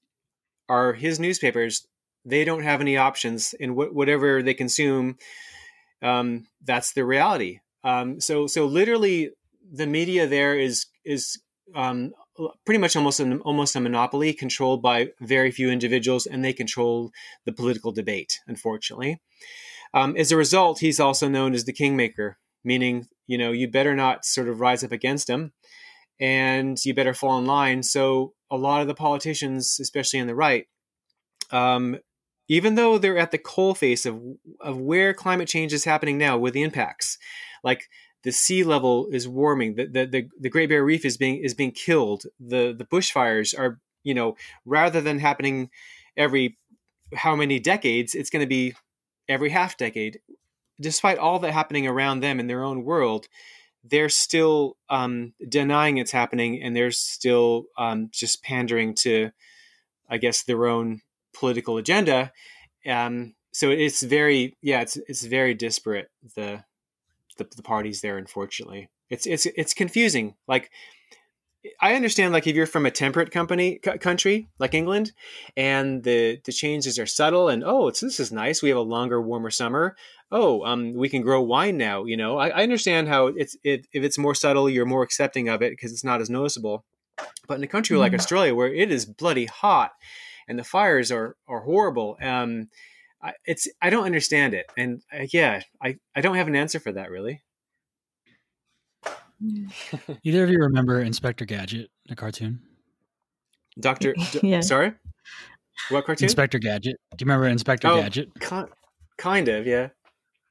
are 0.69 0.93
his 0.93 1.21
newspapers 1.21 1.87
they 2.25 2.45
don't 2.45 2.63
have 2.63 2.81
any 2.81 2.97
options 2.97 3.55
in 3.55 3.71
wh- 3.71 3.95
whatever 3.95 4.43
they 4.43 4.55
consume 4.55 5.17
um, 6.03 6.47
that's 6.65 6.93
the 6.93 7.05
reality. 7.05 7.61
Um, 7.85 8.21
so 8.21 8.47
so 8.47 8.67
literally 8.67 9.31
the 9.73 9.87
media 9.87 10.27
there 10.27 10.59
is 10.59 10.87
is 11.05 11.41
um, 11.75 12.13
pretty 12.65 12.79
much 12.79 12.97
almost 12.97 13.21
an, 13.21 13.41
almost 13.41 13.77
a 13.77 13.81
monopoly 13.81 14.33
controlled 14.33 14.83
by 14.83 15.09
very 15.21 15.51
few 15.51 15.71
individuals, 15.71 16.27
and 16.27 16.45
they 16.45 16.53
control 16.53 17.11
the 17.45 17.53
political 17.53 17.93
debate. 17.93 18.41
Unfortunately, 18.47 19.21
um, 19.95 20.17
as 20.17 20.33
a 20.33 20.37
result, 20.37 20.81
he's 20.81 21.01
also 21.01 21.29
known 21.29 21.55
as 21.55 21.65
the 21.65 21.73
kingmaker, 21.73 22.39
meaning 22.65 23.07
you 23.27 23.39
know 23.39 23.53
you 23.53 23.69
better 23.71 23.95
not 23.95 24.25
sort 24.25 24.49
of 24.49 24.61
rise 24.61 24.85
up 24.85 24.93
against 24.93 25.29
him. 25.31 25.53
and 26.21 26.85
you 26.85 26.95
better 26.95 27.15
fall 27.15 27.39
in 27.39 27.47
line. 27.47 27.83
So 27.83 28.35
a 28.51 28.57
lot 28.57 28.81
of 28.83 28.89
the 28.89 28.95
politicians, 28.95 29.79
especially 29.81 30.21
on 30.21 30.27
the 30.27 30.35
right, 30.35 30.67
um, 31.51 31.99
even 32.49 32.75
though 32.75 32.99
they're 32.99 33.19
at 33.19 33.31
the 33.31 33.39
coal 33.39 33.75
face 33.75 34.07
of 34.07 34.21
of 34.61 34.79
where 34.79 35.15
climate 35.15 35.49
change 35.49 35.73
is 35.73 35.85
happening 35.85 36.19
now 36.19 36.39
with 36.39 36.55
the 36.55 36.63
impacts, 36.63 37.19
like 37.63 37.89
the 38.25 38.33
sea 38.33 38.65
level 38.65 39.09
is 39.11 39.29
warming, 39.29 39.75
the 39.75 39.87
the, 39.87 40.07
the, 40.07 40.29
the 40.41 40.51
Great 40.51 40.69
Barrier 40.69 40.85
Reef 40.85 41.05
is 41.05 41.17
being 41.17 41.37
is 41.43 41.55
being 41.55 41.73
killed, 41.73 42.25
the 42.41 42.75
the 42.77 42.85
bushfires 42.85 43.59
are 43.59 43.79
you 44.03 44.15
know 44.15 44.37
rather 44.65 45.01
than 45.01 45.19
happening 45.19 45.71
every 46.17 46.57
how 47.15 47.37
many 47.37 47.59
decades, 47.59 48.15
it's 48.15 48.31
going 48.31 48.43
to 48.43 48.49
be 48.49 48.75
every 49.29 49.51
half 49.51 49.77
decade. 49.77 50.21
Despite 50.81 51.19
all 51.19 51.39
that 51.41 51.53
happening 51.53 51.87
around 51.87 52.21
them 52.21 52.39
in 52.39 52.47
their 52.47 52.63
own 52.63 52.85
world, 52.85 53.27
they're 53.83 54.09
still 54.09 54.77
um, 54.89 55.33
denying 55.49 55.99
it's 55.99 56.13
happening, 56.13 56.63
and 56.63 56.77
they're 56.77 56.91
still 56.91 57.65
um, 57.77 58.11
just 58.13 58.43
pandering 58.43 58.95
to, 58.97 59.31
I 60.09 60.19
guess, 60.19 60.43
their 60.43 60.67
own 60.67 61.01
political 61.33 61.79
agenda. 61.79 62.33
Um, 62.87 63.35
so 63.53 63.71
it's 63.71 64.03
very, 64.03 64.57
yeah, 64.63 64.83
it's 64.83 64.97
it's 64.97 65.25
very 65.25 65.55
disparate. 65.55 66.11
The, 66.37 66.65
the 67.39 67.49
the 67.57 67.63
parties 67.63 68.01
there, 68.01 68.19
unfortunately, 68.19 68.91
it's 69.11 69.27
it's 69.27 69.47
it's 69.47 69.75
confusing. 69.75 70.35
Like 70.47 70.71
I 71.81 71.95
understand, 71.95 72.33
like 72.33 72.47
if 72.47 72.55
you're 72.55 72.67
from 72.67 72.87
a 72.87 72.91
temperate 72.91 73.31
company 73.31 73.81
c- 73.85 73.99
country 73.99 74.49
like 74.59 74.75
England, 74.75 75.13
and 75.57 76.03
the 76.03 76.41
the 76.45 76.53
changes 76.53 76.99
are 76.99 77.07
subtle, 77.07 77.49
and 77.49 77.65
oh, 77.65 77.89
it's 77.89 78.01
this 78.01 78.21
is 78.21 78.31
nice. 78.31 78.63
We 78.63 78.69
have 78.69 78.79
a 78.79 78.83
longer, 78.83 79.21
warmer 79.21 79.51
summer. 79.51 79.97
Oh, 80.31 80.65
um, 80.65 80.95
we 80.95 81.09
can 81.09 81.23
grow 81.23 81.43
wine 81.43 81.77
now. 81.77 82.05
You 82.05 82.17
know, 82.17 82.39
I, 82.39 82.49
I 82.49 82.63
understand 82.63 83.09
how 83.09 83.29
it's 83.29 83.57
it, 83.65 83.87
if 83.93 84.05
it's 84.05 84.19
more 84.19 84.35
subtle, 84.35 84.71
you're 84.71 84.87
more 84.87 85.03
accepting 85.03 85.49
of 85.49 85.63
it 85.63 85.71
because 85.71 85.93
it's 85.93 86.05
not 86.05 86.21
as 86.21 86.31
noticeable. 86.31 86.85
But 87.49 87.59
in 87.59 87.65
a 87.65 87.69
country 87.69 87.97
mm. 87.97 88.01
like 88.01 88.15
Australia, 88.15 88.55
where 88.55 88.73
it 88.73 88.93
is 88.93 89.05
bloody 89.05 89.47
hot, 89.47 89.93
and 90.47 90.59
the 90.59 90.65
fires 90.65 91.11
are 91.11 91.37
are 91.49 91.63
horrible, 91.63 92.19
um, 92.23 92.69
I, 93.23 93.33
it's 93.45 93.69
I 93.83 93.91
don't 93.91 94.05
understand 94.05 94.55
it, 94.55 94.67
and 94.77 95.03
uh, 95.13 95.27
yeah, 95.33 95.63
I 95.83 95.97
I 96.15 96.21
don't 96.21 96.37
have 96.37 96.49
an 96.49 96.57
answer 96.57 96.79
for 96.79 96.93
that 96.93 97.11
really. 97.11 97.43
Either 100.25 100.45
of 100.45 100.51
you 100.51 100.59
remember 100.59 101.01
Inspector 101.01 101.45
Gadget, 101.45 101.91
the 102.07 102.17
cartoon? 102.17 102.61
Doctor, 103.81 104.15
yeah. 104.43 104.61
sorry, 104.61 104.93
what 105.91 106.05
cartoon? 106.05 106.27
Inspector 106.27 106.59
Gadget. 106.59 106.97
Do 107.17 107.23
you 107.23 107.27
remember 107.27 107.47
Inspector 107.47 107.87
oh, 107.87 108.01
Gadget? 108.01 108.29
kind 109.17 109.49
of, 109.49 109.67
yeah. 109.67 109.89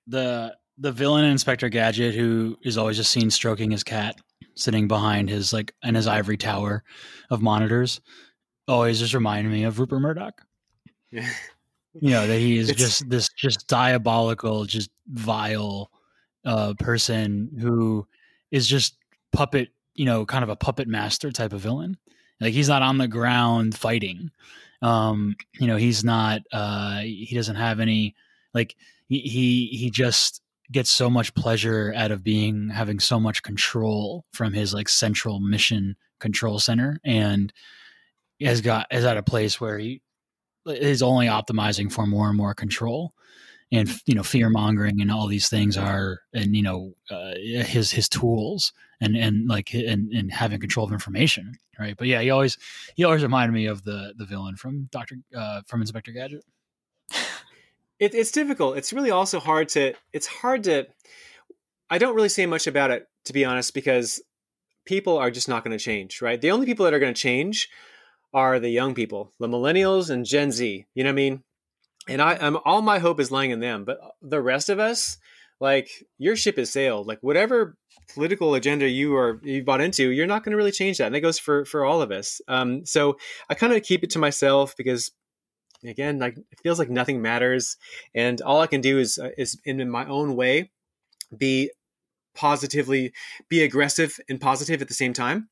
The 0.08 0.56
the 0.78 0.92
villain 0.92 1.26
Inspector 1.26 1.68
Gadget, 1.70 2.16
who 2.16 2.58
is 2.64 2.78
always 2.78 2.98
just 2.98 3.12
seen 3.12 3.30
stroking 3.30 3.72
his 3.72 3.84
cat, 3.84 4.16
sitting 4.56 4.88
behind 4.88 5.30
his 5.30 5.54
like 5.54 5.74
in 5.84 5.96
his 5.96 6.08
ivory 6.08 6.38
tower 6.38 6.84
of 7.30 7.42
monitors, 7.42 8.02
always 8.68 9.00
just 9.00 9.14
reminded 9.14 9.52
me 9.52 9.64
of 9.64 9.80
Rupert 9.80 10.02
Murdoch. 10.02 10.42
Yeah. 11.12 11.30
You 11.94 12.12
know 12.12 12.28
that 12.28 12.38
he 12.38 12.58
is 12.58 12.70
it's... 12.70 12.80
just 12.80 13.10
this 13.10 13.30
just 13.30 13.68
diabolical, 13.68 14.66
just 14.66 14.90
vile 15.08 15.92
uh, 16.46 16.74
person 16.80 17.50
who 17.60 18.08
is 18.52 18.68
just 18.68 18.98
puppet, 19.32 19.70
you 19.96 20.06
know, 20.06 20.26
kind 20.26 20.44
of 20.44 20.50
a 20.50 20.56
puppet 20.56 20.88
master 20.88 21.32
type 21.32 21.54
of 21.54 21.62
villain. 21.62 21.98
Like 22.40 22.54
he's 22.54 22.70
not 22.70 22.82
on 22.82 22.98
the 22.98 23.08
ground 23.08 23.76
fighting. 23.76 24.32
Um, 24.82 25.36
you 25.60 25.68
know, 25.68 25.78
he's 25.78 26.04
not 26.04 26.42
uh 26.52 27.00
he 27.00 27.32
doesn't 27.34 27.56
have 27.56 27.80
any 27.80 28.16
like 28.54 28.76
he 29.08 29.20
he 29.20 29.68
he 29.68 29.90
just 29.90 30.42
gets 30.72 30.92
so 30.92 31.10
much 31.10 31.34
pleasure 31.34 31.94
out 31.96 32.12
of 32.12 32.24
being 32.24 32.70
having 32.70 33.00
so 33.00 33.20
much 33.20 33.42
control 33.42 34.26
from 34.34 34.54
his 34.54 34.74
like 34.74 34.90
central 34.90 35.40
mission 35.40 35.96
control 36.20 36.60
center 36.60 37.00
and 37.06 37.54
has 38.42 38.62
got 38.62 38.86
is 38.92 39.06
at 39.06 39.18
a 39.18 39.24
place 39.24 39.62
where 39.62 39.80
he 39.80 40.02
is 40.70 41.02
only 41.02 41.28
optimizing 41.28 41.92
for 41.92 42.06
more 42.06 42.28
and 42.28 42.38
more 42.38 42.54
control. 42.54 43.14
And 43.70 43.90
you 44.06 44.16
know 44.16 44.24
fear 44.24 44.50
mongering 44.50 45.02
and 45.02 45.12
all 45.12 45.28
these 45.28 45.50
things 45.50 45.76
are 45.76 46.22
and 46.34 46.56
you 46.56 46.64
know 46.64 46.94
uh, 47.12 47.34
his 47.36 47.92
his 47.92 48.08
tools 48.08 48.72
and 49.02 49.18
and 49.18 49.50
like 49.50 49.74
and, 49.74 50.10
and 50.14 50.32
having 50.32 50.62
control 50.62 50.86
of 50.86 50.94
information 50.94 51.54
right? 51.78 51.96
But 51.98 52.08
yeah 52.08 52.22
he 52.22 52.30
always 52.30 52.58
he 52.96 53.04
always 53.04 53.24
reminded 53.24 53.54
me 53.54 53.66
of 53.66 53.84
the 53.84 54.14
the 54.18 54.24
villain 54.24 54.56
from 54.56 54.88
dr 54.92 55.14
uh, 55.36 55.62
from 55.68 55.82
inspector 55.82 56.14
gadget. 56.14 56.46
It, 58.00 58.14
it's 58.14 58.32
difficult. 58.32 58.78
It's 58.78 58.94
really 58.94 59.12
also 59.12 59.40
hard 59.40 59.70
to 59.70 59.94
it's 60.14 60.28
hard 60.28 60.64
to 60.66 60.86
i 61.90 61.98
don't 61.98 62.16
really 62.16 62.30
say 62.30 62.46
much 62.46 62.68
about 62.68 62.92
it 62.92 63.08
to 63.26 63.34
be 63.34 63.44
honest 63.44 63.74
because 63.74 64.22
people 64.86 65.18
are 65.18 65.32
just 65.32 65.50
not 65.50 65.64
going 65.64 65.78
to 65.78 65.84
change 65.84 66.22
right? 66.22 66.40
The 66.40 66.52
only 66.52 66.66
people 66.66 66.86
that 66.86 66.94
are 66.94 67.00
going 67.00 67.14
to 67.14 67.20
change 67.20 67.70
are 68.34 68.60
the 68.60 68.70
young 68.70 68.94
people 68.94 69.32
the 69.40 69.48
millennials 69.48 70.10
and 70.10 70.26
gen 70.26 70.52
z 70.52 70.86
you 70.94 71.04
know 71.04 71.10
what 71.10 71.14
i 71.14 71.16
mean 71.16 71.44
and 72.08 72.22
I, 72.22 72.38
I'm 72.40 72.58
all 72.66 72.82
my 72.82 73.00
hope 73.00 73.20
is 73.20 73.32
lying 73.32 73.52
in 73.52 73.60
them. 73.60 73.84
But 73.86 74.00
the 74.22 74.42
rest 74.42 74.70
of 74.70 74.80
us, 74.80 75.18
like 75.60 75.90
your 76.18 76.36
ship 76.36 76.58
is 76.58 76.72
sailed. 76.72 77.08
Like 77.08 77.20
whatever 77.22 77.76
political 78.14 78.56
agenda 78.56 78.88
you 78.88 79.16
are 79.16 79.40
you 79.44 79.64
bought 79.64 79.82
into, 79.82 80.10
you're 80.10 80.28
not 80.28 80.44
going 80.44 80.52
to 80.52 80.58
really 80.58 80.72
change 80.72 80.98
that. 80.98 81.08
And 81.08 81.16
that 81.16 81.22
goes 81.22 81.40
for 81.40 81.66
for 81.66 81.86
all 81.86 82.02
of 82.02 82.12
us. 82.12 82.42
Um, 82.48 82.86
so 82.86 83.18
I 83.50 83.56
kind 83.56 83.74
of 83.74 83.84
keep 83.84 84.04
it 84.04 84.12
to 84.12 84.20
myself 84.20 84.76
because 84.78 85.12
again, 85.84 86.20
like 86.20 86.38
it 86.38 86.60
feels 86.64 86.80
like 86.80 86.90
nothing 86.90 87.22
matters, 87.22 87.78
and 88.16 88.42
all 88.42 88.62
I 88.62 88.68
can 88.68 88.82
do 88.82 89.00
is 89.00 89.18
uh, 89.18 89.30
is 89.38 89.60
in 89.66 89.90
my 89.90 90.06
own 90.06 90.36
way 90.36 90.72
be 91.38 91.72
positively 92.36 93.12
be 93.50 93.64
aggressive 93.64 94.18
and 94.30 94.40
positive 94.40 94.82
at 94.82 94.88
the 94.88 94.94
same 94.94 95.12
time 95.12 95.50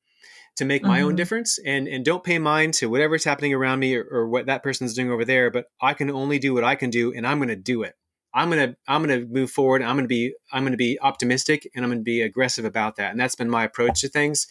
to 0.55 0.65
make 0.65 0.83
my 0.83 0.99
mm-hmm. 0.99 1.07
own 1.07 1.15
difference 1.15 1.59
and 1.65 1.87
and 1.87 2.05
don't 2.05 2.23
pay 2.23 2.39
mind 2.39 2.73
to 2.75 2.89
whatever's 2.89 3.23
happening 3.23 3.53
around 3.53 3.79
me 3.79 3.95
or, 3.95 4.05
or, 4.09 4.27
what 4.27 4.45
that 4.45 4.63
person's 4.63 4.93
doing 4.93 5.11
over 5.11 5.25
there 5.25 5.51
but 5.51 5.65
i 5.81 5.93
can 5.93 6.09
only 6.09 6.39
do 6.39 6.53
what 6.53 6.63
i 6.63 6.75
can 6.75 6.89
do 6.89 7.13
and 7.13 7.27
i'm 7.27 7.37
going 7.37 7.49
to 7.49 7.55
do 7.55 7.83
it. 7.83 7.95
I'm 8.33 8.49
going 8.49 8.69
to 8.69 8.77
i'm 8.87 9.03
going 9.03 9.19
to 9.19 9.27
move 9.27 9.51
forward 9.51 9.81
i'm 9.81 9.95
going 9.95 10.05
to 10.05 10.09
be 10.09 10.33
i'm 10.51 10.63
going 10.63 10.73
to 10.73 10.77
be 10.77 10.99
optimistic 10.99 11.69
and 11.75 11.83
i'm 11.83 11.89
going 11.89 11.99
to 11.99 12.03
be 12.03 12.21
aggressive 12.21 12.65
about 12.65 12.97
that 12.97 13.11
and 13.11 13.19
that's 13.19 13.35
been 13.35 13.49
my 13.49 13.63
approach 13.63 14.01
to 14.01 14.09
things. 14.09 14.47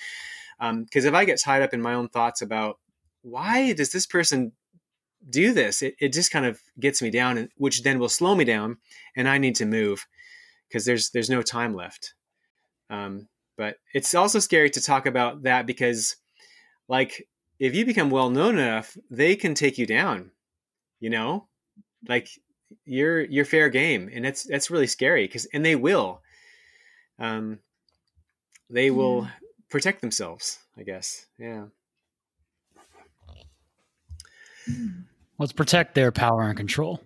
Because 0.58 1.04
um, 1.04 1.08
if 1.08 1.14
i 1.14 1.24
get 1.24 1.40
tied 1.40 1.62
up 1.62 1.74
in 1.74 1.82
my 1.82 1.94
own 1.94 2.08
thoughts 2.08 2.42
about 2.42 2.78
why 3.22 3.72
does 3.72 3.90
this 3.90 4.06
person 4.06 4.52
do 5.28 5.54
this? 5.54 5.80
it, 5.82 5.94
it 5.98 6.12
just 6.12 6.30
kind 6.30 6.44
of 6.44 6.60
gets 6.78 7.00
me 7.00 7.10
down 7.10 7.38
and 7.38 7.48
which 7.56 7.82
then 7.82 7.98
will 7.98 8.08
slow 8.08 8.34
me 8.34 8.44
down 8.44 8.76
and 9.16 9.28
i 9.28 9.38
need 9.38 9.56
to 9.56 9.66
move 9.66 10.06
because 10.74 10.84
there's 10.84 11.10
there's 11.10 11.30
no 11.30 11.40
time 11.40 11.72
left. 11.72 12.14
Um, 12.90 13.28
but 13.56 13.76
it's 13.92 14.14
also 14.14 14.38
scary 14.38 14.70
to 14.70 14.80
talk 14.80 15.06
about 15.06 15.42
that 15.44 15.66
because, 15.66 16.16
like, 16.88 17.26
if 17.58 17.74
you 17.74 17.86
become 17.86 18.10
well 18.10 18.30
known 18.30 18.58
enough, 18.58 18.96
they 19.10 19.36
can 19.36 19.54
take 19.54 19.78
you 19.78 19.86
down. 19.86 20.30
You 21.00 21.10
know, 21.10 21.48
like 22.08 22.28
you're 22.84 23.22
you're 23.24 23.44
fair 23.44 23.68
game, 23.68 24.10
and 24.12 24.24
it's 24.26 24.44
that's 24.44 24.70
really 24.70 24.86
scary 24.86 25.26
because 25.26 25.46
and 25.52 25.64
they 25.64 25.76
will. 25.76 26.22
Um, 27.18 27.60
they 28.70 28.90
will 28.90 29.28
protect 29.70 30.00
themselves, 30.00 30.58
I 30.76 30.82
guess. 30.82 31.26
Yeah. 31.38 31.66
Let's 35.38 35.52
protect 35.52 35.94
their 35.94 36.10
power 36.10 36.42
and 36.42 36.56
control, 36.56 37.00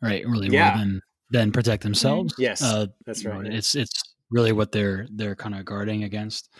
right? 0.00 0.24
Really, 0.26 0.48
yeah. 0.48 0.70
more 0.70 0.78
than 0.78 1.02
than 1.30 1.52
protect 1.52 1.82
themselves. 1.82 2.34
Yes, 2.38 2.62
uh, 2.62 2.86
that's 3.06 3.24
right. 3.24 3.44
You 3.44 3.50
know, 3.50 3.56
it's 3.56 3.74
it's 3.74 4.09
really 4.30 4.52
what 4.52 4.72
they're 4.72 5.06
they're 5.12 5.36
kind 5.36 5.54
of 5.54 5.64
guarding 5.64 6.04
against. 6.04 6.50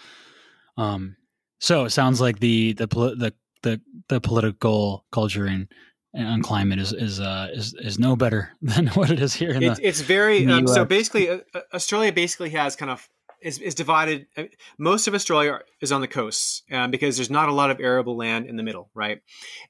Um, 0.76 1.16
so 1.58 1.84
it 1.84 1.90
sounds 1.90 2.20
like 2.20 2.40
the 2.40 2.72
the 2.74 2.86
the 2.86 3.34
the, 3.62 3.80
the 4.08 4.20
political 4.20 5.04
culture 5.12 5.44
and 5.44 5.68
on 6.14 6.42
climate 6.42 6.78
is 6.78 6.92
is 6.92 7.20
uh, 7.20 7.48
is 7.52 7.74
is 7.74 7.98
no 7.98 8.16
better 8.16 8.50
than 8.62 8.88
what 8.88 9.10
it 9.10 9.20
is 9.20 9.34
here. 9.34 9.50
In 9.50 9.62
it's, 9.62 9.78
the, 9.78 9.86
it's 9.86 10.00
very 10.00 10.46
um, 10.46 10.66
so 10.66 10.84
basically 10.84 11.28
uh, 11.28 11.38
uh, 11.54 11.60
Australia 11.74 12.12
basically 12.12 12.50
has 12.50 12.76
kind 12.76 12.90
of 12.90 13.08
is, 13.42 13.58
is 13.58 13.74
divided. 13.74 14.26
Uh, 14.36 14.44
most 14.78 15.08
of 15.08 15.14
Australia 15.14 15.60
is 15.80 15.92
on 15.92 16.00
the 16.00 16.08
coasts 16.08 16.62
um, 16.70 16.90
because 16.90 17.16
there's 17.16 17.30
not 17.30 17.48
a 17.48 17.52
lot 17.52 17.70
of 17.70 17.80
arable 17.80 18.16
land 18.16 18.46
in 18.46 18.56
the 18.56 18.62
middle, 18.62 18.90
right? 18.94 19.20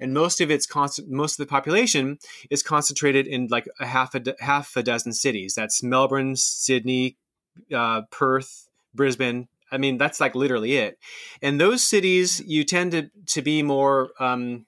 And 0.00 0.12
most 0.12 0.40
of 0.40 0.50
its 0.50 0.66
constant, 0.66 1.08
most 1.10 1.38
of 1.38 1.46
the 1.46 1.50
population 1.50 2.18
is 2.50 2.62
concentrated 2.62 3.26
in 3.26 3.48
like 3.48 3.68
a 3.78 3.86
half 3.86 4.14
a 4.14 4.22
half 4.40 4.76
a 4.76 4.82
dozen 4.82 5.12
cities. 5.12 5.54
That's 5.54 5.82
Melbourne, 5.82 6.36
Sydney, 6.36 7.16
uh, 7.74 8.02
Perth, 8.10 8.68
Brisbane. 8.94 9.48
I 9.72 9.78
mean, 9.78 9.98
that's 9.98 10.20
like 10.20 10.34
literally 10.34 10.76
it. 10.76 10.98
And 11.42 11.60
those 11.60 11.82
cities, 11.82 12.40
you 12.46 12.64
tend 12.64 12.92
to 12.92 13.10
to 13.28 13.42
be 13.42 13.62
more. 13.62 14.10
Um, 14.18 14.66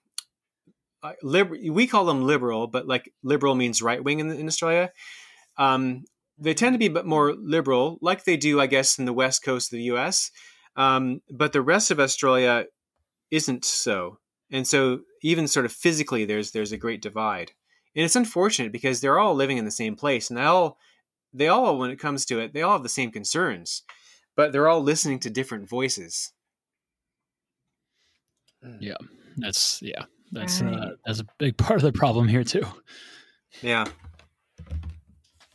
we 1.24 1.88
call 1.88 2.04
them 2.04 2.22
liberal, 2.22 2.68
but 2.68 2.86
like 2.86 3.12
liberal 3.24 3.56
means 3.56 3.82
right 3.82 4.02
wing 4.02 4.20
in, 4.20 4.30
in, 4.30 4.46
Australia. 4.46 4.92
Um, 5.56 6.04
they 6.38 6.54
tend 6.54 6.74
to 6.74 6.78
be 6.78 6.86
a 6.86 6.90
bit 6.90 7.06
more 7.06 7.34
liberal, 7.34 7.98
like 8.00 8.22
they 8.24 8.36
do, 8.36 8.60
I 8.60 8.68
guess, 8.68 9.00
in 9.00 9.04
the 9.04 9.12
west 9.12 9.44
coast 9.44 9.72
of 9.72 9.78
the 9.78 9.84
U.S. 9.84 10.30
Um, 10.76 11.20
but 11.28 11.52
the 11.52 11.60
rest 11.60 11.90
of 11.90 11.98
Australia 11.98 12.66
isn't 13.32 13.64
so, 13.64 14.18
and 14.50 14.66
so 14.66 15.00
even 15.22 15.48
sort 15.48 15.66
of 15.66 15.72
physically, 15.72 16.24
there's 16.24 16.52
there's 16.52 16.72
a 16.72 16.78
great 16.78 17.02
divide, 17.02 17.50
and 17.96 18.04
it's 18.04 18.16
unfortunate 18.16 18.72
because 18.72 19.00
they're 19.00 19.18
all 19.18 19.34
living 19.34 19.58
in 19.58 19.64
the 19.64 19.70
same 19.70 19.96
place, 19.96 20.30
and 20.30 20.38
they 20.38 20.42
all 20.42 20.78
they 21.32 21.48
all, 21.48 21.78
when 21.78 21.90
it 21.90 21.98
comes 21.98 22.24
to 22.26 22.38
it, 22.38 22.52
they 22.52 22.62
all 22.62 22.72
have 22.72 22.82
the 22.82 22.88
same 22.88 23.10
concerns, 23.10 23.82
but 24.36 24.52
they're 24.52 24.68
all 24.68 24.82
listening 24.82 25.18
to 25.20 25.30
different 25.30 25.68
voices. 25.68 26.32
Yeah, 28.80 28.96
that's 29.36 29.80
yeah, 29.82 30.04
that's 30.30 30.62
uh, 30.62 30.66
right. 30.66 30.78
uh, 30.78 30.90
that's 31.04 31.20
a 31.20 31.26
big 31.38 31.56
part 31.56 31.78
of 31.78 31.82
the 31.82 31.92
problem 31.92 32.28
here 32.28 32.44
too. 32.44 32.64
Yeah. 33.60 33.86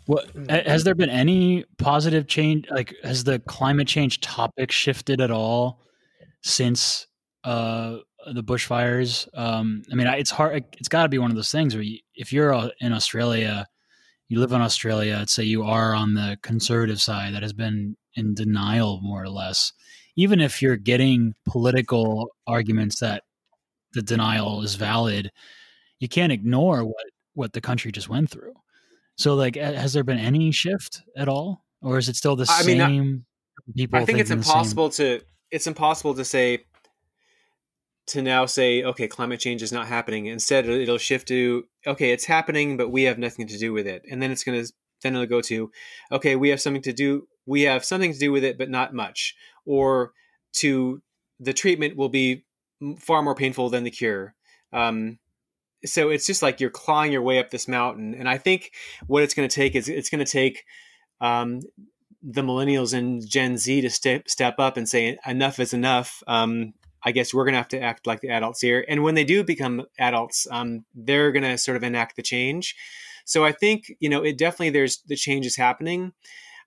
What 0.05 0.29
has 0.49 0.85
there 0.85 0.95
been 0.95 1.09
any 1.09 1.65
positive 1.77 2.27
change? 2.27 2.67
Like, 2.71 2.95
has 3.03 3.25
the 3.25 3.39
climate 3.39 3.89
change 3.89 4.21
topic 4.21 4.71
shifted 4.71 5.19
at 5.19 5.31
all 5.31 5.81
since 6.43 7.07
uh, 7.43 7.97
the 8.33 8.41
bushfires? 8.41 9.27
Um, 9.33 9.83
I 9.91 9.95
mean, 9.95 10.07
it's 10.07 10.31
hard. 10.31 10.63
It's 10.77 10.87
got 10.87 11.03
to 11.03 11.09
be 11.09 11.17
one 11.17 11.29
of 11.29 11.35
those 11.35 11.51
things 11.51 11.75
where 11.75 11.83
you, 11.83 11.99
if 12.15 12.31
you're 12.31 12.53
uh, 12.53 12.69
in 12.79 12.93
Australia, 12.93 13.67
you 14.29 14.39
live 14.39 14.51
in 14.51 14.61
Australia. 14.61 15.17
Let's 15.17 15.33
say 15.33 15.43
you 15.43 15.63
are 15.63 15.93
on 15.93 16.13
the 16.13 16.37
conservative 16.41 17.01
side 17.01 17.33
that 17.33 17.43
has 17.43 17.53
been 17.53 17.95
in 18.15 18.33
denial, 18.33 18.99
more 19.01 19.23
or 19.23 19.29
less. 19.29 19.71
Even 20.15 20.41
if 20.41 20.61
you're 20.61 20.77
getting 20.77 21.35
political 21.45 22.29
arguments 22.45 22.99
that 22.99 23.23
the 23.93 24.01
denial 24.01 24.63
is 24.63 24.75
valid, 24.75 25.31
you 25.99 26.07
can't 26.07 26.31
ignore 26.31 26.83
what 26.83 27.05
what 27.33 27.53
the 27.53 27.61
country 27.61 27.91
just 27.91 28.09
went 28.09 28.29
through. 28.29 28.53
So, 29.15 29.35
like, 29.35 29.55
has 29.55 29.93
there 29.93 30.03
been 30.03 30.19
any 30.19 30.51
shift 30.51 31.01
at 31.15 31.29
all, 31.29 31.63
or 31.81 31.97
is 31.97 32.09
it 32.09 32.15
still 32.15 32.35
the 32.35 32.47
I 32.49 32.61
same 32.61 32.77
mean, 32.77 33.25
people? 33.75 33.99
I 33.99 34.05
think 34.05 34.19
it's 34.19 34.31
impossible 34.31 34.89
to 34.91 35.21
it's 35.51 35.67
impossible 35.67 36.15
to 36.15 36.25
say 36.25 36.65
to 38.07 38.21
now 38.21 38.45
say 38.45 38.83
okay, 38.83 39.07
climate 39.07 39.39
change 39.39 39.61
is 39.61 39.71
not 39.71 39.87
happening. 39.87 40.25
Instead, 40.25 40.67
it'll 40.67 40.97
shift 40.97 41.27
to 41.29 41.65
okay, 41.85 42.11
it's 42.11 42.25
happening, 42.25 42.77
but 42.77 42.89
we 42.89 43.03
have 43.03 43.17
nothing 43.17 43.47
to 43.47 43.57
do 43.57 43.73
with 43.73 43.87
it, 43.87 44.03
and 44.09 44.21
then 44.21 44.31
it's 44.31 44.43
going 44.43 44.63
to 44.63 44.71
then 45.03 45.13
it'll 45.13 45.27
go 45.27 45.41
to 45.41 45.71
okay, 46.11 46.35
we 46.35 46.49
have 46.49 46.61
something 46.61 46.81
to 46.83 46.93
do. 46.93 47.27
We 47.45 47.61
have 47.63 47.85
something 47.85 48.13
to 48.13 48.19
do 48.19 48.31
with 48.31 48.43
it, 48.43 48.57
but 48.57 48.69
not 48.69 48.93
much, 48.93 49.35
or 49.65 50.13
to 50.53 51.01
the 51.39 51.53
treatment 51.53 51.95
will 51.95 52.09
be 52.09 52.45
far 52.99 53.21
more 53.21 53.35
painful 53.35 53.69
than 53.69 53.83
the 53.83 53.91
cure. 53.91 54.35
Um, 54.73 55.19
so 55.85 56.09
it's 56.09 56.25
just 56.25 56.41
like 56.41 56.59
you're 56.59 56.69
clawing 56.69 57.11
your 57.11 57.21
way 57.21 57.39
up 57.39 57.49
this 57.49 57.67
mountain. 57.67 58.15
And 58.15 58.27
I 58.27 58.37
think 58.37 58.71
what 59.05 59.23
it's 59.23 59.33
going 59.33 59.47
to 59.47 59.55
take 59.55 59.75
is 59.75 59.87
it's 59.87 60.09
going 60.09 60.23
to 60.23 60.31
take 60.31 60.63
um, 61.21 61.61
the 62.23 62.41
millennials 62.41 62.93
and 62.93 63.27
Gen 63.27 63.57
Z 63.57 63.81
to 63.81 63.89
step 63.89 64.27
step 64.27 64.55
up 64.59 64.77
and 64.77 64.87
say 64.89 65.17
enough 65.25 65.59
is 65.59 65.73
enough. 65.73 66.23
Um, 66.27 66.73
I 67.03 67.11
guess 67.11 67.33
we're 67.33 67.45
going 67.45 67.53
to 67.53 67.59
have 67.59 67.67
to 67.69 67.81
act 67.81 68.07
like 68.07 68.21
the 68.21 68.29
adults 68.29 68.61
here. 68.61 68.85
And 68.87 69.03
when 69.03 69.15
they 69.15 69.23
do 69.23 69.43
become 69.43 69.85
adults, 69.99 70.47
um, 70.51 70.85
they're 70.95 71.31
going 71.31 71.43
to 71.43 71.57
sort 71.57 71.77
of 71.77 71.83
enact 71.83 72.15
the 72.15 72.23
change. 72.23 72.75
So 73.25 73.43
I 73.43 73.51
think 73.51 73.91
you 73.99 74.09
know 74.09 74.23
it 74.23 74.37
definitely 74.37 74.69
there's 74.71 74.99
the 75.07 75.15
change 75.15 75.45
is 75.45 75.55
happening, 75.55 76.13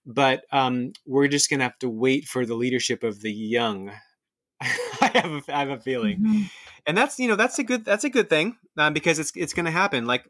but 0.05 0.45
um, 0.53 0.93
we're 1.07 1.29
just 1.29 1.49
going 1.49 1.61
to 1.61 1.65
have 1.65 1.79
to 1.79 1.89
wait 1.89 2.27
for 2.27 2.45
the 2.45 2.55
leadership 2.55 3.03
of 3.03 3.23
the 3.23 3.33
young. 3.33 3.91
I 4.61 5.11
have 5.15 5.33
a, 5.33 5.43
I 5.49 5.59
have 5.61 5.71
a 5.71 5.81
feeling. 5.81 6.19
Mm-hmm 6.19 6.43
and 6.87 6.97
that's 6.97 7.19
you 7.19 7.29
know 7.29 7.37
that's 7.37 7.59
a 7.59 7.65
good 7.65 7.85
that's 7.85 8.05
a 8.05 8.11
good 8.11 8.29
thing 8.29 8.57
uh, 8.77 8.91
because 8.91 9.19
it's 9.19 9.33
it's 9.35 9.53
going 9.53 9.67
to 9.67 9.71
happen. 9.71 10.07
Like 10.07 10.25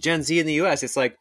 Gen 0.00 0.22
Z 0.22 0.38
in 0.38 0.46
the 0.46 0.54
U.S., 0.54 0.82
it's 0.82 0.96
like 0.96 1.16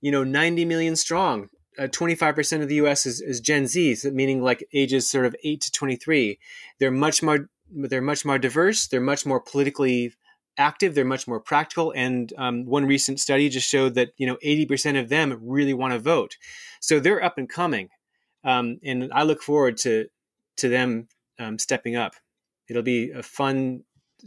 you 0.00 0.10
know 0.10 0.24
90 0.24 0.64
million 0.64 0.96
strong. 0.96 1.48
Uh, 1.78 1.84
25% 1.84 2.62
of 2.62 2.68
the 2.68 2.76
U.S. 2.76 3.06
is, 3.06 3.20
is 3.20 3.40
Gen 3.40 3.66
Z, 3.66 3.96
meaning 4.12 4.42
like 4.42 4.66
ages 4.74 5.08
sort 5.08 5.26
of 5.26 5.34
eight 5.42 5.62
to 5.62 5.72
23. 5.72 6.38
They're 6.78 6.90
much 6.90 7.22
more 7.22 7.48
they're 7.74 8.02
much 8.02 8.26
more 8.26 8.38
diverse. 8.38 8.86
They're 8.86 9.00
much 9.00 9.24
more 9.24 9.40
politically 9.40 10.12
active. 10.58 10.94
They're 10.94 11.06
much 11.06 11.26
more 11.26 11.40
practical. 11.40 11.90
And 11.96 12.30
um, 12.36 12.66
one 12.66 12.84
recent 12.84 13.18
study 13.18 13.48
just 13.48 13.66
showed 13.66 13.94
that 13.94 14.10
you 14.18 14.26
know 14.26 14.36
80% 14.44 15.00
of 15.00 15.08
them 15.08 15.38
really 15.42 15.72
want 15.72 15.94
to 15.94 15.98
vote. 15.98 16.36
So 16.80 17.00
they're 17.00 17.24
up 17.24 17.38
and 17.38 17.48
coming, 17.48 17.88
um, 18.44 18.78
and 18.84 19.10
I 19.14 19.22
look 19.22 19.42
forward 19.42 19.78
to 19.78 20.08
to 20.58 20.68
them 20.68 21.08
um, 21.38 21.58
stepping 21.58 21.96
up 21.96 22.14
it'll 22.72 22.82
be 22.82 23.10
a 23.10 23.22
fun 23.22 23.84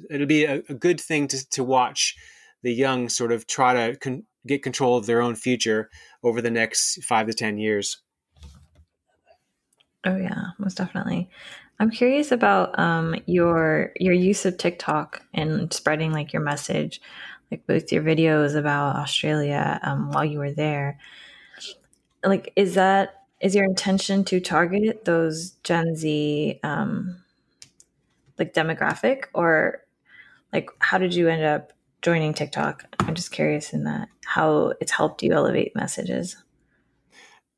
it'll 0.09 0.27
be 0.27 0.45
a, 0.45 0.61
a 0.69 0.73
good 0.73 0.99
thing 0.99 1.27
to, 1.27 1.49
to 1.49 1.63
watch 1.63 2.15
the 2.63 2.73
young 2.73 3.09
sort 3.09 3.31
of 3.31 3.47
try 3.47 3.73
to 3.73 3.97
con- 3.97 4.25
get 4.45 4.63
control 4.63 4.97
of 4.97 5.05
their 5.05 5.21
own 5.21 5.35
future 5.35 5.89
over 6.23 6.41
the 6.41 6.51
next 6.51 7.03
five 7.03 7.27
to 7.27 7.33
ten 7.33 7.57
years. 7.57 7.97
Oh 10.05 10.17
yeah 10.17 10.51
most 10.57 10.77
definitely. 10.77 11.29
I'm 11.79 11.91
curious 11.91 12.31
about 12.31 12.77
um, 12.79 13.15
your 13.25 13.91
your 13.97 14.13
use 14.13 14.45
of 14.45 14.57
tiktok 14.57 15.21
and 15.33 15.73
spreading 15.73 16.11
like 16.11 16.31
your 16.31 16.41
message 16.41 17.01
like 17.51 17.67
both 17.67 17.91
your 17.91 18.01
videos 18.01 18.55
about 18.55 18.95
australia 18.95 19.79
um, 19.83 20.11
while 20.11 20.25
you 20.25 20.39
were 20.39 20.51
there. 20.51 20.99
Like 22.23 22.53
is 22.55 22.75
that 22.75 23.23
is 23.41 23.55
your 23.55 23.65
intention 23.65 24.23
to 24.25 24.39
target 24.39 25.05
those 25.05 25.51
gen 25.63 25.95
z 25.95 26.59
um, 26.63 27.23
like 28.39 28.53
demographic? 28.53 29.25
Or 29.33 29.83
like 30.53 30.69
how 30.79 30.97
did 30.97 31.13
you 31.13 31.27
end 31.27 31.43
up 31.43 31.73
joining 32.05 32.35
TikTok? 32.35 32.85
I'm 32.99 33.15
just 33.15 33.31
curious 33.31 33.73
in 33.73 33.85
that 33.85 34.09
how 34.23 34.73
it's 34.79 34.91
helped 34.91 35.23
you 35.23 35.33
elevate 35.33 35.75
messages. 35.75 36.37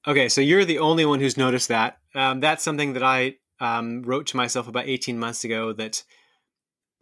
Okay, 0.07 0.29
so 0.29 0.39
you're 0.39 0.63
the 0.63 0.79
only 0.79 1.05
one 1.05 1.19
who's 1.19 1.35
noticed 1.35 1.67
that. 1.67 1.97
Um, 2.15 2.39
that's 2.39 2.63
something 2.63 2.93
that 2.93 3.03
I 3.03 3.35
um, 3.59 4.03
wrote 4.03 4.27
to 4.27 4.37
myself 4.37 4.69
about 4.69 4.87
18 4.87 5.19
months 5.19 5.43
ago. 5.43 5.73
That 5.73 6.01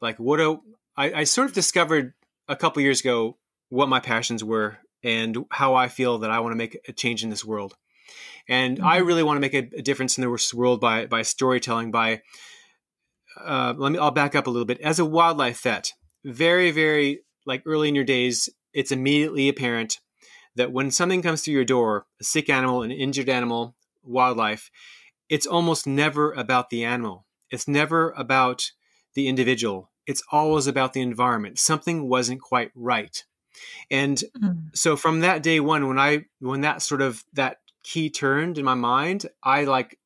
like 0.02 0.18
what 0.18 0.40
a, 0.40 0.58
I, 0.98 1.14
I 1.14 1.24
sort 1.26 1.48
of 1.48 1.54
discovered 1.54 2.16
a 2.48 2.56
couple 2.56 2.82
years 2.82 3.02
ago 3.02 3.38
what 3.70 3.90
my 3.90 4.00
passions 4.00 4.44
were 4.44 4.80
and 5.04 5.46
how 5.52 5.76
I 5.76 5.88
feel 5.88 6.18
that 6.20 6.32
I 6.32 6.40
want 6.40 6.54
to 6.54 6.58
make 6.58 6.80
a 6.88 6.94
change 6.94 7.24
in 7.24 7.30
this 7.30 7.46
world. 7.46 7.76
And 8.50 8.78
mm-hmm. 8.80 8.88
I 8.88 8.98
really 8.98 9.22
want 9.22 9.38
to 9.38 9.42
make 9.42 9.54
a, 9.54 9.70
a, 9.78 9.84
difference 9.84 10.18
in 10.18 10.24
the 10.24 10.50
world 10.56 10.82
by 10.82 11.06
by 11.06 11.22
storytelling, 11.22 11.92
by 11.92 12.24
uh, 13.40 13.76
let 13.78 13.92
me 13.92 14.00
I'll 14.00 14.10
back 14.10 14.34
up 14.34 14.48
a 14.48 14.50
little 14.50 14.66
bit. 14.66 14.82
As 14.82 14.98
a 14.98 15.06
wildlife 15.06 15.62
vet, 15.62 15.94
very 16.24 16.72
very 16.72 17.22
like 17.46 17.64
early 17.66 17.90
in 17.90 17.96
your 17.96 18.04
days, 18.04 18.50
it's 18.74 18.92
immediately 18.92 19.50
apparent 19.50 20.00
that 20.56 20.72
when 20.72 20.92
something 20.92 21.22
comes 21.22 21.42
through 21.42 21.54
your 21.54 21.66
door, 21.66 22.06
a 22.20 22.24
sick 22.24 22.50
animal, 22.50 22.82
an 22.82 22.92
injured 22.92 23.30
animal, 23.30 23.76
wildlife, 24.04 24.72
it's 25.30 25.46
almost 25.46 25.88
never 25.88 26.32
about 26.32 26.70
the 26.70 26.84
animal. 26.84 27.26
It's 27.50 27.68
never 27.68 28.12
about 28.12 28.72
the 29.14 29.28
individual. 29.28 29.92
It's 30.06 30.24
always 30.32 30.68
about 30.68 30.94
the 30.94 31.02
environment. 31.02 31.60
Something 31.60 32.08
wasn't 32.08 32.42
quite 32.42 32.72
right. 32.76 33.24
And 33.90 34.18
mm-hmm. 34.18 34.68
so 34.74 34.96
from 34.96 35.22
that 35.22 35.42
day 35.42 35.60
one, 35.60 35.88
when 35.88 36.00
I 36.00 36.26
when 36.40 36.62
that 36.62 36.82
sort 36.82 37.02
of 37.02 37.24
that 37.34 37.58
key 37.84 38.10
turned 38.10 38.58
in 38.58 38.66
my 38.66 38.74
mind, 38.74 39.26
I 39.44 39.64
like 39.64 39.98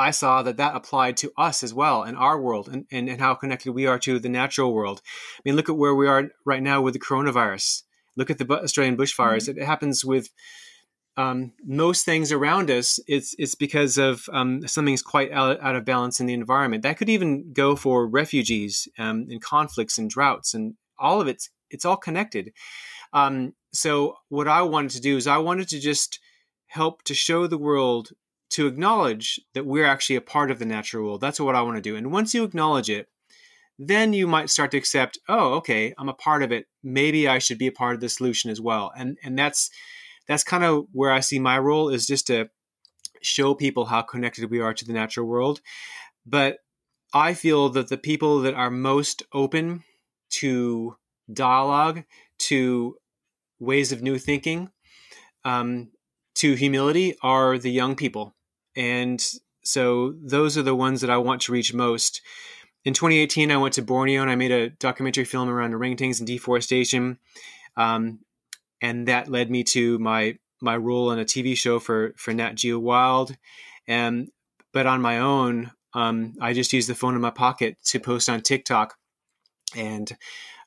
I 0.00 0.10
saw 0.10 0.42
that 0.42 0.56
that 0.56 0.74
applied 0.74 1.16
to 1.18 1.32
us 1.36 1.62
as 1.62 1.74
well 1.74 2.02
in 2.04 2.16
our 2.16 2.40
world 2.40 2.68
and, 2.68 2.86
and, 2.90 3.08
and 3.08 3.20
how 3.20 3.34
connected 3.34 3.72
we 3.72 3.86
are 3.86 3.98
to 4.00 4.18
the 4.18 4.28
natural 4.28 4.72
world. 4.72 5.02
I 5.04 5.42
mean, 5.44 5.56
look 5.56 5.68
at 5.68 5.76
where 5.76 5.94
we 5.94 6.08
are 6.08 6.30
right 6.44 6.62
now 6.62 6.80
with 6.80 6.94
the 6.94 7.00
coronavirus. 7.00 7.82
Look 8.16 8.30
at 8.30 8.38
the 8.38 8.50
Australian 8.50 8.96
bushfires. 8.96 9.48
Mm-hmm. 9.48 9.60
It 9.60 9.66
happens 9.66 10.04
with 10.04 10.30
um, 11.16 11.52
most 11.64 12.04
things 12.04 12.32
around 12.32 12.70
us. 12.70 12.98
It's 13.06 13.34
it's 13.38 13.54
because 13.54 13.98
of 13.98 14.28
um, 14.32 14.66
something's 14.66 15.02
quite 15.02 15.30
out, 15.32 15.60
out, 15.60 15.76
of 15.76 15.84
balance 15.84 16.18
in 16.18 16.26
the 16.26 16.34
environment. 16.34 16.82
That 16.82 16.96
could 16.96 17.10
even 17.10 17.52
go 17.52 17.76
for 17.76 18.06
refugees 18.06 18.88
um, 18.98 19.26
and 19.28 19.42
conflicts 19.42 19.98
and 19.98 20.08
droughts 20.08 20.54
and 20.54 20.74
all 20.98 21.20
of 21.20 21.28
it's 21.28 21.50
it's 21.68 21.84
all 21.84 21.96
connected. 21.96 22.52
Um, 23.12 23.54
so 23.72 24.16
what 24.28 24.48
I 24.48 24.62
wanted 24.62 24.92
to 24.92 25.00
do 25.00 25.16
is 25.16 25.26
I 25.26 25.38
wanted 25.38 25.68
to 25.68 25.80
just 25.80 26.20
help 26.66 27.02
to 27.02 27.14
show 27.14 27.46
the 27.46 27.58
world 27.58 28.10
to 28.50 28.66
acknowledge 28.66 29.40
that 29.54 29.64
we're 29.64 29.86
actually 29.86 30.16
a 30.16 30.20
part 30.20 30.50
of 30.50 30.58
the 30.58 30.64
natural 30.64 31.04
world. 31.04 31.20
That's 31.20 31.40
what 31.40 31.54
I 31.54 31.62
want 31.62 31.76
to 31.76 31.82
do. 31.82 31.96
And 31.96 32.12
once 32.12 32.34
you 32.34 32.44
acknowledge 32.44 32.90
it, 32.90 33.08
then 33.78 34.12
you 34.12 34.26
might 34.26 34.50
start 34.50 34.72
to 34.72 34.76
accept, 34.76 35.18
oh, 35.28 35.54
okay, 35.54 35.94
I'm 35.96 36.08
a 36.08 36.14
part 36.14 36.42
of 36.42 36.52
it. 36.52 36.66
Maybe 36.82 37.26
I 37.26 37.38
should 37.38 37.58
be 37.58 37.68
a 37.68 37.72
part 37.72 37.94
of 37.94 38.00
the 38.00 38.08
solution 38.08 38.50
as 38.50 38.60
well. 38.60 38.92
And 38.96 39.16
and 39.22 39.38
that's 39.38 39.70
that's 40.26 40.44
kind 40.44 40.64
of 40.64 40.86
where 40.92 41.10
I 41.10 41.20
see 41.20 41.38
my 41.38 41.58
role 41.58 41.88
is 41.88 42.06
just 42.06 42.26
to 42.26 42.50
show 43.22 43.54
people 43.54 43.86
how 43.86 44.02
connected 44.02 44.50
we 44.50 44.60
are 44.60 44.74
to 44.74 44.84
the 44.84 44.92
natural 44.92 45.26
world. 45.26 45.60
But 46.26 46.58
I 47.14 47.34
feel 47.34 47.70
that 47.70 47.88
the 47.88 47.96
people 47.96 48.40
that 48.40 48.54
are 48.54 48.70
most 48.70 49.22
open 49.32 49.82
to 50.30 50.96
dialogue, 51.32 52.04
to 52.38 52.96
ways 53.58 53.92
of 53.92 54.02
new 54.02 54.18
thinking, 54.18 54.70
um, 55.44 55.90
to 56.34 56.54
humility 56.54 57.16
are 57.22 57.58
the 57.58 57.70
young 57.70 57.96
people 57.96 58.34
and 58.76 59.22
so 59.62 60.14
those 60.22 60.56
are 60.56 60.62
the 60.62 60.74
ones 60.74 61.00
that 61.00 61.10
I 61.10 61.18
want 61.18 61.42
to 61.42 61.52
reach 61.52 61.74
most. 61.74 62.22
In 62.84 62.94
2018, 62.94 63.50
I 63.50 63.56
went 63.58 63.74
to 63.74 63.82
Borneo 63.82 64.22
and 64.22 64.30
I 64.30 64.36
made 64.36 64.52
a 64.52 64.70
documentary 64.70 65.24
film 65.24 65.48
around 65.48 65.74
orangutans 65.74 66.18
and 66.18 66.26
deforestation, 66.26 67.18
um, 67.76 68.20
and 68.80 69.08
that 69.08 69.28
led 69.28 69.50
me 69.50 69.64
to 69.64 69.98
my 69.98 70.38
my 70.62 70.76
role 70.76 71.10
in 71.10 71.18
a 71.18 71.24
TV 71.24 71.56
show 71.56 71.78
for 71.78 72.14
for 72.16 72.32
Nat 72.32 72.54
Geo 72.54 72.78
Wild. 72.78 73.36
And 73.86 74.30
but 74.72 74.86
on 74.86 75.02
my 75.02 75.18
own, 75.18 75.72
um, 75.94 76.34
I 76.40 76.52
just 76.52 76.72
use 76.72 76.86
the 76.86 76.94
phone 76.94 77.14
in 77.14 77.20
my 77.20 77.30
pocket 77.30 77.76
to 77.86 78.00
post 78.00 78.28
on 78.28 78.40
TikTok, 78.40 78.96
and 79.76 80.10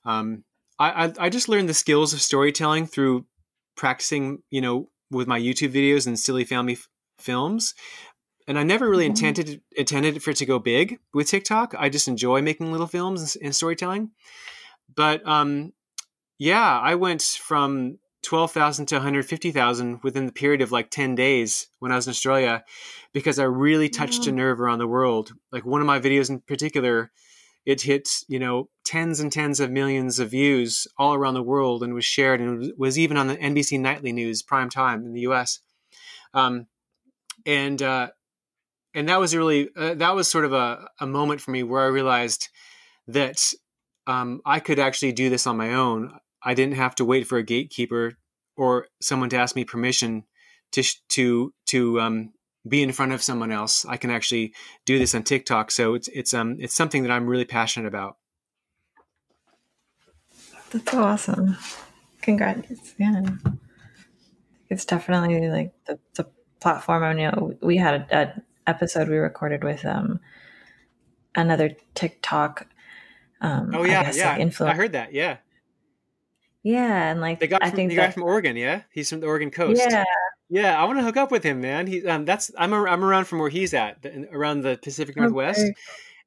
um, 0.06 0.44
I, 0.78 1.06
I 1.06 1.14
I 1.20 1.30
just 1.30 1.50
learned 1.50 1.70
the 1.70 1.74
skills 1.74 2.14
of 2.14 2.22
storytelling 2.22 2.86
through 2.86 3.26
practicing, 3.76 4.44
you 4.52 4.62
know, 4.62 4.90
with 5.10 5.28
my 5.28 5.40
YouTube 5.40 5.74
videos 5.74 6.06
and 6.06 6.20
silly 6.20 6.44
family 6.44 6.78
films. 7.24 7.74
and 8.46 8.60
I 8.60 8.64
never 8.64 8.90
really 8.90 9.06
Mhm. 9.06 9.16
intended 9.16 9.62
intended 9.78 10.22
for 10.22 10.32
it 10.32 10.38
to 10.38 10.46
go 10.46 10.60
big 10.60 11.00
with 11.14 11.30
TikTok. 11.30 11.74
I 11.80 11.88
just 11.88 12.10
enjoy 12.10 12.42
making 12.42 12.72
little 12.74 12.88
films 12.88 13.22
and, 13.22 13.46
and 13.46 13.56
storytelling. 13.56 14.12
But 14.94 15.26
um, 15.26 15.72
yeah, 16.38 16.78
I 16.80 16.96
went 16.96 17.22
from 17.22 18.00
twelve 18.22 18.52
thousand 18.52 18.88
to 18.88 18.96
one 18.96 19.02
hundred 19.04 19.26
fifty 19.28 19.52
thousand 19.52 20.02
within 20.04 20.26
the 20.26 20.34
period 20.34 20.62
of 20.62 20.74
like 20.74 20.90
ten 20.90 21.16
days 21.16 21.68
when 21.80 21.92
I 21.92 21.96
was 21.96 22.08
in 22.08 22.12
Australia, 22.12 22.66
because 23.14 23.40
I 23.40 23.44
really 23.46 23.88
touched 23.90 24.28
a 24.28 24.32
nerve 24.34 24.60
around 24.60 24.80
the 24.80 24.88
world. 24.88 25.32
Like 25.54 25.66
one 25.66 25.80
of 25.82 25.88
my 25.88 26.00
videos 26.02 26.30
in 26.30 26.42
particular, 26.42 27.12
it 27.66 27.82
hit 27.84 28.10
you 28.28 28.40
know 28.40 28.70
tens 28.84 29.22
and 29.22 29.32
tens 29.32 29.62
of 29.62 29.72
millions 29.72 30.20
of 30.20 30.32
views 30.32 30.86
all 30.98 31.14
around 31.14 31.36
the 31.36 31.42
world 31.44 31.82
and 31.82 31.94
was 31.94 32.04
shared 32.06 32.42
and 32.42 32.58
was- 32.60 32.72
was 32.78 33.00
even 33.00 33.16
on 33.16 33.28
the 33.28 33.38
NBC 33.38 33.80
nightly 33.80 34.12
news 34.12 34.42
prime 34.44 34.70
time 34.70 35.06
in 35.06 35.14
the 35.14 35.22
U.S. 35.22 35.60
Um, 36.34 36.68
and 37.46 37.82
uh, 37.82 38.10
and 38.94 39.10
that 39.10 39.20
was 39.20 39.36
really 39.36 39.70
uh, 39.76 39.96
that 39.96 40.16
was 40.16 40.28
sort 40.28 40.46
of 40.46 40.54
a, 40.54 40.90
a 41.00 41.08
moment 41.08 41.42
for 41.42 41.52
me 41.52 41.64
where 41.64 41.82
I 41.82 41.88
realized 41.88 42.50
that 43.08 43.54
um, 44.08 44.42
I 44.46 44.60
could 44.60 44.80
actually 44.80 45.14
do 45.14 45.30
this 45.30 45.48
on 45.48 45.58
my 45.58 45.74
own. 45.74 46.14
I 46.42 46.54
didn't 46.54 46.76
have 46.76 46.96
to 46.96 47.06
wait 47.06 47.28
for 47.28 47.38
a 47.38 47.44
gatekeeper 47.44 48.18
or 48.56 48.88
someone 49.02 49.30
to 49.30 49.38
ask 49.38 49.56
me 49.56 49.66
permission 49.66 50.24
to 50.74 50.84
to 51.10 51.54
to 51.68 52.00
um, 52.02 52.34
be 52.68 52.82
in 52.82 52.92
front 52.92 53.12
of 53.12 53.24
someone 53.24 53.52
else. 53.52 53.86
I 53.86 53.98
can 53.98 54.12
actually 54.12 54.54
do 54.86 55.00
this 55.00 55.16
on 55.16 55.24
TikTok. 55.24 55.72
So 55.72 55.96
it's 55.96 56.08
it's 56.10 56.34
um 56.34 56.58
it's 56.60 56.76
something 56.76 57.04
that 57.04 57.12
I'm 57.12 57.28
really 57.28 57.46
passionate 57.46 57.88
about. 57.88 58.18
That's 60.72 60.92
so 60.92 61.04
awesome. 61.04 61.58
Congrats. 62.22 62.96
Yeah. 62.98 63.22
It's 64.70 64.86
definitely 64.86 65.50
like 65.50 65.74
the, 65.86 66.00
the 66.16 66.28
platform. 66.64 67.04
I 67.04 67.14
know 67.14 67.56
we 67.62 67.78
had 67.78 68.08
an 68.10 68.42
episode 68.66 69.10
we 69.10 69.18
recorded 69.18 69.64
with 69.64 69.86
um 69.86 70.20
another 71.36 71.76
TikTok. 71.94 72.68
Um, 73.42 73.72
Oh 73.76 73.84
I 73.84 73.88
yeah, 73.88 74.04
guess, 74.04 74.18
yeah. 74.18 74.32
like 74.32 74.40
influence. 74.40 74.74
I 74.74 74.78
heard 74.78 74.92
that. 74.94 75.14
Yeah, 75.14 75.38
Yeah, 76.64 77.12
and 77.12 77.20
like 77.22 77.40
the 77.40 77.48
guy 77.48 77.60
I 77.62 77.68
from, 77.70 77.76
think 77.76 77.90
the 77.90 77.96
guy 77.98 78.10
from 78.12 78.24
Oregon. 78.24 78.56
Yeah, 78.56 78.82
he's 78.92 79.10
from 79.10 79.20
the 79.20 79.28
Oregon 79.28 79.52
coast. 79.52 79.82
yeah, 79.86 80.04
Yeah, 80.50 80.80
I 80.82 80.86
want 80.86 80.98
to 81.00 81.04
hook 81.04 81.18
up 81.18 81.30
with 81.32 81.44
him, 81.44 81.60
man. 81.60 81.88
He, 81.88 82.08
um, 82.08 82.24
that's 82.26 82.52
I'm 82.58 82.72
ar- 82.74 82.88
I'm 82.88 83.04
around 83.04 83.26
from 83.26 83.40
where 83.40 83.50
he's 83.50 83.74
at, 83.74 84.06
around 84.32 84.62
the 84.62 84.80
Pacific 84.82 85.18
Northwest, 85.18 85.60
Okay. 85.60 85.74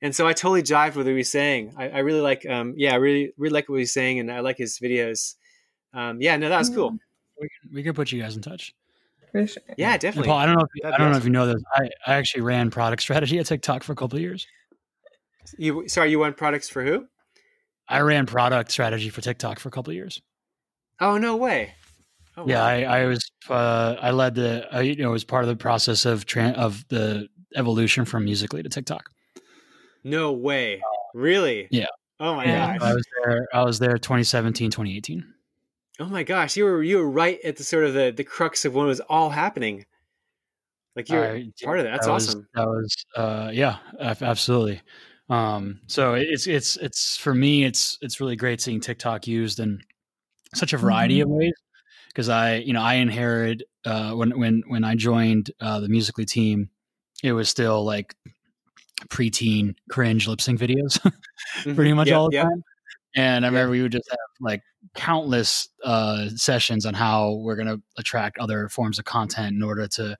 and 0.02 0.14
so 0.14 0.26
I 0.26 0.34
totally 0.34 0.62
jived 0.62 0.96
with 0.96 1.06
what 1.06 1.12
he 1.12 1.14
was 1.16 1.30
saying. 1.30 1.72
I, 1.78 1.88
I 1.88 1.98
really 2.00 2.20
like, 2.20 2.44
um, 2.46 2.74
yeah, 2.76 2.92
I 2.92 2.96
really 2.96 3.32
really 3.38 3.54
like 3.54 3.68
what 3.70 3.78
he's 3.78 3.92
saying, 3.94 4.18
and 4.20 4.30
I 4.30 4.40
like 4.40 4.58
his 4.58 4.78
videos. 4.78 5.36
Um, 5.94 6.20
yeah, 6.20 6.36
no, 6.36 6.50
that 6.50 6.58
was 6.58 6.68
cool. 6.68 6.90
We 7.40 7.48
can, 7.48 7.70
we 7.74 7.82
can 7.82 7.94
put 7.94 8.12
you 8.12 8.20
guys 8.20 8.36
in 8.36 8.42
touch. 8.42 8.74
For 9.32 9.46
sure. 9.46 9.62
Yeah, 9.76 9.92
And 9.92 10.00
definitely. 10.00 10.28
Paul, 10.28 10.38
I 10.38 10.46
don't 10.46 10.56
know. 10.56 10.62
If 10.64 10.70
you, 10.74 10.82
That'd 10.82 10.94
I 10.94 10.98
don't 11.02 11.10
know 11.12 11.18
if 11.18 11.24
you 11.24 11.30
know 11.30 11.46
this. 11.46 11.62
I, 11.74 11.90
I 12.06 12.14
actually 12.14 12.42
ran 12.42 12.70
product 12.70 13.02
strategy 13.02 13.38
at 13.38 13.46
TikTok 13.46 13.82
for 13.82 13.92
a 13.92 13.96
couple 13.96 14.16
of 14.16 14.22
years. 14.22 14.46
You 15.58 15.88
sorry, 15.88 16.10
you 16.10 16.18
want 16.18 16.36
products 16.36 16.68
for 16.68 16.84
who? 16.84 17.06
I 17.88 18.00
ran 18.00 18.26
product 18.26 18.70
strategy 18.72 19.10
for 19.10 19.20
TikTok 19.20 19.58
for 19.60 19.68
a 19.68 19.72
couple 19.72 19.90
of 19.92 19.94
years. 19.96 20.20
Oh 21.00 21.18
no 21.18 21.36
way. 21.36 21.74
Oh, 22.36 22.46
Yeah, 22.48 22.60
wow. 22.60 22.66
I, 22.66 22.82
I 23.02 23.04
was 23.06 23.30
uh, 23.48 23.96
I 24.00 24.10
led 24.10 24.34
the 24.34 24.66
I, 24.72 24.80
you 24.82 24.96
know 24.96 25.10
was 25.10 25.24
part 25.24 25.44
of 25.44 25.48
the 25.48 25.56
process 25.56 26.04
of 26.04 26.26
tran 26.26 26.54
of 26.54 26.84
the 26.88 27.28
evolution 27.54 28.04
from 28.04 28.24
Musical.ly 28.24 28.62
to 28.62 28.68
TikTok. 28.68 29.08
no 30.04 30.32
way. 30.32 30.82
Really? 31.14 31.68
Yeah. 31.70 31.86
Oh 32.18 32.34
my 32.34 32.44
Yeah. 32.44 32.78
gosh. 32.78 32.82
I 32.90 32.94
was 32.94 33.04
there. 33.24 33.46
I 33.54 33.62
was 33.64 33.78
there 33.78 33.96
2017, 33.98 34.70
2018. 34.70 35.24
Oh 35.98 36.06
my 36.06 36.22
gosh. 36.22 36.56
You 36.56 36.64
were 36.64 36.82
you 36.82 36.98
were 36.98 37.08
right 37.10 37.38
at 37.44 37.56
the 37.56 37.64
sort 37.64 37.84
of 37.84 37.94
the 37.94 38.12
the 38.16 38.24
crux 38.24 38.64
of 38.64 38.74
when 38.74 38.84
it 38.86 38.88
was 38.88 39.00
all 39.00 39.30
happening. 39.30 39.86
Like 40.94 41.08
you're 41.08 41.24
I- 41.36 41.50
part 41.64 41.78
of 41.78 41.84
that. 41.84 41.90
That's 41.92 42.06
that 42.06 42.12
was- 42.12 42.28
awesome. 42.28 42.48
that 42.54 42.66
was 42.66 42.96
uh, 43.16 43.50
yeah, 43.52 43.76
absolutely. 44.00 44.80
Um, 45.28 45.80
so 45.88 46.14
it's 46.14 46.46
it's 46.46 46.76
it's 46.76 47.16
for 47.16 47.34
me, 47.34 47.64
it's 47.64 47.98
it's 48.00 48.20
really 48.20 48.36
great 48.36 48.60
seeing 48.60 48.80
TikTok 48.80 49.26
used 49.26 49.58
in 49.58 49.80
such 50.54 50.72
a 50.72 50.78
variety 50.78 51.20
of 51.20 51.28
ways 51.28 51.52
because 52.08 52.28
I 52.28 52.56
you 52.56 52.72
know 52.72 52.80
I 52.82 52.94
inherited 52.94 53.64
uh, 53.84 54.12
when 54.12 54.38
when 54.38 54.62
when 54.68 54.84
I 54.84 54.94
joined 54.94 55.50
uh, 55.60 55.80
the 55.80 55.88
Musical.ly 55.88 56.26
team, 56.26 56.70
it 57.24 57.32
was 57.32 57.48
still 57.48 57.84
like 57.84 58.14
preteen 59.08 59.74
cringe 59.90 60.26
lip 60.28 60.40
sync 60.40 60.58
videos 60.60 60.98
pretty 61.74 61.92
much 61.92 62.08
Mm-hmm. 62.08 62.12
Yep, 62.12 62.16
all 62.18 62.30
the 62.30 62.36
yep. 62.36 62.44
time. 62.44 62.62
And 63.16 63.46
I 63.46 63.48
remember 63.48 63.70
we 63.70 63.82
would 63.82 63.92
just 63.92 64.10
have 64.10 64.18
like 64.40 64.62
countless 64.94 65.70
uh, 65.82 66.28
sessions 66.36 66.84
on 66.84 66.94
how 66.94 67.32
we're 67.42 67.56
going 67.56 67.66
to 67.66 67.82
attract 67.96 68.38
other 68.38 68.68
forms 68.68 68.98
of 68.98 69.06
content 69.06 69.56
in 69.56 69.62
order 69.62 69.88
to 69.88 70.16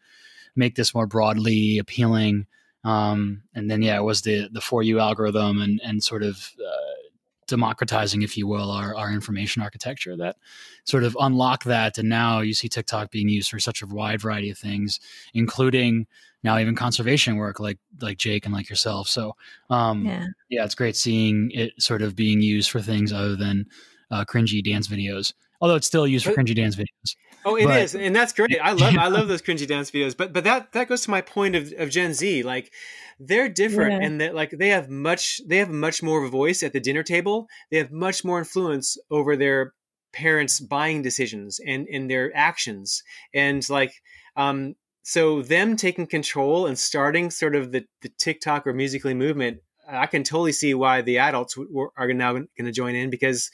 make 0.56 0.74
this 0.74 0.94
more 0.94 1.06
broadly 1.06 1.78
appealing. 1.78 2.46
Um, 2.84 3.42
and 3.54 3.70
then, 3.70 3.82
yeah, 3.82 3.96
it 3.96 4.02
was 4.02 4.22
the 4.22 4.48
the 4.50 4.60
for 4.60 4.82
you 4.82 4.98
algorithm 4.98 5.60
and 5.60 5.80
and 5.84 6.02
sort 6.02 6.22
of 6.22 6.52
uh, 6.58 7.10
democratizing, 7.46 8.22
if 8.22 8.36
you 8.36 8.46
will, 8.46 8.70
our 8.70 8.94
our 8.96 9.12
information 9.12 9.60
architecture 9.60 10.16
that 10.16 10.36
sort 10.84 11.04
of 11.04 11.16
unlocked 11.20 11.64
that. 11.64 11.98
And 11.98 12.08
now 12.08 12.40
you 12.40 12.54
see 12.54 12.68
TikTok 12.68 13.10
being 13.10 13.28
used 13.28 13.50
for 13.50 13.58
such 13.58 13.82
a 13.82 13.86
wide 13.86 14.22
variety 14.22 14.50
of 14.50 14.58
things, 14.58 15.00
including 15.34 16.06
now 16.46 16.58
even 16.58 16.74
conservation 16.74 17.36
work, 17.36 17.60
like 17.60 17.78
like 18.00 18.16
Jake 18.16 18.46
and 18.46 18.54
like 18.54 18.70
yourself. 18.70 19.08
So, 19.08 19.34
um, 19.68 20.06
Yeah. 20.06 20.26
yeah, 20.48 20.64
it's 20.64 20.74
great 20.74 20.96
seeing 20.96 21.50
it 21.52 21.72
sort 21.78 22.00
of 22.02 22.16
being 22.16 22.40
used 22.40 22.70
for 22.70 22.80
things 22.80 23.12
other 23.12 23.36
than 23.36 23.66
uh, 24.10 24.24
cringy 24.24 24.64
dance 24.64 24.88
videos. 24.88 25.34
Although 25.60 25.74
it's 25.76 25.86
still 25.86 26.06
used 26.06 26.24
for 26.24 26.32
cringy 26.32 26.54
dance 26.54 26.76
videos. 26.76 27.16
Oh, 27.44 27.56
it 27.56 27.68
is, 27.70 27.92
But- 27.92 28.00
and 28.02 28.14
that's 28.16 28.32
great. 28.32 28.58
I 28.62 28.72
love 28.72 28.96
I 28.96 29.08
love 29.08 29.28
those 29.28 29.42
cringy 29.42 29.66
dance 29.66 29.90
videos. 29.90 30.16
But 30.16 30.32
but 30.32 30.44
that 30.44 30.72
that 30.72 30.88
goes 30.88 31.02
to 31.02 31.10
my 31.10 31.20
point 31.20 31.54
of, 31.56 31.72
of 31.78 31.90
Gen 31.90 32.12
Z. 32.14 32.42
Like 32.42 32.72
they're 33.20 33.48
different, 33.48 34.00
Yeah. 34.00 34.06
and 34.06 34.20
that 34.20 34.34
like 34.34 34.50
they 34.50 34.68
have 34.68 34.88
much 34.88 35.40
they 35.46 35.58
have 35.58 35.70
much 35.70 36.02
more 36.02 36.18
of 36.20 36.24
a 36.24 36.30
voice 36.30 36.62
at 36.62 36.72
the 36.72 36.80
dinner 36.80 37.02
table. 37.02 37.48
They 37.70 37.78
have 37.78 37.90
much 37.92 38.24
more 38.24 38.38
influence 38.38 38.98
over 39.10 39.36
their 39.36 39.72
parents' 40.12 40.60
buying 40.60 41.02
decisions 41.02 41.58
and 41.64 41.86
and 41.88 42.10
their 42.10 42.34
actions. 42.36 43.02
And 43.34 43.68
like 43.70 43.92
um, 44.36 44.74
so 45.08 45.40
them 45.40 45.76
taking 45.76 46.08
control 46.08 46.66
and 46.66 46.76
starting 46.76 47.30
sort 47.30 47.54
of 47.54 47.70
the 47.70 47.86
the 48.02 48.08
TikTok 48.08 48.66
or 48.66 48.72
musical.ly 48.72 49.14
movement. 49.14 49.58
I 49.88 50.06
can 50.06 50.24
totally 50.24 50.50
see 50.50 50.74
why 50.74 51.00
the 51.00 51.18
adults 51.18 51.54
w- 51.54 51.70
w- 51.70 51.90
are 51.96 52.12
now 52.12 52.32
going 52.32 52.48
to 52.58 52.72
join 52.72 52.96
in 52.96 53.08
because 53.08 53.52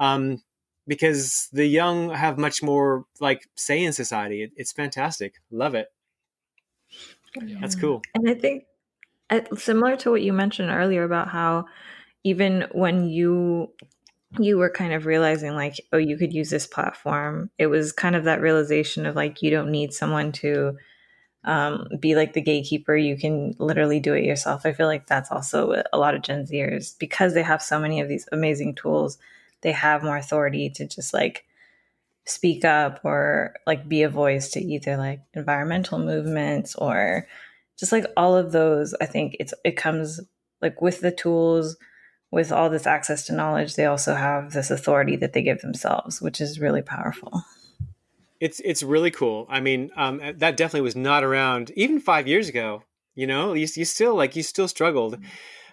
um, 0.00 0.42
because 0.88 1.46
the 1.52 1.66
young 1.66 2.10
have 2.10 2.36
much 2.36 2.64
more 2.64 3.04
like 3.20 3.46
say 3.54 3.84
in 3.84 3.92
society. 3.92 4.42
It, 4.42 4.50
it's 4.56 4.72
fantastic. 4.72 5.34
Love 5.52 5.76
it. 5.76 5.86
That's 7.60 7.76
cool. 7.76 8.02
And 8.16 8.28
I 8.28 8.34
think 8.34 8.64
uh, 9.30 9.42
similar 9.56 9.96
to 9.98 10.10
what 10.10 10.22
you 10.22 10.32
mentioned 10.32 10.70
earlier 10.70 11.04
about 11.04 11.28
how 11.28 11.66
even 12.24 12.66
when 12.72 13.08
you 13.08 13.70
you 14.40 14.58
were 14.58 14.68
kind 14.68 14.92
of 14.92 15.06
realizing 15.06 15.54
like 15.54 15.76
oh 15.92 15.96
you 15.96 16.18
could 16.18 16.34
use 16.34 16.50
this 16.50 16.66
platform 16.66 17.50
it 17.56 17.68
was 17.68 17.92
kind 17.92 18.14
of 18.14 18.24
that 18.24 18.42
realization 18.42 19.06
of 19.06 19.16
like 19.16 19.40
you 19.40 19.50
don't 19.50 19.70
need 19.70 19.90
someone 19.90 20.30
to 20.30 20.76
um, 21.44 21.88
be 21.98 22.14
like 22.14 22.32
the 22.32 22.40
gatekeeper 22.40 22.96
you 22.96 23.16
can 23.16 23.54
literally 23.58 24.00
do 24.00 24.14
it 24.14 24.24
yourself. 24.24 24.66
I 24.66 24.72
feel 24.72 24.86
like 24.86 25.06
that's 25.06 25.30
also 25.30 25.82
a 25.92 25.98
lot 25.98 26.14
of 26.14 26.22
gen 26.22 26.46
zers 26.46 26.98
because 26.98 27.34
they 27.34 27.42
have 27.42 27.62
so 27.62 27.78
many 27.78 28.00
of 28.00 28.08
these 28.08 28.28
amazing 28.32 28.74
tools 28.74 29.18
they 29.60 29.72
have 29.72 30.02
more 30.02 30.16
authority 30.16 30.70
to 30.70 30.86
just 30.86 31.12
like 31.12 31.44
speak 32.26 32.64
up 32.64 33.00
or 33.04 33.54
like 33.66 33.88
be 33.88 34.02
a 34.02 34.08
voice 34.08 34.50
to 34.50 34.60
either 34.60 34.96
like 34.96 35.20
environmental 35.34 35.98
movements 35.98 36.74
or 36.74 37.26
just 37.78 37.92
like 37.92 38.04
all 38.16 38.36
of 38.36 38.52
those. 38.52 38.94
I 39.00 39.06
think 39.06 39.36
it's 39.40 39.54
it 39.64 39.76
comes 39.76 40.20
like 40.60 40.80
with 40.82 41.00
the 41.00 41.10
tools 41.10 41.76
with 42.30 42.52
all 42.52 42.68
this 42.68 42.86
access 42.86 43.24
to 43.26 43.32
knowledge 43.32 43.74
they 43.74 43.86
also 43.86 44.14
have 44.14 44.52
this 44.52 44.70
authority 44.70 45.16
that 45.16 45.32
they 45.32 45.40
give 45.40 45.60
themselves 45.60 46.20
which 46.20 46.42
is 46.42 46.60
really 46.60 46.82
powerful 46.82 47.42
It's 48.40 48.60
it's 48.64 48.82
really 48.82 49.10
cool. 49.10 49.46
I 49.48 49.60
mean, 49.60 49.90
um, 49.96 50.20
that 50.36 50.56
definitely 50.56 50.82
was 50.82 50.96
not 50.96 51.24
around 51.24 51.70
even 51.76 52.00
five 52.00 52.28
years 52.28 52.48
ago. 52.48 52.84
You 53.14 53.26
know, 53.26 53.52
you, 53.52 53.66
you 53.74 53.84
still 53.84 54.14
like 54.14 54.36
you 54.36 54.42
still 54.42 54.68
struggled, 54.68 55.18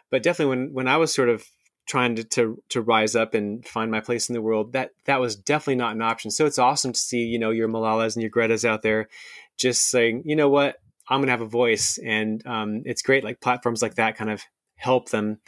but 0.10 0.24
definitely 0.24 0.56
when 0.56 0.74
when 0.74 0.88
I 0.88 0.98
was 0.98 1.14
sort 1.14 1.30
of 1.30 1.46
trying 1.88 2.16
to, 2.16 2.24
to 2.24 2.62
to 2.70 2.82
rise 2.82 3.16
up 3.16 3.36
and 3.36 3.66
find 3.68 3.92
my 3.92 4.02
place 4.02 4.30
in 4.30 4.34
the 4.34 4.42
world, 4.42 4.74
that 4.74 4.92
that 5.06 5.20
was 5.20 5.36
definitely 5.36 5.76
not 5.76 5.96
an 5.96 6.02
option. 6.02 6.32
So 6.32 6.48
it's 6.48 6.58
awesome 6.58 6.94
to 6.94 7.00
see 7.00 7.20
you 7.20 7.38
know 7.38 7.52
your 7.52 7.70
Malalas 7.70 8.16
and 8.16 8.24
your 8.24 8.32
Greta's 8.32 8.66
out 8.66 8.82
there, 8.82 9.10
just 9.58 9.84
saying, 9.84 10.24
you 10.26 10.36
know 10.36 10.50
what, 10.50 10.78
I'm 11.08 11.22
gonna 11.22 11.32
have 11.32 11.42
a 11.42 11.46
voice, 11.46 12.00
and 12.04 12.46
um, 12.48 12.82
it's 12.86 13.04
great. 13.04 13.24
Like 13.24 13.42
platforms 13.42 13.82
like 13.84 13.96
that 13.96 14.18
kind 14.18 14.32
of 14.32 14.42
help 14.76 15.10
them 15.10 15.40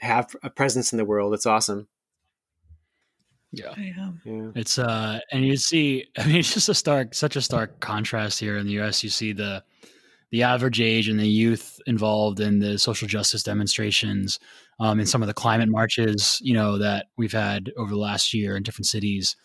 have 0.00 0.34
a 0.42 0.50
presence 0.50 0.92
in 0.92 0.96
the 0.98 1.04
world. 1.04 1.34
It's 1.34 1.46
awesome. 1.46 1.88
Yeah. 3.56 3.74
Yeah. 4.24 4.50
It's 4.54 4.78
uh 4.78 5.20
and 5.32 5.44
you 5.46 5.56
see 5.56 6.06
I 6.18 6.26
mean 6.26 6.36
it's 6.36 6.54
just 6.54 6.68
a 6.68 6.74
stark 6.74 7.14
such 7.14 7.36
a 7.36 7.42
stark 7.42 7.80
contrast 7.80 8.40
here 8.40 8.56
in 8.58 8.66
the 8.66 8.80
US. 8.80 9.02
You 9.04 9.10
see 9.10 9.32
the 9.32 9.62
the 10.30 10.42
average 10.42 10.80
age 10.80 11.08
and 11.08 11.18
the 11.20 11.28
youth 11.28 11.78
involved 11.86 12.40
in 12.40 12.58
the 12.58 12.78
social 12.78 13.06
justice 13.06 13.42
demonstrations, 13.44 14.40
um, 14.80 14.98
in 14.98 15.06
some 15.06 15.22
of 15.22 15.28
the 15.28 15.34
climate 15.34 15.68
marches, 15.68 16.38
you 16.42 16.54
know, 16.54 16.76
that 16.78 17.06
we've 17.16 17.32
had 17.32 17.70
over 17.76 17.90
the 17.92 17.98
last 17.98 18.34
year 18.34 18.56
in 18.56 18.62
different 18.64 18.86
cities. 18.86 19.36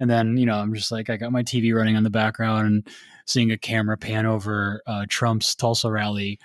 and 0.00 0.10
then 0.10 0.36
you 0.36 0.46
know 0.46 0.56
I'm 0.56 0.74
just 0.74 0.90
like 0.92 1.10
I 1.10 1.16
got 1.16 1.32
my 1.32 1.42
TV 1.42 1.74
running 1.74 1.96
on 1.96 2.02
the 2.04 2.10
background 2.10 2.66
and 2.66 2.88
seeing 3.26 3.52
a 3.52 3.58
camera 3.58 3.96
pan 3.96 4.26
over 4.26 4.82
uh, 4.86 5.06
Trump's 5.08 5.54
Tulsa 5.54 5.90
rally, 5.90 6.38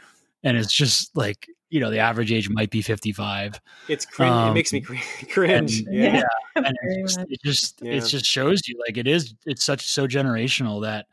and 0.43 0.57
it's 0.57 0.73
just 0.73 1.15
like 1.17 1.47
you 1.69 1.79
know 1.79 1.89
the 1.89 1.99
average 1.99 2.31
age 2.31 2.49
might 2.49 2.69
be 2.69 2.81
55 2.81 3.59
it's 3.87 4.05
cringe 4.05 4.31
um, 4.31 4.51
it 4.51 4.53
makes 4.53 4.73
me 4.73 4.83
um, 4.89 4.97
cringe 5.31 5.81
and, 5.81 5.93
yeah, 5.93 6.15
yeah. 6.15 6.23
and 6.55 6.77
it 6.81 7.01
just, 7.01 7.19
it 7.29 7.39
just, 7.43 7.81
yeah. 7.81 7.93
it 7.93 8.05
just 8.05 8.25
shows 8.25 8.67
you 8.67 8.79
like 8.87 8.97
it 8.97 9.07
is 9.07 9.33
it's 9.45 9.63
such 9.63 9.87
so 9.87 10.07
generational 10.07 10.81
that 10.83 11.05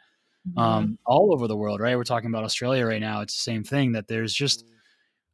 mm-hmm. 0.48 0.58
um 0.58 0.98
all 1.06 1.32
over 1.32 1.48
the 1.48 1.56
world 1.56 1.80
right 1.80 1.96
we're 1.96 2.04
talking 2.04 2.30
about 2.30 2.44
australia 2.44 2.86
right 2.86 3.00
now 3.00 3.20
it's 3.20 3.36
the 3.36 3.42
same 3.42 3.64
thing 3.64 3.92
that 3.92 4.08
there's 4.08 4.32
just 4.32 4.64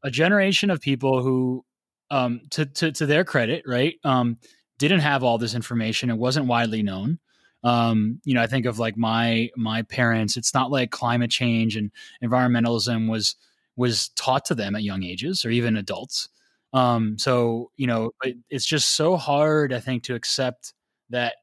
a 0.02 0.10
generation 0.10 0.70
of 0.70 0.80
people 0.80 1.22
who 1.22 1.64
um 2.10 2.40
to 2.50 2.66
to, 2.66 2.92
to 2.92 3.06
their 3.06 3.24
credit 3.24 3.62
right 3.66 3.94
um 4.04 4.38
didn't 4.78 5.00
have 5.00 5.22
all 5.22 5.38
this 5.38 5.54
information 5.54 6.10
it 6.10 6.16
wasn't 6.16 6.46
widely 6.46 6.82
known 6.82 7.18
um, 7.62 8.20
you 8.24 8.32
know, 8.32 8.40
I 8.40 8.46
think 8.46 8.64
of 8.64 8.78
like 8.78 8.96
my 8.96 9.50
my 9.56 9.82
parents. 9.82 10.36
It's 10.36 10.54
not 10.54 10.70
like 10.70 10.90
climate 10.90 11.30
change 11.30 11.76
and 11.76 11.90
environmentalism 12.24 13.10
was 13.10 13.36
was 13.76 14.08
taught 14.10 14.44
to 14.46 14.54
them 14.54 14.74
at 14.74 14.82
young 14.82 15.02
ages 15.02 15.44
or 15.44 15.50
even 15.50 15.76
adults. 15.76 16.28
Um, 16.72 17.18
so 17.18 17.70
you 17.76 17.86
know, 17.86 18.12
it's 18.48 18.66
just 18.66 18.94
so 18.94 19.16
hard, 19.16 19.72
I 19.72 19.80
think, 19.80 20.04
to 20.04 20.14
accept 20.14 20.72
that 21.10 21.34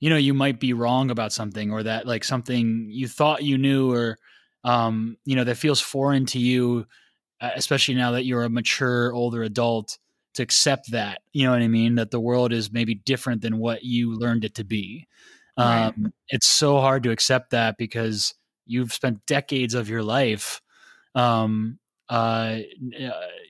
you 0.00 0.10
know 0.10 0.16
you 0.16 0.34
might 0.34 0.60
be 0.60 0.72
wrong 0.72 1.10
about 1.10 1.32
something 1.32 1.70
or 1.70 1.82
that 1.82 2.06
like 2.06 2.24
something 2.24 2.88
you 2.90 3.08
thought 3.08 3.42
you 3.42 3.56
knew 3.56 3.90
or 3.90 4.18
um, 4.64 5.16
you 5.24 5.36
know 5.36 5.44
that 5.44 5.56
feels 5.56 5.80
foreign 5.80 6.26
to 6.26 6.38
you, 6.38 6.86
especially 7.40 7.94
now 7.94 8.12
that 8.12 8.24
you're 8.24 8.44
a 8.44 8.50
mature 8.50 9.12
older 9.12 9.42
adult 9.42 9.98
to 10.34 10.42
accept 10.42 10.90
that. 10.90 11.22
You 11.32 11.44
know 11.44 11.52
what 11.52 11.62
I 11.62 11.68
mean? 11.68 11.94
That 11.94 12.10
the 12.10 12.20
world 12.20 12.52
is 12.52 12.70
maybe 12.70 12.94
different 12.94 13.40
than 13.40 13.58
what 13.58 13.84
you 13.84 14.14
learned 14.14 14.44
it 14.44 14.54
to 14.56 14.64
be. 14.64 15.06
Right. 15.58 15.86
Um, 15.86 16.12
it's 16.28 16.46
so 16.46 16.80
hard 16.80 17.02
to 17.04 17.10
accept 17.10 17.50
that 17.50 17.78
because 17.78 18.34
you've 18.66 18.92
spent 18.92 19.24
decades 19.24 19.72
of 19.74 19.88
your 19.88 20.02
life 20.02 20.60
um, 21.16 21.78
uh, 22.08 22.58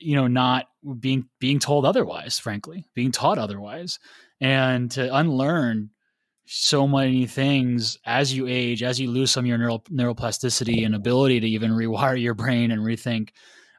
you 0.01 0.17
know, 0.17 0.27
not 0.27 0.69
being 0.99 1.29
being 1.39 1.59
told 1.59 1.85
otherwise, 1.85 2.39
frankly, 2.39 2.87
being 2.95 3.13
taught 3.13 3.37
otherwise, 3.37 3.99
and 4.41 4.91
to 4.93 5.15
unlearn 5.15 5.91
so 6.47 6.87
many 6.87 7.27
things 7.27 7.99
as 8.07 8.33
you 8.33 8.47
age, 8.47 8.83
as 8.83 9.01
you 9.01 9.11
lose 9.11 9.33
some 9.33 9.45
of 9.45 9.49
your 9.49 9.59
neural 9.59 9.81
neuroplasticity 9.91 10.87
and 10.87 10.95
ability 10.95 11.41
to 11.41 11.49
even 11.49 11.73
rewire 11.73 12.21
your 12.21 12.35
brain 12.35 12.71
and 12.71 12.83
rethink. 12.83 13.31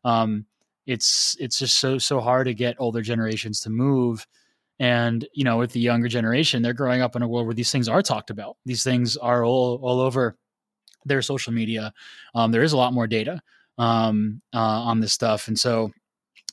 Um, 0.04 0.46
it's 0.86 1.36
it's 1.40 1.58
just 1.58 1.80
so 1.80 1.98
so 1.98 2.20
hard 2.20 2.46
to 2.46 2.54
get 2.54 2.76
older 2.78 3.02
generations 3.02 3.62
to 3.62 3.70
move. 3.70 4.28
And 4.80 5.28
you 5.34 5.44
know, 5.44 5.58
with 5.58 5.72
the 5.72 5.80
younger 5.80 6.08
generation, 6.08 6.62
they're 6.62 6.74
growing 6.74 7.02
up 7.02 7.16
in 7.16 7.24
a 7.24 7.28
world 7.28 7.48
where 7.48 7.56
these 7.56 7.72
things 7.72 7.90
are 7.90 8.04
talked 8.04 8.30
about. 8.30 8.58
These 8.66 8.84
things 8.84 9.18
are 9.18 9.44
all 9.44 9.80
all 9.82 10.02
over 10.02 10.38
their 11.06 11.22
social 11.22 11.54
media. 11.54 11.94
Um, 12.36 12.52
there 12.52 12.64
is 12.64 12.74
a 12.74 12.78
lot 12.78 12.94
more 12.94 13.08
data 13.08 13.42
um, 13.78 14.42
uh, 14.54 14.58
on 14.60 15.00
this 15.00 15.14
stuff, 15.14 15.48
and 15.48 15.58
so 15.58 15.92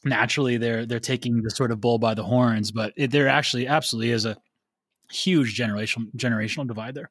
naturally 0.05 0.57
they're 0.57 0.87
they're 0.87 1.01
taking 1.01 1.43
the 1.43 1.51
sort 1.51 1.70
of 1.70 1.81
bull 1.81 1.99
by 1.99 2.14
the 2.14 2.25
horns. 2.25 2.70
But 2.70 2.93
it, 2.97 3.11
there 3.11 3.29
actually 3.29 3.66
absolutely 3.66 4.11
is 4.11 4.25
a 4.25 4.37
huge 5.11 5.59
generational 5.59 6.07
generational 6.16 6.66
divide 6.66 6.95
there. 6.95 7.11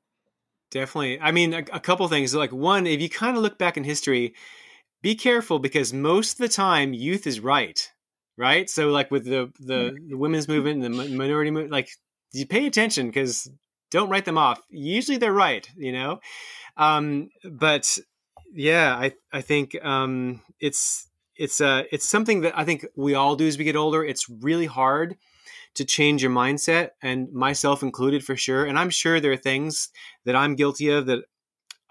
Definitely. 0.72 1.20
I 1.20 1.32
mean, 1.32 1.54
a, 1.54 1.64
a 1.72 1.80
couple 1.80 2.08
things. 2.08 2.34
Like 2.34 2.52
one, 2.52 2.88
if 2.88 3.00
you 3.02 3.10
kind 3.10 3.38
of 3.38 3.44
look 3.44 3.58
back 3.58 3.78
in 3.78 3.84
history, 3.84 4.34
be 5.02 5.16
careful 5.16 5.60
because 5.60 5.94
most 5.94 6.34
of 6.34 6.38
the 6.40 6.50
time 6.50 6.94
youth 6.94 7.28
is 7.28 7.40
right. 7.40 7.90
Right. 8.36 8.68
So 8.70 8.90
like 8.90 9.12
with 9.12 9.26
the 9.26 9.52
the, 9.60 9.96
the 10.10 10.18
women's 10.18 10.48
movement 10.48 10.84
and 10.84 10.96
the 10.96 11.10
minority 11.10 11.52
movement, 11.52 11.72
like 11.72 11.90
you 12.32 12.48
pay 12.48 12.66
attention 12.66 13.08
because 13.08 13.48
don't 13.92 14.10
write 14.10 14.26
them 14.26 14.40
off. 14.40 14.60
Usually 14.70 15.18
they're 15.18 15.32
right. 15.32 15.70
You 15.78 15.92
know. 15.92 16.20
Um, 16.76 17.30
but 17.52 18.00
yeah, 18.54 18.96
I 18.96 19.14
I 19.32 19.42
think 19.42 19.76
um, 19.84 20.42
it's 20.60 21.10
it's 21.36 21.62
uh 21.62 21.84
it's 21.92 22.08
something 22.08 22.42
that 22.42 22.58
I 22.58 22.64
think 22.64 22.86
we 22.96 23.16
all 23.16 23.36
do 23.36 23.48
as 23.48 23.58
we 23.58 23.64
get 23.64 23.76
older. 23.76 24.04
It's 24.04 24.30
really 24.30 24.68
hard 24.68 25.18
to 25.76 25.86
change 25.86 26.22
your 26.22 26.32
mindset, 26.32 26.92
and 27.02 27.32
myself 27.32 27.82
included 27.82 28.24
for 28.24 28.36
sure. 28.36 28.66
And 28.66 28.78
I'm 28.78 28.90
sure 28.90 29.20
there 29.20 29.32
are 29.32 29.38
things 29.38 29.90
that 30.26 30.36
I'm 30.36 30.56
guilty 30.56 30.90
of 30.90 31.08
that 31.08 31.24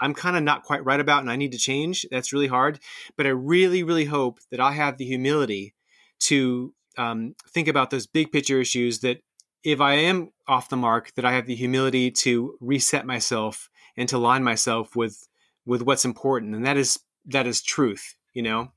I'm 0.00 0.14
kind 0.14 0.36
of 0.36 0.42
not 0.42 0.64
quite 0.64 0.84
right 0.84 1.00
about, 1.00 1.22
and 1.22 1.30
I 1.30 1.36
need 1.36 1.52
to 1.52 1.58
change. 1.58 2.06
That's 2.10 2.32
really 2.32 2.48
hard. 2.48 2.78
But 3.16 3.26
I 3.26 3.30
really, 3.30 3.82
really 3.82 4.06
hope 4.06 4.38
that 4.50 4.60
I 4.60 4.72
have 4.72 4.98
the 4.98 5.04
humility 5.04 5.74
to 6.20 6.74
um, 6.96 7.34
think 7.48 7.68
about 7.68 7.90
those 7.90 8.06
big 8.06 8.32
picture 8.32 8.60
issues. 8.60 9.00
That 9.00 9.20
if 9.64 9.80
I 9.80 9.94
am 9.94 10.30
off 10.46 10.68
the 10.68 10.76
mark, 10.76 11.12
that 11.14 11.24
I 11.24 11.32
have 11.32 11.46
the 11.46 11.54
humility 11.54 12.10
to 12.10 12.56
reset 12.60 13.06
myself 13.06 13.68
and 13.96 14.08
to 14.08 14.16
align 14.16 14.42
myself 14.42 14.96
with 14.96 15.28
with 15.66 15.82
what's 15.82 16.04
important, 16.04 16.54
and 16.54 16.66
that 16.66 16.76
is 16.76 16.98
that 17.26 17.46
is 17.46 17.62
truth. 17.62 18.14
You 18.32 18.42
know, 18.42 18.72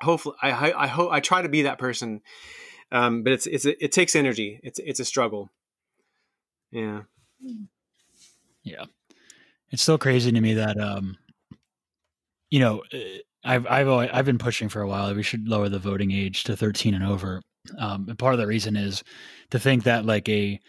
hopefully, 0.00 0.36
I 0.42 0.50
I, 0.50 0.84
I 0.84 0.86
hope 0.86 1.12
I 1.12 1.20
try 1.20 1.42
to 1.42 1.48
be 1.48 1.62
that 1.62 1.78
person, 1.78 2.20
um, 2.92 3.22
but 3.22 3.32
it's 3.32 3.46
it's 3.46 3.64
it 3.64 3.92
takes 3.92 4.16
energy. 4.16 4.60
It's 4.62 4.78
it's 4.78 5.00
a 5.00 5.04
struggle. 5.04 5.50
Yeah. 6.70 7.02
Yeah, 8.62 8.84
it's 9.70 9.82
still 9.82 9.98
crazy 9.98 10.32
to 10.32 10.40
me 10.40 10.54
that 10.54 10.80
um, 10.80 11.18
you 12.50 12.60
know, 12.60 12.82
eh, 12.92 13.18
I've 13.44 13.66
I've 13.66 13.88
always, 13.88 14.10
I've 14.12 14.24
been 14.24 14.38
pushing 14.38 14.68
for 14.68 14.80
a 14.80 14.88
while. 14.88 15.14
We 15.14 15.22
should 15.22 15.48
lower 15.48 15.68
the 15.68 15.78
voting 15.78 16.12
age 16.12 16.44
to 16.44 16.56
13 16.56 16.94
and 16.94 17.04
over. 17.04 17.42
Um, 17.78 18.06
and 18.08 18.18
part 18.18 18.34
of 18.34 18.40
the 18.40 18.46
reason 18.46 18.76
is 18.76 19.02
to 19.50 19.58
think 19.58 19.84
that 19.84 20.06
like 20.06 20.28
a 20.28 20.60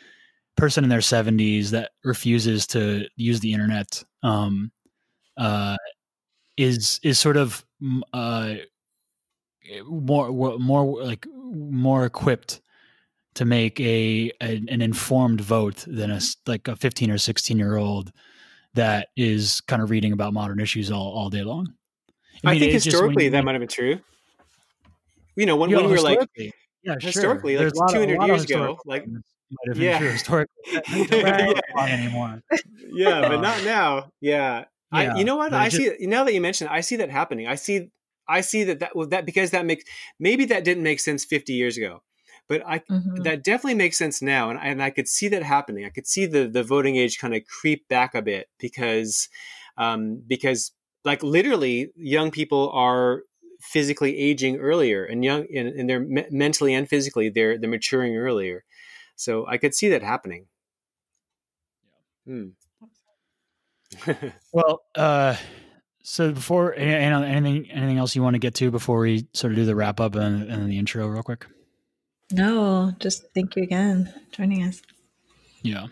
person 0.58 0.84
in 0.84 0.90
their 0.90 1.00
70s 1.00 1.70
that 1.70 1.92
refuses 2.04 2.66
to 2.68 3.06
use 3.18 3.40
the 3.40 3.54
internet 3.54 4.04
um, 4.24 4.72
uh, 5.38 5.78
is 6.58 7.00
is 7.04 7.20
sort 7.20 7.38
of 7.38 7.66
uh, 8.14 8.56
more 9.86 10.58
more 10.60 11.04
like 11.04 11.26
more 11.36 12.06
equipped 12.06 12.62
to 13.36 13.46
make 13.46 13.80
a, 13.82 14.32
a, 14.42 14.64
an 14.70 14.82
informed 14.82 15.42
vote 15.42 15.84
than 15.88 16.10
a 16.10 16.20
like 16.48 16.68
a 16.68 16.76
15 16.76 17.12
or 17.12 17.18
16 17.18 17.58
year 17.58 17.76
old 17.76 18.12
that 18.74 19.10
is 19.16 19.62
kind 19.62 19.82
of 19.82 19.90
reading 19.90 20.14
about 20.14 20.34
modern 20.34 20.60
issues 20.60 20.90
all, 20.92 21.12
all 21.14 21.30
day 21.30 21.44
long. 21.44 21.74
I, 22.44 22.54
mean, 22.54 22.56
I 22.56 22.60
think 22.60 22.74
historically 22.74 23.30
that 23.30 23.44
might 23.44 23.54
have 23.54 23.60
been 23.60 23.68
true. 23.68 24.00
You 25.36 25.46
know, 25.46 25.56
when, 25.56 25.70
you 25.70 25.78
when 25.78 25.86
we 25.86 25.92
were 25.92 26.02
like, 26.02 26.20
yeah, 26.84 26.96
historically, 27.00 27.58
sure. 27.58 27.72
like 27.72 27.94
200 27.94 28.26
years 28.26 28.44
ago, 28.44 28.78
like, 28.86 29.06
might 29.08 29.68
have 29.68 29.78
yeah. 29.78 29.98
true 29.98 30.12
historically. 30.12 30.56
yeah. 31.12 31.54
anymore. 31.78 32.42
yeah, 32.92 33.28
but 33.28 33.38
not 33.42 33.64
now. 33.64 34.12
Yeah. 34.22 34.66
Yeah, 35.04 35.14
I, 35.14 35.18
you 35.18 35.26
know 35.26 35.36
what? 35.36 35.54
I 35.54 35.70
just, 35.70 35.78
see 35.78 36.08
now 36.08 36.24
that 36.24 36.34
you 36.34 36.42
mention 36.42 36.68
it, 36.68 36.72
I 36.72 36.82
see 36.82 36.96
that 36.98 37.10
happening. 37.10 37.48
I 37.48 37.56
see, 37.56 37.90
I 38.28 38.42
see 38.42 38.64
that 38.66 38.80
that 38.80 38.92
that 39.10 39.26
because 39.26 39.52
that 39.52 39.66
makes 39.66 39.84
maybe 40.20 40.46
that 40.46 40.64
didn't 40.64 40.84
make 40.84 41.00
sense 41.00 41.26
50 41.26 41.54
years 41.54 41.78
ago, 41.78 42.02
but 42.48 42.62
I 42.66 42.80
mm-hmm. 42.80 43.24
that 43.24 43.44
definitely 43.44 43.76
makes 43.76 43.98
sense 43.98 44.22
now, 44.22 44.50
and 44.50 44.60
I, 44.60 44.66
and 44.68 44.84
I 44.84 44.90
could 44.90 45.08
see 45.08 45.28
that 45.30 45.44
happening. 45.44 45.86
I 45.86 45.90
could 45.90 46.08
see 46.08 46.26
the 46.26 46.48
the 46.48 46.64
voting 46.64 46.96
age 46.96 47.20
kind 47.20 47.36
of 47.36 47.46
creep 47.46 47.88
back 47.88 48.16
a 48.16 48.22
bit 48.22 48.48
because, 48.60 49.30
um, 49.78 50.22
because 50.28 50.72
like 51.04 51.24
literally 51.24 51.92
young 51.96 52.32
people 52.32 52.72
are 52.72 53.24
physically 53.60 54.18
aging 54.18 54.58
earlier, 54.58 55.04
and 55.04 55.24
young 55.24 55.46
and, 55.56 55.70
and 55.70 55.90
they're 55.90 56.00
me- 56.00 56.28
mentally 56.32 56.74
and 56.74 56.88
physically 56.88 57.30
they're 57.30 57.58
they're 57.58 57.70
maturing 57.70 58.16
earlier, 58.16 58.64
so 59.16 59.46
I 59.48 59.58
could 59.58 59.74
see 59.74 59.90
that 59.90 60.04
happening. 60.04 60.48
Yeah. 62.28 62.34
Hmm. 62.34 62.50
Well, 64.52 64.84
uh, 64.96 65.36
so 66.04 66.32
before 66.32 66.74
anything, 66.76 67.70
anything 67.72 67.98
else 67.98 68.16
you 68.16 68.22
want 68.22 68.36
to 68.36 68.40
get 68.40 68.54
to 68.56 68.70
before 68.70 69.00
we 69.00 69.28
sort 69.34 69.54
of 69.54 69.58
do 69.58 69.66
the 69.66 69.76
wrap 69.76 70.00
up 70.00 70.16
and, 70.16 70.50
and 70.52 70.70
the 70.70 70.78
intro, 70.78 71.08
real 71.08 71.24
quick? 71.24 71.48
No, 72.32 72.94
just 73.00 73.26
thank 73.34 73.56
you 73.56 73.64
again 73.64 74.14
joining 74.32 74.64
us. 74.64 74.82
Yeah. 75.62 75.88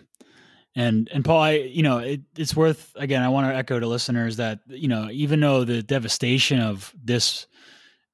And 0.76 1.08
and 1.14 1.24
Paul, 1.24 1.42
I 1.42 1.52
you 1.52 1.84
know 1.84 2.00
it, 2.00 2.22
it's 2.36 2.56
worth 2.56 2.92
again. 2.96 3.22
I 3.22 3.30
want 3.30 3.48
to 3.48 3.56
echo 3.56 3.80
to 3.80 3.88
listeners 3.88 4.38
that 4.38 4.60
you 4.68 4.88
know 4.88 5.10
even 5.12 5.40
though 5.40 5.64
the 5.64 5.84
devastation 5.84 6.60
of 6.60 6.94
this 7.04 7.46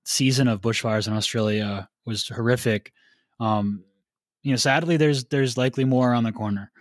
season 0.04 0.50
of 0.50 0.60
bushfires 0.60 1.08
in 1.08 1.14
Australia 1.14 1.88
was 2.06 2.28
horrific, 2.28 2.91
um, 3.39 3.86
you 4.43 4.52
know 4.52 4.58
sadly 4.58 4.97
there's 4.97 5.26
there's 5.26 5.58
likely 5.58 5.86
more 5.86 6.12
around 6.12 6.26
the 6.26 6.34
corner 6.34 6.72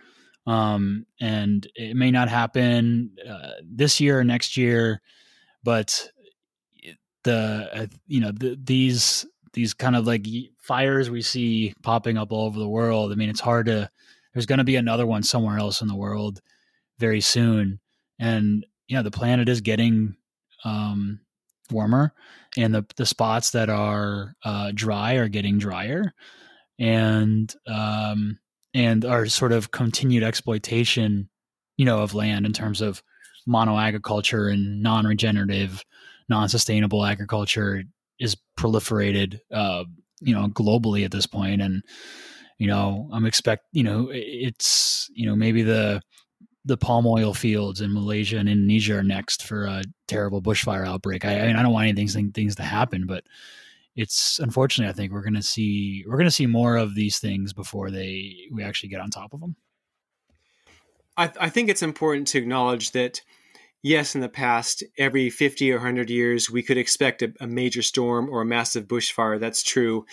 um, 0.45 1.05
and 1.19 1.67
it 1.75 1.95
may 1.95 2.11
not 2.11 2.29
happen 2.29 3.11
uh, 3.27 3.51
this 3.63 3.99
year 3.99 4.19
or 4.19 4.23
next 4.23 4.57
year, 4.57 5.01
but 5.63 6.09
the 7.23 7.69
uh, 7.73 7.87
you 8.07 8.21
know 8.21 8.31
the, 8.31 8.57
these 8.63 9.25
these 9.53 9.73
kind 9.73 9.95
of 9.95 10.05
like 10.05 10.25
fires 10.57 11.09
we 11.09 11.21
see 11.21 11.73
popping 11.83 12.17
up 12.17 12.31
all 12.31 12.45
over 12.45 12.59
the 12.59 12.69
world. 12.69 13.11
I 13.11 13.15
mean, 13.15 13.29
it's 13.29 13.39
hard 13.39 13.65
to. 13.67 13.89
There's 14.33 14.45
going 14.45 14.59
to 14.59 14.63
be 14.63 14.75
another 14.75 15.07
one 15.07 15.23
somewhere 15.23 15.57
else 15.57 15.81
in 15.81 15.87
the 15.87 15.95
world 15.95 16.41
very 16.99 17.21
soon, 17.21 17.79
and 18.19 18.65
you 18.87 18.95
know 18.95 19.03
the 19.03 19.11
planet 19.11 19.49
is 19.49 19.61
getting 19.61 20.15
um, 20.63 21.19
warmer, 21.71 22.13
and 22.57 22.73
the 22.73 22.85
the 22.95 23.05
spots 23.05 23.51
that 23.51 23.69
are 23.69 24.35
uh, 24.43 24.71
dry 24.73 25.13
are 25.15 25.27
getting 25.27 25.57
drier, 25.57 26.13
and 26.77 27.53
um, 27.67 28.39
and 28.73 29.05
our 29.05 29.25
sort 29.25 29.51
of 29.51 29.71
continued 29.71 30.23
exploitation, 30.23 31.29
you 31.77 31.85
know, 31.85 31.99
of 31.99 32.13
land 32.13 32.45
in 32.45 32.53
terms 32.53 32.81
of 32.81 33.01
mono 33.47 33.77
agriculture 33.77 34.47
and 34.47 34.81
non-regenerative, 34.81 35.83
non-sustainable 36.27 37.05
agriculture 37.05 37.83
is 38.19 38.37
proliferated, 38.57 39.39
uh, 39.51 39.85
you 40.19 40.33
know, 40.33 40.47
globally 40.49 41.05
at 41.05 41.11
this 41.11 41.25
point. 41.25 41.61
and 41.61 41.83
you 42.59 42.67
know, 42.67 43.09
I'm 43.13 43.25
expect, 43.25 43.65
you 43.71 43.83
know, 43.83 44.09
it's 44.11 45.09
you 45.13 45.25
know 45.25 45.35
maybe 45.35 45.63
the 45.63 46.01
the 46.65 46.77
palm 46.77 47.07
oil 47.07 47.33
fields 47.33 47.79
in 47.81 47.93
Malaysia 47.93 48.37
and 48.37 48.49
Indonesia 48.49 48.97
are 48.97 49.03
next 49.03 49.43
for 49.43 49.65
a 49.65 49.83
terrible 50.07 50.41
bushfire 50.41 50.85
outbreak. 50.85 51.23
I, 51.23 51.39
I 51.39 51.47
mean, 51.47 51.55
I 51.55 51.63
don't 51.63 51.71
want 51.71 51.87
any 51.87 51.95
things 51.95 52.15
things 52.33 52.55
to 52.55 52.63
happen, 52.63 53.05
but 53.07 53.23
it's 53.95 54.39
unfortunately, 54.39 54.89
I 54.89 54.95
think 54.95 55.11
we're 55.11 55.23
going 55.23 55.33
to 55.33 55.41
see 55.41 56.03
we're 56.07 56.17
going 56.17 56.25
to 56.25 56.31
see 56.31 56.47
more 56.47 56.77
of 56.77 56.95
these 56.95 57.19
things 57.19 57.53
before 57.53 57.91
they 57.91 58.35
we 58.51 58.63
actually 58.63 58.89
get 58.89 59.01
on 59.01 59.09
top 59.09 59.33
of 59.33 59.39
them. 59.39 59.55
I, 61.17 61.31
I 61.39 61.49
think 61.49 61.69
it's 61.69 61.83
important 61.83 62.27
to 62.29 62.37
acknowledge 62.37 62.91
that 62.91 63.21
yes, 63.81 64.15
in 64.15 64.21
the 64.21 64.29
past, 64.29 64.83
every 64.97 65.29
50 65.29 65.71
or 65.71 65.77
100 65.77 66.09
years, 66.09 66.49
we 66.49 66.63
could 66.63 66.77
expect 66.77 67.21
a, 67.21 67.33
a, 67.39 67.47
major 67.47 67.81
storm 67.81 68.29
or 68.29 68.41
a 68.41 68.45
massive 68.45 68.87
bushfire. 68.87 69.39
That's 69.39 69.63
true. 69.63 70.05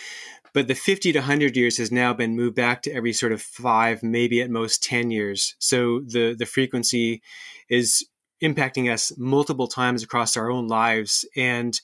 But 0.53 0.69
the 0.69 0.75
50 0.75 1.13
to 1.13 1.19
100 1.19 1.57
years 1.57 1.77
has 1.77 1.93
now 1.93 2.15
been 2.15 2.37
moved 2.37 2.57
back 2.57 2.83
to 2.83 2.93
every 2.93 3.13
sort 3.13 3.33
of 3.33 3.43
five, 3.43 4.03
maybe 4.03 4.41
at 4.41 4.51
most 4.51 4.83
10 4.83 5.11
years. 5.11 5.55
So 5.59 6.01
the, 6.01 6.35
the 6.39 6.47
frequency 6.47 7.23
is 7.69 8.07
impacting 8.43 8.91
us 8.93 9.13
multiple 9.19 9.67
times 9.67 10.03
across 10.03 10.37
our 10.37 10.51
own 10.51 10.69
lives. 10.69 11.29
And 11.37 11.79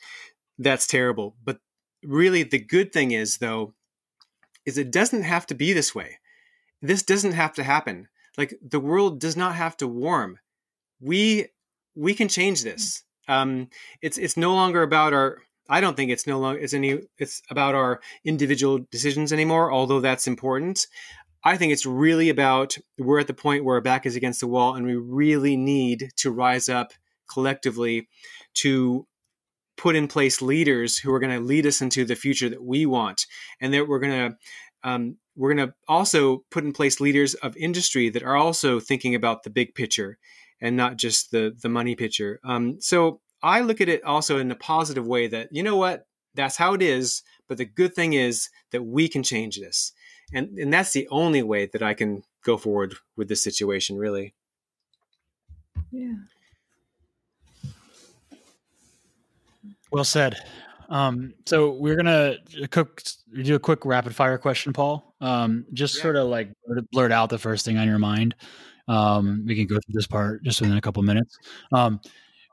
that's 0.59 0.87
terrible. 0.87 1.37
But 1.45 1.59
really, 2.03 2.43
the 2.43 2.59
good 2.59 2.93
thing 2.93 3.13
is, 3.13 3.39
though, 3.39 3.75
is 4.65 4.79
it 4.79 4.91
doesn't 4.91 5.23
have 5.23 5.47
to 5.47 5.55
be 5.55 5.73
this 5.73 5.95
way. 5.95 6.19
This 6.81 7.03
doesn't 7.03 7.33
have 7.33 7.55
to 7.55 7.63
happen. 7.63 8.09
Like 8.37 8.55
the 8.63 8.81
world 8.81 9.21
does 9.21 9.37
not 9.37 9.55
have 9.55 9.77
to 9.79 9.89
warm. 9.89 10.39
We 11.01 11.47
we 11.95 12.15
can 12.15 12.29
change 12.29 12.63
this. 12.63 13.05
Um, 13.29 13.69
it's 14.01 14.19
it's 14.19 14.37
no 14.37 14.55
longer 14.55 14.83
about 14.83 15.13
our. 15.13 15.39
I 15.69 15.81
don't 15.81 15.97
think 15.97 16.11
it's 16.11 16.27
no 16.27 16.39
longer 16.39 16.61
it's 16.61 16.75
any. 16.75 17.01
It's 17.19 17.43
about 17.51 17.75
our 17.75 18.01
individual 18.25 18.81
decisions 18.91 19.33
anymore. 19.33 19.71
Although 19.71 20.01
that's 20.01 20.27
important. 20.27 20.87
I 21.45 21.57
think 21.57 21.73
it's 21.73 21.87
really 21.87 22.31
about 22.31 22.77
we're 22.99 23.19
at 23.21 23.27
the 23.27 23.35
point 23.35 23.65
where 23.65 23.77
our 23.77 23.81
back 23.81 24.07
is 24.07 24.17
against 24.17 24.41
the 24.41 24.47
wall, 24.47 24.75
and 24.75 24.87
we 24.87 24.95
really 24.95 25.57
need 25.57 26.11
to 26.17 26.31
rise 26.31 26.69
up 26.69 26.93
collectively 27.31 28.09
to 28.55 29.07
put 29.77 29.97
in 29.97 30.09
place 30.09 30.43
leaders 30.43 30.99
who 30.99 31.13
are 31.13 31.21
going 31.21 31.37
to 31.37 31.45
lead 31.45 31.67
us 31.67 31.81
into 31.81 32.05
the 32.05 32.17
future 32.17 32.49
that 32.49 32.63
we 32.63 32.87
want, 32.87 33.27
and 33.61 33.73
that 33.75 33.89
we're 33.89 34.01
going 34.01 34.31
to 34.31 34.37
um, 34.85 35.17
we're 35.37 35.55
going 35.55 35.69
to 35.69 35.75
also 35.89 36.45
put 36.51 36.65
in 36.65 36.73
place 36.73 37.01
leaders 37.01 37.35
of 37.35 37.57
industry 37.57 38.11
that 38.11 38.23
are 38.23 38.37
also 38.37 38.81
thinking 38.81 39.15
about 39.15 39.43
the 39.43 39.51
big 39.51 39.75
picture 39.75 40.19
and 40.61 40.77
not 40.77 40.97
just 40.97 41.31
the 41.31 41.55
the 41.61 41.69
money 41.69 41.95
picture. 41.95 42.39
Um, 42.45 42.81
so 42.81 43.21
I 43.43 43.61
look 43.61 43.81
at 43.81 43.89
it 43.89 44.05
also 44.05 44.39
in 44.39 44.51
a 44.51 44.57
positive 44.57 45.07
way 45.07 45.27
that 45.29 45.49
you 45.51 45.63
know 45.63 45.77
what 45.77 46.07
that's 46.35 46.57
how 46.57 46.75
it 46.75 46.83
is, 46.83 47.23
but 47.49 47.59
the 47.59 47.65
good 47.65 47.95
thing 47.95 48.15
is 48.15 48.49
that 48.71 48.85
we 48.85 49.09
can 49.09 49.23
change 49.23 49.59
this, 49.59 49.93
and 50.33 50.57
and 50.59 50.73
that's 50.73 50.93
the 50.93 51.09
only 51.09 51.43
way 51.43 51.67
that 51.67 51.83
I 51.83 51.95
can 51.95 52.23
go 52.45 52.57
forward 52.57 52.95
with 53.17 53.29
this 53.29 53.43
situation. 53.43 53.97
Really. 53.97 54.35
Yeah. 55.91 56.15
Well 59.93 60.05
said. 60.05 60.37
Um, 60.89 61.35
so 61.47 61.73
we're 61.73 61.97
gonna 61.97 62.37
cook, 62.71 63.03
do 63.43 63.55
a 63.55 63.59
quick 63.59 63.85
rapid 63.85 64.15
fire 64.15 64.39
question, 64.39 64.73
Paul. 64.73 65.15
Um, 65.21 65.67
just 65.75 65.97
yeah. 65.97 66.03
sort 66.03 66.17
of 66.17 66.29
like 66.29 66.51
blurt 66.93 67.13
out 67.13 67.29
the 67.29 67.39
first 67.39 67.65
thing 67.65 67.77
on 67.77 67.87
your 67.87 67.99
mind. 67.99 68.35
Um, 68.89 69.45
we 69.47 69.55
can 69.55 69.67
go 69.67 69.75
through 69.75 69.93
this 69.93 70.07
part 70.07 70.43
just 70.45 70.61
within 70.63 70.77
a 70.77 70.81
couple 70.81 71.03
minutes. 71.03 71.37
Um, 71.73 72.01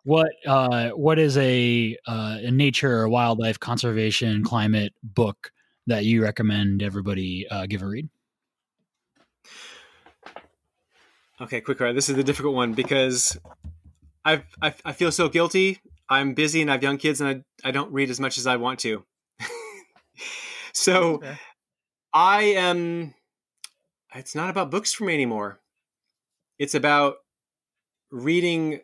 what 0.04 0.30
uh, 0.46 0.90
what 0.90 1.18
is 1.18 1.38
a, 1.38 1.98
uh, 2.08 2.40
a 2.42 2.52
nature 2.52 3.00
or 3.00 3.10
wildlife 3.10 3.60
conservation 3.60 4.44
climate 4.44 4.94
book 5.02 5.52
that 5.88 6.04
you 6.04 6.22
recommend 6.22 6.84
everybody 6.84 7.48
uh, 7.50 7.66
give 7.68 7.82
a 7.82 7.88
read? 7.88 8.10
Okay, 11.42 11.62
quick 11.62 11.80
right. 11.80 11.96
This 11.96 12.10
is 12.10 12.18
the 12.18 12.24
difficult 12.24 12.54
one 12.54 12.74
because 12.74 13.38
I've, 14.26 14.44
I, 14.62 14.74
I 14.84 14.92
feel 14.92 15.12
so 15.12 15.30
guilty 15.30 15.80
I'm 16.10 16.34
busy 16.34 16.62
and 16.62 16.70
I 16.70 16.74
have 16.74 16.84
young 16.84 16.98
kids 16.98 17.22
and 17.22 17.44
I, 17.64 17.68
I 17.68 17.72
don't 17.72 17.92
read 17.92 18.10
as 18.10 18.20
much 18.20 18.38
as 18.38 18.48
I 18.48 18.56
want 18.56 18.80
to. 18.80 19.04
so 20.74 21.16
okay. 21.16 21.38
I 22.14 22.42
am, 22.42 23.14
it's 24.16 24.36
not 24.36 24.50
about 24.50 24.72
books 24.72 24.92
for 24.92 25.04
me 25.04 25.14
anymore. 25.14 25.60
It's 26.58 26.74
about 26.74 27.18
reading 28.12 28.82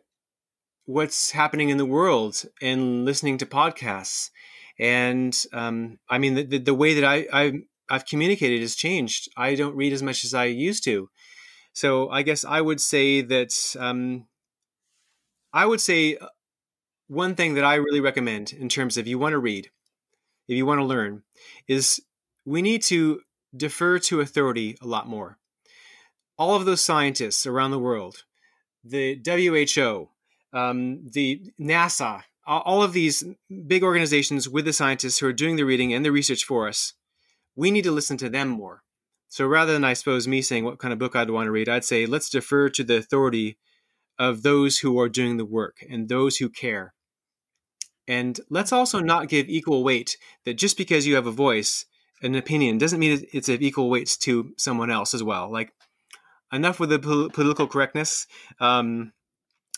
what's 0.84 1.32
happening 1.32 1.68
in 1.68 1.78
the 1.78 1.84
world 1.84 2.44
and 2.62 3.04
listening 3.04 3.38
to 3.38 3.46
podcasts. 3.46 4.30
And 4.78 5.36
um, 5.52 5.98
I 6.08 6.18
mean, 6.18 6.34
the, 6.34 6.44
the, 6.44 6.58
the, 6.58 6.74
way 6.74 6.94
that 6.94 7.04
I, 7.04 7.26
I, 7.32 7.52
I've 7.88 8.06
communicated 8.06 8.60
has 8.60 8.76
changed. 8.76 9.28
I 9.36 9.56
don't 9.56 9.74
read 9.74 9.92
as 9.92 10.02
much 10.02 10.24
as 10.24 10.32
I 10.32 10.44
used 10.44 10.84
to. 10.84 11.10
So 11.72 12.08
I 12.08 12.22
guess 12.22 12.44
I 12.44 12.60
would 12.60 12.80
say 12.80 13.20
that 13.20 13.76
um, 13.78 14.26
I 15.52 15.66
would 15.66 15.80
say 15.80 16.18
one 17.08 17.34
thing 17.34 17.54
that 17.54 17.64
I 17.64 17.76
really 17.76 18.00
recommend 18.00 18.52
in 18.52 18.68
terms 18.68 18.96
of 18.96 19.06
you 19.06 19.18
want 19.18 19.32
to 19.32 19.38
read, 19.38 19.70
if 20.48 20.56
you 20.56 20.66
want 20.66 20.80
to 20.80 20.84
learn, 20.84 21.22
is 21.68 22.00
we 22.44 22.62
need 22.62 22.82
to 22.82 23.20
defer 23.56 23.98
to 23.98 24.20
authority 24.20 24.76
a 24.82 24.86
lot 24.86 25.08
more. 25.08 25.38
All 26.38 26.54
of 26.54 26.64
those 26.64 26.80
scientists 26.80 27.46
around 27.46 27.70
the 27.70 27.78
world, 27.78 28.24
the 28.84 29.20
WHO, 29.24 30.08
um, 30.52 31.08
the 31.12 31.52
NASA, 31.60 32.22
all 32.46 32.82
of 32.82 32.92
these 32.92 33.24
big 33.66 33.82
organizations 33.82 34.48
with 34.48 34.64
the 34.64 34.72
scientists 34.72 35.18
who 35.18 35.26
are 35.26 35.32
doing 35.32 35.56
the 35.56 35.64
reading 35.64 35.92
and 35.92 36.04
the 36.04 36.12
research 36.12 36.44
for 36.44 36.68
us, 36.68 36.92
we 37.56 37.70
need 37.70 37.82
to 37.82 37.90
listen 37.90 38.16
to 38.18 38.28
them 38.28 38.48
more. 38.48 38.82
So 39.28 39.46
rather 39.46 39.72
than, 39.72 39.84
I 39.84 39.94
suppose, 39.94 40.28
me 40.28 40.42
saying 40.42 40.64
what 40.64 40.78
kind 40.78 40.92
of 40.92 40.98
book 40.98 41.16
I'd 41.16 41.30
want 41.30 41.46
to 41.46 41.50
read, 41.50 41.68
I'd 41.68 41.84
say 41.84 42.06
let's 42.06 42.30
defer 42.30 42.68
to 42.70 42.84
the 42.84 42.96
authority 42.96 43.58
of 44.18 44.42
those 44.42 44.78
who 44.78 44.98
are 45.00 45.08
doing 45.08 45.36
the 45.36 45.44
work 45.44 45.78
and 45.88 46.08
those 46.08 46.36
who 46.36 46.48
care. 46.48 46.94
And 48.08 48.38
let's 48.50 48.72
also 48.72 49.00
not 49.00 49.28
give 49.28 49.48
equal 49.48 49.82
weight 49.82 50.16
that 50.44 50.54
just 50.54 50.76
because 50.76 51.06
you 51.06 51.16
have 51.16 51.26
a 51.26 51.32
voice, 51.32 51.86
an 52.22 52.34
opinion, 52.34 52.78
doesn't 52.78 53.00
mean 53.00 53.26
it's 53.32 53.48
of 53.48 53.62
equal 53.62 53.90
weight 53.90 54.16
to 54.20 54.54
someone 54.56 54.90
else 54.90 55.12
as 55.12 55.22
well. 55.22 55.50
Like, 55.50 55.72
enough 56.52 56.78
with 56.78 56.90
the 56.90 56.98
pol- 56.98 57.30
political 57.30 57.66
correctness. 57.66 58.26
Um, 58.60 59.12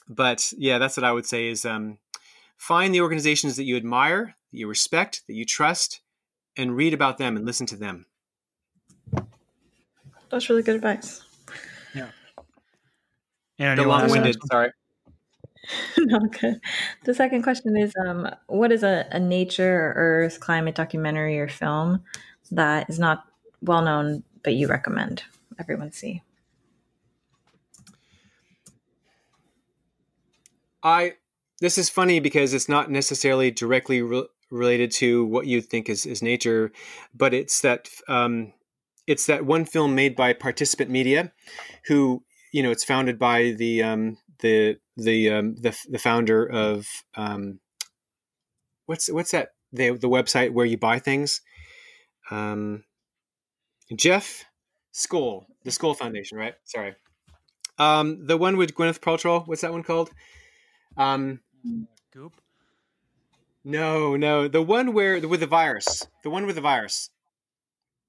but 0.09 0.53
yeah, 0.57 0.79
that's 0.79 0.97
what 0.97 1.05
I 1.05 1.13
would 1.13 1.27
say 1.27 1.49
is 1.49 1.65
um, 1.65 1.99
find 2.57 2.95
the 2.95 3.01
organizations 3.01 3.57
that 3.57 3.65
you 3.65 3.77
admire, 3.77 4.37
that 4.53 4.59
you 4.59 4.69
respect, 4.69 5.23
that 5.27 5.35
you 5.35 5.45
trust, 5.45 6.01
and 6.57 6.77
read 6.77 6.93
about 6.93 7.19
them 7.19 7.37
and 7.37 7.47
listen 7.47 7.67
to 7.67 7.77
them. 7.77 8.07
That's 10.31 10.51
really 10.51 10.63
good 10.63 10.77
advice. 10.77 11.23
Yeah. 11.95 12.11
And 13.59 13.79
the 13.79 13.87
long-winded. 13.87 14.37
Sorry. 14.51 14.71
good. 16.41 16.61
The 17.05 17.15
second 17.15 17.43
question 17.43 17.77
is 17.77 17.93
um, 18.07 18.29
what 18.47 18.73
is 18.73 18.83
a, 18.83 19.07
a 19.11 19.21
nature 19.21 19.75
or 19.75 19.93
earth 19.97 20.41
climate 20.41 20.75
documentary 20.75 21.39
or 21.39 21.49
film 21.49 22.03
that 22.51 22.89
is 22.89 22.99
not 22.99 23.25
well 23.61 23.83
known 23.83 24.23
but 24.43 24.55
you 24.55 24.69
recommend 24.69 25.25
everyone 25.59 25.93
see? 25.93 26.23
I 30.83 31.15
this 31.61 31.77
is 31.77 31.91
funny 31.91 32.21
because 32.21 32.55
it's 32.55 32.69
not 32.69 32.91
necessarily 32.91 33.51
directly 33.51 34.01
re- 34.01 34.29
related 34.51 34.91
to 34.93 35.25
what 35.25 35.47
you 35.47 35.61
think 35.61 35.89
is, 35.89 36.07
is 36.07 36.23
nature, 36.23 36.73
but 37.15 37.35
it's 37.35 37.61
that 37.63 37.89
um, 38.09 38.53
it's 39.07 39.27
that 39.27 39.45
one 39.45 39.65
film 39.65 39.95
made 39.95 40.15
by 40.15 40.33
Participant 40.33 40.91
Media, 40.91 41.33
who 41.87 42.23
you 42.53 42.63
know 42.63 42.71
it's 42.71 42.85
founded 42.85 43.19
by 43.19 43.55
the 43.59 43.83
um, 43.83 44.19
the 44.41 44.79
the 44.99 45.31
um, 45.31 45.55
the 45.57 45.77
the 45.89 45.99
founder 45.99 46.45
of 46.45 46.87
um, 47.17 47.61
what's 48.87 49.11
what's 49.11 49.31
that 49.31 49.51
the 49.73 49.91
the 49.91 50.09
website 50.09 50.53
where 50.53 50.67
you 50.67 50.77
buy 50.77 50.99
things. 50.99 51.41
Um, 52.31 52.85
Jeff 53.95 54.45
Skoll, 54.93 55.47
the 55.65 55.71
Skoll 55.71 55.97
Foundation, 55.97 56.37
right? 56.37 56.55
Sorry. 56.65 56.95
Um, 57.79 58.27
the 58.27 58.37
one 58.37 58.57
with 58.57 58.75
Gwyneth 58.75 59.01
Paltrow. 59.01 59.47
What's 59.47 59.63
that 59.63 59.73
one 59.73 59.85
called? 59.85 60.11
Um, 60.97 61.41
Goop. 62.13 62.35
No, 63.65 64.17
no, 64.17 64.49
the 64.49 64.63
one 64.63 64.93
where 64.93 65.27
with 65.27 65.41
the 65.41 65.47
virus. 65.47 66.07
The 66.25 66.31
one 66.31 66.47
with 66.47 66.57
the 66.57 66.61
virus. 66.61 67.11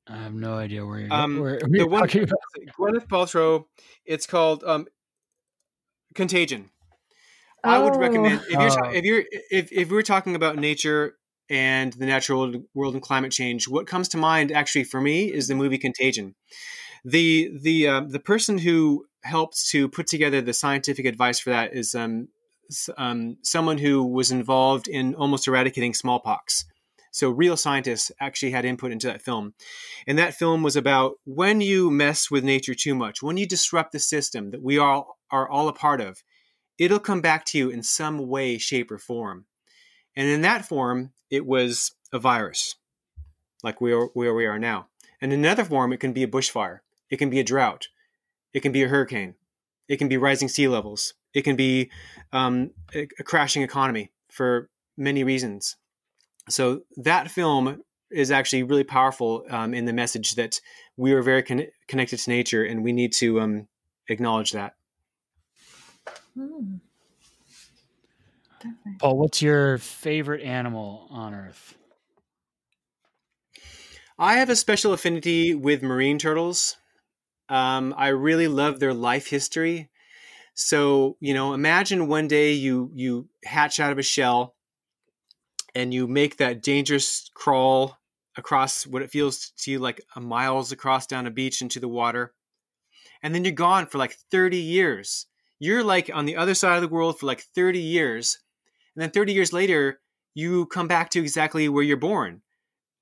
I 0.08 0.18
have 0.18 0.34
no 0.34 0.56
idea 0.56 0.86
where 0.86 1.00
you're. 1.00 1.14
Um, 1.14 1.40
where, 1.40 1.60
where 1.68 1.80
the 1.80 1.88
one 1.88 2.08
Gwyneth 2.10 3.08
Paltrow. 3.08 3.66
It's 4.06 4.26
called 4.26 4.64
um, 4.64 4.88
Contagion. 6.16 6.72
I 7.64 7.80
would 7.80 7.96
recommend 7.96 8.42
if 8.50 8.52
you're 8.52 8.86
oh. 8.86 8.90
if 8.90 9.06
you're 9.06 9.24
if 9.52 9.72
if 9.72 9.92
we're 9.92 10.02
talking 10.02 10.36
about 10.36 10.58
nature 10.58 11.16
and 11.50 11.94
the 11.94 12.06
natural 12.06 12.64
world 12.74 12.94
and 12.94 13.02
climate 13.04 13.32
change, 13.32 13.68
what 13.68 13.88
comes 13.88 14.08
to 14.10 14.18
mind 14.18 14.52
actually 14.52 14.84
for 14.84 15.02
me 15.02 15.32
is 15.32 15.48
the 15.48 15.56
movie 15.56 15.78
Contagion. 15.78 16.36
the 17.04 17.52
the 17.62 17.88
uh, 17.88 18.02
the 18.08 18.20
person 18.20 18.58
who 18.58 19.06
helped 19.24 19.68
to 19.70 19.90
put 19.90 20.08
together 20.08 20.42
the 20.42 20.54
scientific 20.54 21.06
advice 21.06 21.40
for 21.40 21.50
that 21.50 21.74
is 21.74 21.96
um, 21.96 22.28
um, 22.98 23.38
someone 23.44 23.78
who 23.78 24.06
was 24.06 24.32
involved 24.32 24.88
in 24.88 25.16
almost 25.16 25.48
eradicating 25.48 25.94
smallpox. 25.94 26.66
So 27.12 27.30
real 27.30 27.58
scientists 27.58 28.12
actually 28.22 28.52
had 28.52 28.66
input 28.66 28.92
into 28.92 29.08
that 29.08 29.22
film. 29.22 29.56
And 30.06 30.18
that 30.20 30.36
film 30.36 30.62
was 30.62 30.76
about 30.76 31.16
when 31.26 31.60
you 31.60 31.90
mess 31.90 32.30
with 32.30 32.44
nature 32.44 32.76
too 32.76 32.94
much, 32.94 33.24
when 33.24 33.36
you 33.36 33.48
disrupt 33.48 33.92
the 33.92 34.00
system 34.00 34.52
that 34.52 34.62
we 34.62 34.78
all 34.78 35.18
are 35.32 35.50
all 35.50 35.68
a 35.68 35.74
part 35.74 36.02
of, 36.02 36.24
it'll 36.80 37.00
come 37.00 37.22
back 37.22 37.46
to 37.46 37.58
you 37.58 37.70
in 37.70 37.84
some 37.84 38.28
way, 38.28 38.58
shape, 38.58 38.90
or 38.90 38.98
form. 38.98 39.46
And 40.16 40.28
in 40.28 40.42
that 40.42 40.66
form, 40.66 41.12
it 41.30 41.46
was 41.46 41.92
a 42.12 42.20
virus, 42.20 42.76
like 43.62 43.80
we 43.82 43.94
are, 43.94 44.06
where 44.08 44.34
we 44.34 44.46
are 44.46 44.58
now. 44.58 44.88
And 45.22 45.32
in 45.34 45.40
another 45.40 45.66
form, 45.66 45.94
it 45.94 46.00
can 46.00 46.14
be 46.14 46.24
a 46.24 46.28
bushfire, 46.28 46.80
it 47.10 47.18
can 47.18 47.30
be 47.30 47.40
a 47.40 47.44
drought, 47.44 47.90
it 48.54 48.62
can 48.62 48.72
be 48.72 48.84
a 48.84 48.88
hurricane, 48.88 49.36
it 49.88 49.98
can 49.98 50.08
be 50.08 50.18
rising 50.18 50.48
sea 50.48 50.68
levels, 50.68 51.14
it 51.34 51.44
can 51.44 51.56
be 51.56 51.92
um, 52.32 52.72
a, 52.96 53.06
crashing 53.24 53.62
economy 53.62 54.12
for 54.32 54.70
many 54.98 55.24
reasons. 55.24 55.76
So 56.48 56.82
that 56.98 57.30
film 57.30 57.84
is 58.10 58.32
actually 58.32 58.64
really 58.64 58.84
powerful 58.84 59.46
um, 59.50 59.74
in 59.74 59.86
the 59.86 59.94
message 59.94 60.36
that 60.36 60.60
we 60.98 61.12
are 61.14 61.22
very 61.22 61.44
con- 61.44 61.68
connected 61.88 62.18
to 62.18 62.30
nature 62.30 62.64
and 62.64 62.84
we 62.84 62.92
need 62.92 63.14
to 63.14 63.40
um, 63.40 63.68
acknowledge 64.08 64.54
that. 64.54 64.74
Hmm. 66.40 66.76
Paul, 69.00 69.18
what's 69.18 69.42
your 69.42 69.78
favorite 69.78 70.42
animal 70.42 71.08
on 71.10 71.34
Earth? 71.34 71.76
I 74.18 74.36
have 74.36 74.50
a 74.50 74.56
special 74.56 74.94
affinity 74.94 75.54
with 75.54 75.82
marine 75.82 76.18
turtles. 76.18 76.78
Um, 77.50 77.94
I 77.98 78.10
really 78.10 78.48
love 78.48 78.80
their 78.80 78.94
life 78.94 79.28
history. 79.28 79.90
So, 80.54 81.18
you 81.20 81.34
know, 81.34 81.54
imagine 81.54 82.08
one 82.08 82.28
day 82.28 82.54
you 82.54 82.92
you 82.94 83.30
hatch 83.44 83.80
out 83.80 83.92
of 83.92 83.98
a 83.98 84.04
shell 84.04 84.56
and 85.76 85.94
you 85.94 86.08
make 86.08 86.38
that 86.38 86.62
dangerous 86.64 87.30
crawl 87.34 87.98
across 88.38 88.88
what 88.88 89.02
it 89.02 89.12
feels 89.12 89.52
to 89.60 89.72
you 89.72 89.80
like 89.80 90.02
a 90.16 90.22
miles 90.22 90.72
across 90.72 91.06
down 91.06 91.28
a 91.28 91.32
beach 91.32 91.62
into 91.62 91.80
the 91.80 91.88
water. 91.88 92.34
And 93.22 93.36
then 93.36 93.44
you're 93.44 93.54
gone 93.54 93.88
for 93.88 93.98
like 93.98 94.16
30 94.32 94.58
years. 94.58 95.26
You're 95.60 95.84
like 95.84 96.10
on 96.14 96.26
the 96.26 96.38
other 96.38 96.54
side 96.54 96.76
of 96.76 96.82
the 96.82 96.88
world 96.88 97.20
for 97.20 97.26
like 97.26 97.42
30 97.56 97.80
years. 97.80 98.40
And 98.96 99.02
then 99.02 99.12
30 99.12 99.34
years 99.34 99.54
later, 99.54 100.00
you 100.34 100.66
come 100.68 100.88
back 100.88 101.10
to 101.12 101.20
exactly 101.20 101.68
where 101.70 101.84
you're 101.84 101.98
born. 101.98 102.42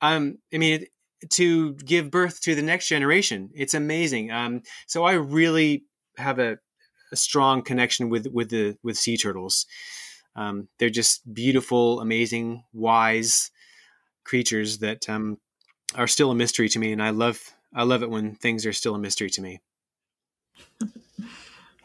Um, 0.02 0.40
I 0.54 0.58
mean, 0.58 0.86
to 1.30 1.74
give 1.76 2.12
birth 2.12 2.42
to 2.42 2.56
the 2.56 2.62
next 2.62 2.88
generation. 2.88 3.50
It's 3.54 3.74
amazing. 3.74 4.32
Um, 4.32 4.62
so 4.86 5.04
I 5.04 5.14
really 5.14 5.86
have 6.18 6.40
a, 6.40 6.58
a 7.12 7.16
strong 7.16 7.62
connection 7.62 8.10
with 8.10 8.28
with 8.28 8.50
the 8.50 8.78
with 8.84 8.98
sea 8.98 9.18
turtles. 9.18 9.66
Um, 10.36 10.68
they're 10.78 10.90
just 10.90 11.34
beautiful, 11.34 12.00
amazing, 12.00 12.64
wise 12.74 13.50
creatures 14.24 14.80
that 14.80 15.10
um, 15.10 15.38
are 15.96 16.08
still 16.08 16.32
a 16.32 16.36
mystery 16.36 16.70
to 16.70 16.80
me, 16.80 16.92
and 16.92 17.02
I 17.02 17.10
love 17.10 17.40
I 17.74 17.84
love 17.84 18.04
it 18.04 18.10
when 18.10 18.36
things 18.36 18.66
are 18.66 18.74
still 18.74 18.96
a 18.96 19.00
mystery 19.00 19.30
to 19.32 19.42
me. 19.42 19.62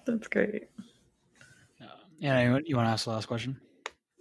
That's 0.06 0.28
great. 0.28 0.68
Uh, 1.80 1.86
yeah, 2.18 2.40
you 2.64 2.76
want 2.76 2.86
to 2.86 2.92
ask 2.92 3.04
the 3.04 3.10
last 3.10 3.26
question? 3.26 3.60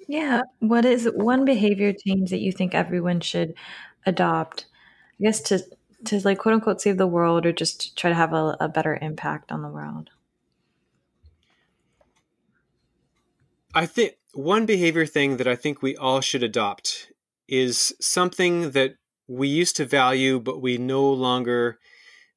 Yeah. 0.07 0.41
What 0.59 0.86
is 0.86 1.09
one 1.13 1.45
behavior 1.45 1.93
change 1.93 2.32
that 2.32 2.39
you 2.39 2.51
think 2.51 2.75
everyone 2.75 3.21
should 3.21 3.53
adopt? 4.05 4.65
I 5.19 5.25
guess 5.25 5.41
to 5.41 5.59
to 6.05 6.19
like 6.21 6.39
quote 6.39 6.55
unquote 6.55 6.82
save 6.82 6.97
the 6.97 7.07
world 7.07 7.45
or 7.45 7.51
just 7.51 7.97
try 7.97 8.09
to 8.09 8.15
have 8.15 8.34
a, 8.34 8.57
a 8.59 8.67
better 8.67 8.97
impact 9.01 9.51
on 9.51 9.61
the 9.61 9.69
world. 9.69 10.09
I 13.73 13.86
think 13.86 14.15
one 14.34 14.65
behavior 14.65 15.05
thing 15.05 15.38
that 15.38 15.47
I 15.47 15.55
think 15.55 15.82
we 15.82 15.95
all 15.95 16.21
should 16.21 16.43
adopt 16.43 17.11
is 17.47 17.93
something 18.01 18.71
that 18.71 18.95
we 19.27 19.47
used 19.47 19.77
to 19.77 19.86
value, 19.86 20.39
but 20.39 20.61
we 20.61 20.77
no 20.77 21.09
longer 21.09 21.79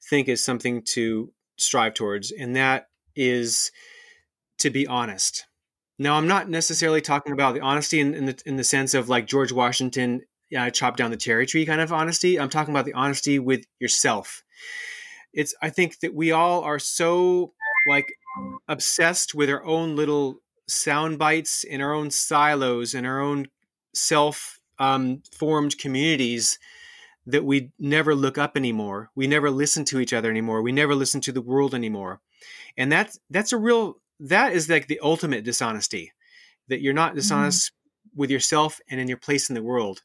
think 0.08 0.28
is 0.28 0.44
something 0.44 0.82
to 0.82 1.32
strive 1.56 1.94
towards, 1.94 2.30
and 2.30 2.54
that 2.54 2.88
is 3.16 3.70
to 4.58 4.70
be 4.70 4.86
honest. 4.86 5.46
Now, 5.98 6.16
I'm 6.16 6.26
not 6.26 6.48
necessarily 6.48 7.00
talking 7.00 7.32
about 7.32 7.54
the 7.54 7.60
honesty 7.60 8.00
in, 8.00 8.14
in 8.14 8.26
the 8.26 8.42
in 8.46 8.56
the 8.56 8.64
sense 8.64 8.94
of 8.94 9.08
like 9.08 9.26
George 9.26 9.52
Washington 9.52 10.22
uh, 10.56 10.70
chop 10.70 10.96
down 10.96 11.10
the 11.10 11.16
cherry 11.16 11.46
tree 11.46 11.66
kind 11.66 11.80
of 11.80 11.92
honesty. 11.92 12.38
I'm 12.38 12.48
talking 12.48 12.74
about 12.74 12.84
the 12.84 12.94
honesty 12.94 13.38
with 13.38 13.64
yourself. 13.78 14.42
It's 15.32 15.54
I 15.62 15.70
think 15.70 16.00
that 16.00 16.14
we 16.14 16.32
all 16.32 16.62
are 16.62 16.78
so 16.78 17.52
like 17.88 18.12
obsessed 18.68 19.34
with 19.34 19.50
our 19.50 19.64
own 19.64 19.96
little 19.96 20.40
sound 20.66 21.18
bites 21.18 21.62
in 21.62 21.80
our 21.80 21.92
own 21.92 22.10
silos 22.10 22.94
in 22.94 23.04
our 23.04 23.20
own 23.20 23.46
self 23.92 24.58
um, 24.78 25.22
formed 25.32 25.78
communities 25.78 26.58
that 27.26 27.44
we 27.44 27.70
never 27.78 28.14
look 28.14 28.36
up 28.36 28.56
anymore. 28.56 29.10
We 29.14 29.26
never 29.26 29.50
listen 29.50 29.84
to 29.86 30.00
each 30.00 30.12
other 30.12 30.30
anymore. 30.30 30.62
We 30.62 30.72
never 30.72 30.94
listen 30.94 31.20
to 31.22 31.32
the 31.32 31.40
world 31.40 31.74
anymore. 31.74 32.20
And 32.76 32.90
that's 32.90 33.18
that's 33.30 33.52
a 33.52 33.56
real 33.58 33.98
that 34.20 34.52
is 34.52 34.68
like 34.68 34.86
the 34.86 35.00
ultimate 35.02 35.44
dishonesty 35.44 36.12
that 36.68 36.80
you're 36.80 36.94
not 36.94 37.10
mm-hmm. 37.10 37.18
dishonest 37.18 37.72
mm-hmm. 37.72 38.20
with 38.20 38.30
yourself 38.30 38.80
and 38.88 39.00
in 39.00 39.08
your 39.08 39.18
place 39.18 39.48
in 39.48 39.54
the 39.54 39.62
world. 39.62 40.02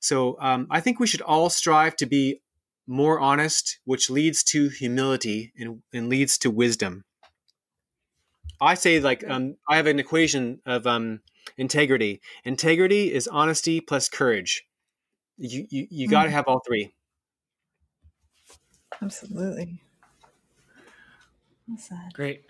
So 0.00 0.36
um, 0.40 0.66
I 0.70 0.80
think 0.80 1.00
we 1.00 1.06
should 1.06 1.22
all 1.22 1.50
strive 1.50 1.96
to 1.96 2.06
be 2.06 2.40
more 2.86 3.18
honest, 3.18 3.78
which 3.84 4.10
leads 4.10 4.44
to 4.44 4.68
humility 4.68 5.52
and, 5.58 5.82
and 5.92 6.08
leads 6.08 6.38
to 6.38 6.50
wisdom. 6.50 7.04
I 8.60 8.74
say 8.74 9.00
like 9.00 9.28
um, 9.28 9.56
I 9.68 9.76
have 9.76 9.86
an 9.86 9.98
equation 9.98 10.60
of 10.64 10.86
um, 10.86 11.20
integrity. 11.58 12.20
Integrity 12.44 13.12
is 13.12 13.28
honesty 13.28 13.80
plus 13.80 14.08
courage. 14.08 14.64
You 15.36 15.66
you, 15.68 15.86
you 15.90 16.08
got 16.08 16.24
to 16.24 16.30
have 16.30 16.46
all 16.46 16.62
three. 16.66 16.94
Absolutely. 19.02 19.80
Great. 22.14 22.44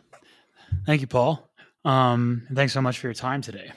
Thank 0.84 1.00
you, 1.00 1.06
Paul. 1.06 1.48
Um, 1.84 2.46
thanks 2.52 2.72
so 2.72 2.82
much 2.82 2.98
for 2.98 3.06
your 3.06 3.14
time 3.14 3.40
today, 3.40 3.70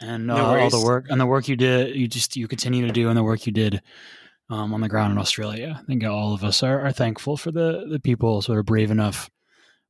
and 0.00 0.30
uh, 0.30 0.36
no 0.36 0.60
all 0.60 0.70
the 0.70 0.84
work 0.84 1.06
and 1.08 1.20
the 1.20 1.26
work 1.26 1.48
you 1.48 1.56
did. 1.56 1.96
You 1.96 2.06
just 2.06 2.36
you 2.36 2.46
continue 2.48 2.86
to 2.86 2.92
do, 2.92 3.08
and 3.08 3.16
the 3.16 3.22
work 3.22 3.46
you 3.46 3.52
did 3.52 3.82
um, 4.50 4.74
on 4.74 4.80
the 4.80 4.88
ground 4.88 5.12
in 5.12 5.18
Australia. 5.18 5.78
I 5.80 5.84
think 5.84 6.04
all 6.04 6.34
of 6.34 6.44
us 6.44 6.62
are, 6.62 6.80
are 6.80 6.92
thankful 6.92 7.36
for 7.36 7.50
the 7.50 7.86
the 7.90 8.00
people 8.00 8.42
sort 8.42 8.58
of 8.58 8.66
brave 8.66 8.90
enough 8.90 9.30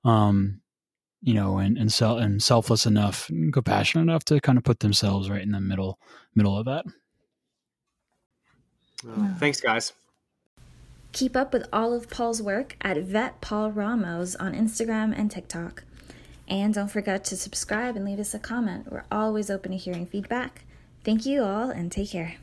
um, 0.05 0.61
you 1.23 1.35
know, 1.35 1.59
and 1.59 1.79
and, 1.79 1.93
sel- 1.93 2.19
and 2.19 2.43
selfless 2.43 2.87
enough, 2.87 3.29
and 3.29 3.53
compassionate 3.53 4.03
enough 4.03 4.25
to 4.27 4.41
kind 4.41 4.59
of 4.59 4.65
put 4.65 4.81
themselves 4.81 5.31
right 5.31 5.43
in 5.43 5.53
the 5.53 5.61
middle 5.61 5.99
middle 6.35 6.59
of 6.59 6.67
that. 6.67 6.85
Well, 9.05 9.35
thanks, 9.39 9.61
guys. 9.61 9.93
Keep 11.13 11.37
up 11.37 11.53
with 11.53 11.69
all 11.73 11.93
of 11.93 12.09
Paul's 12.09 12.41
work 12.41 12.77
at 12.81 12.97
Vet 12.97 13.41
Paul 13.43 13.71
Ramos 13.71 14.35
on 14.37 14.55
Instagram 14.55 15.13
and 15.17 15.31
TikTok. 15.31 15.85
And 16.49 16.73
don't 16.73 16.91
forget 16.91 17.23
to 17.25 17.37
subscribe 17.37 17.97
and 17.97 18.05
leave 18.05 18.19
us 18.19 18.35
a 18.35 18.39
comment. 18.39 18.91
We're 18.91 19.05
always 19.13 19.51
open 19.51 19.73
to 19.73 19.77
hearing 19.77 20.07
feedback. 20.07 20.65
Thank 21.05 21.27
you 21.27 21.43
all 21.43 21.71
and 21.71 21.93
take 21.93 22.11
care. 22.11 22.37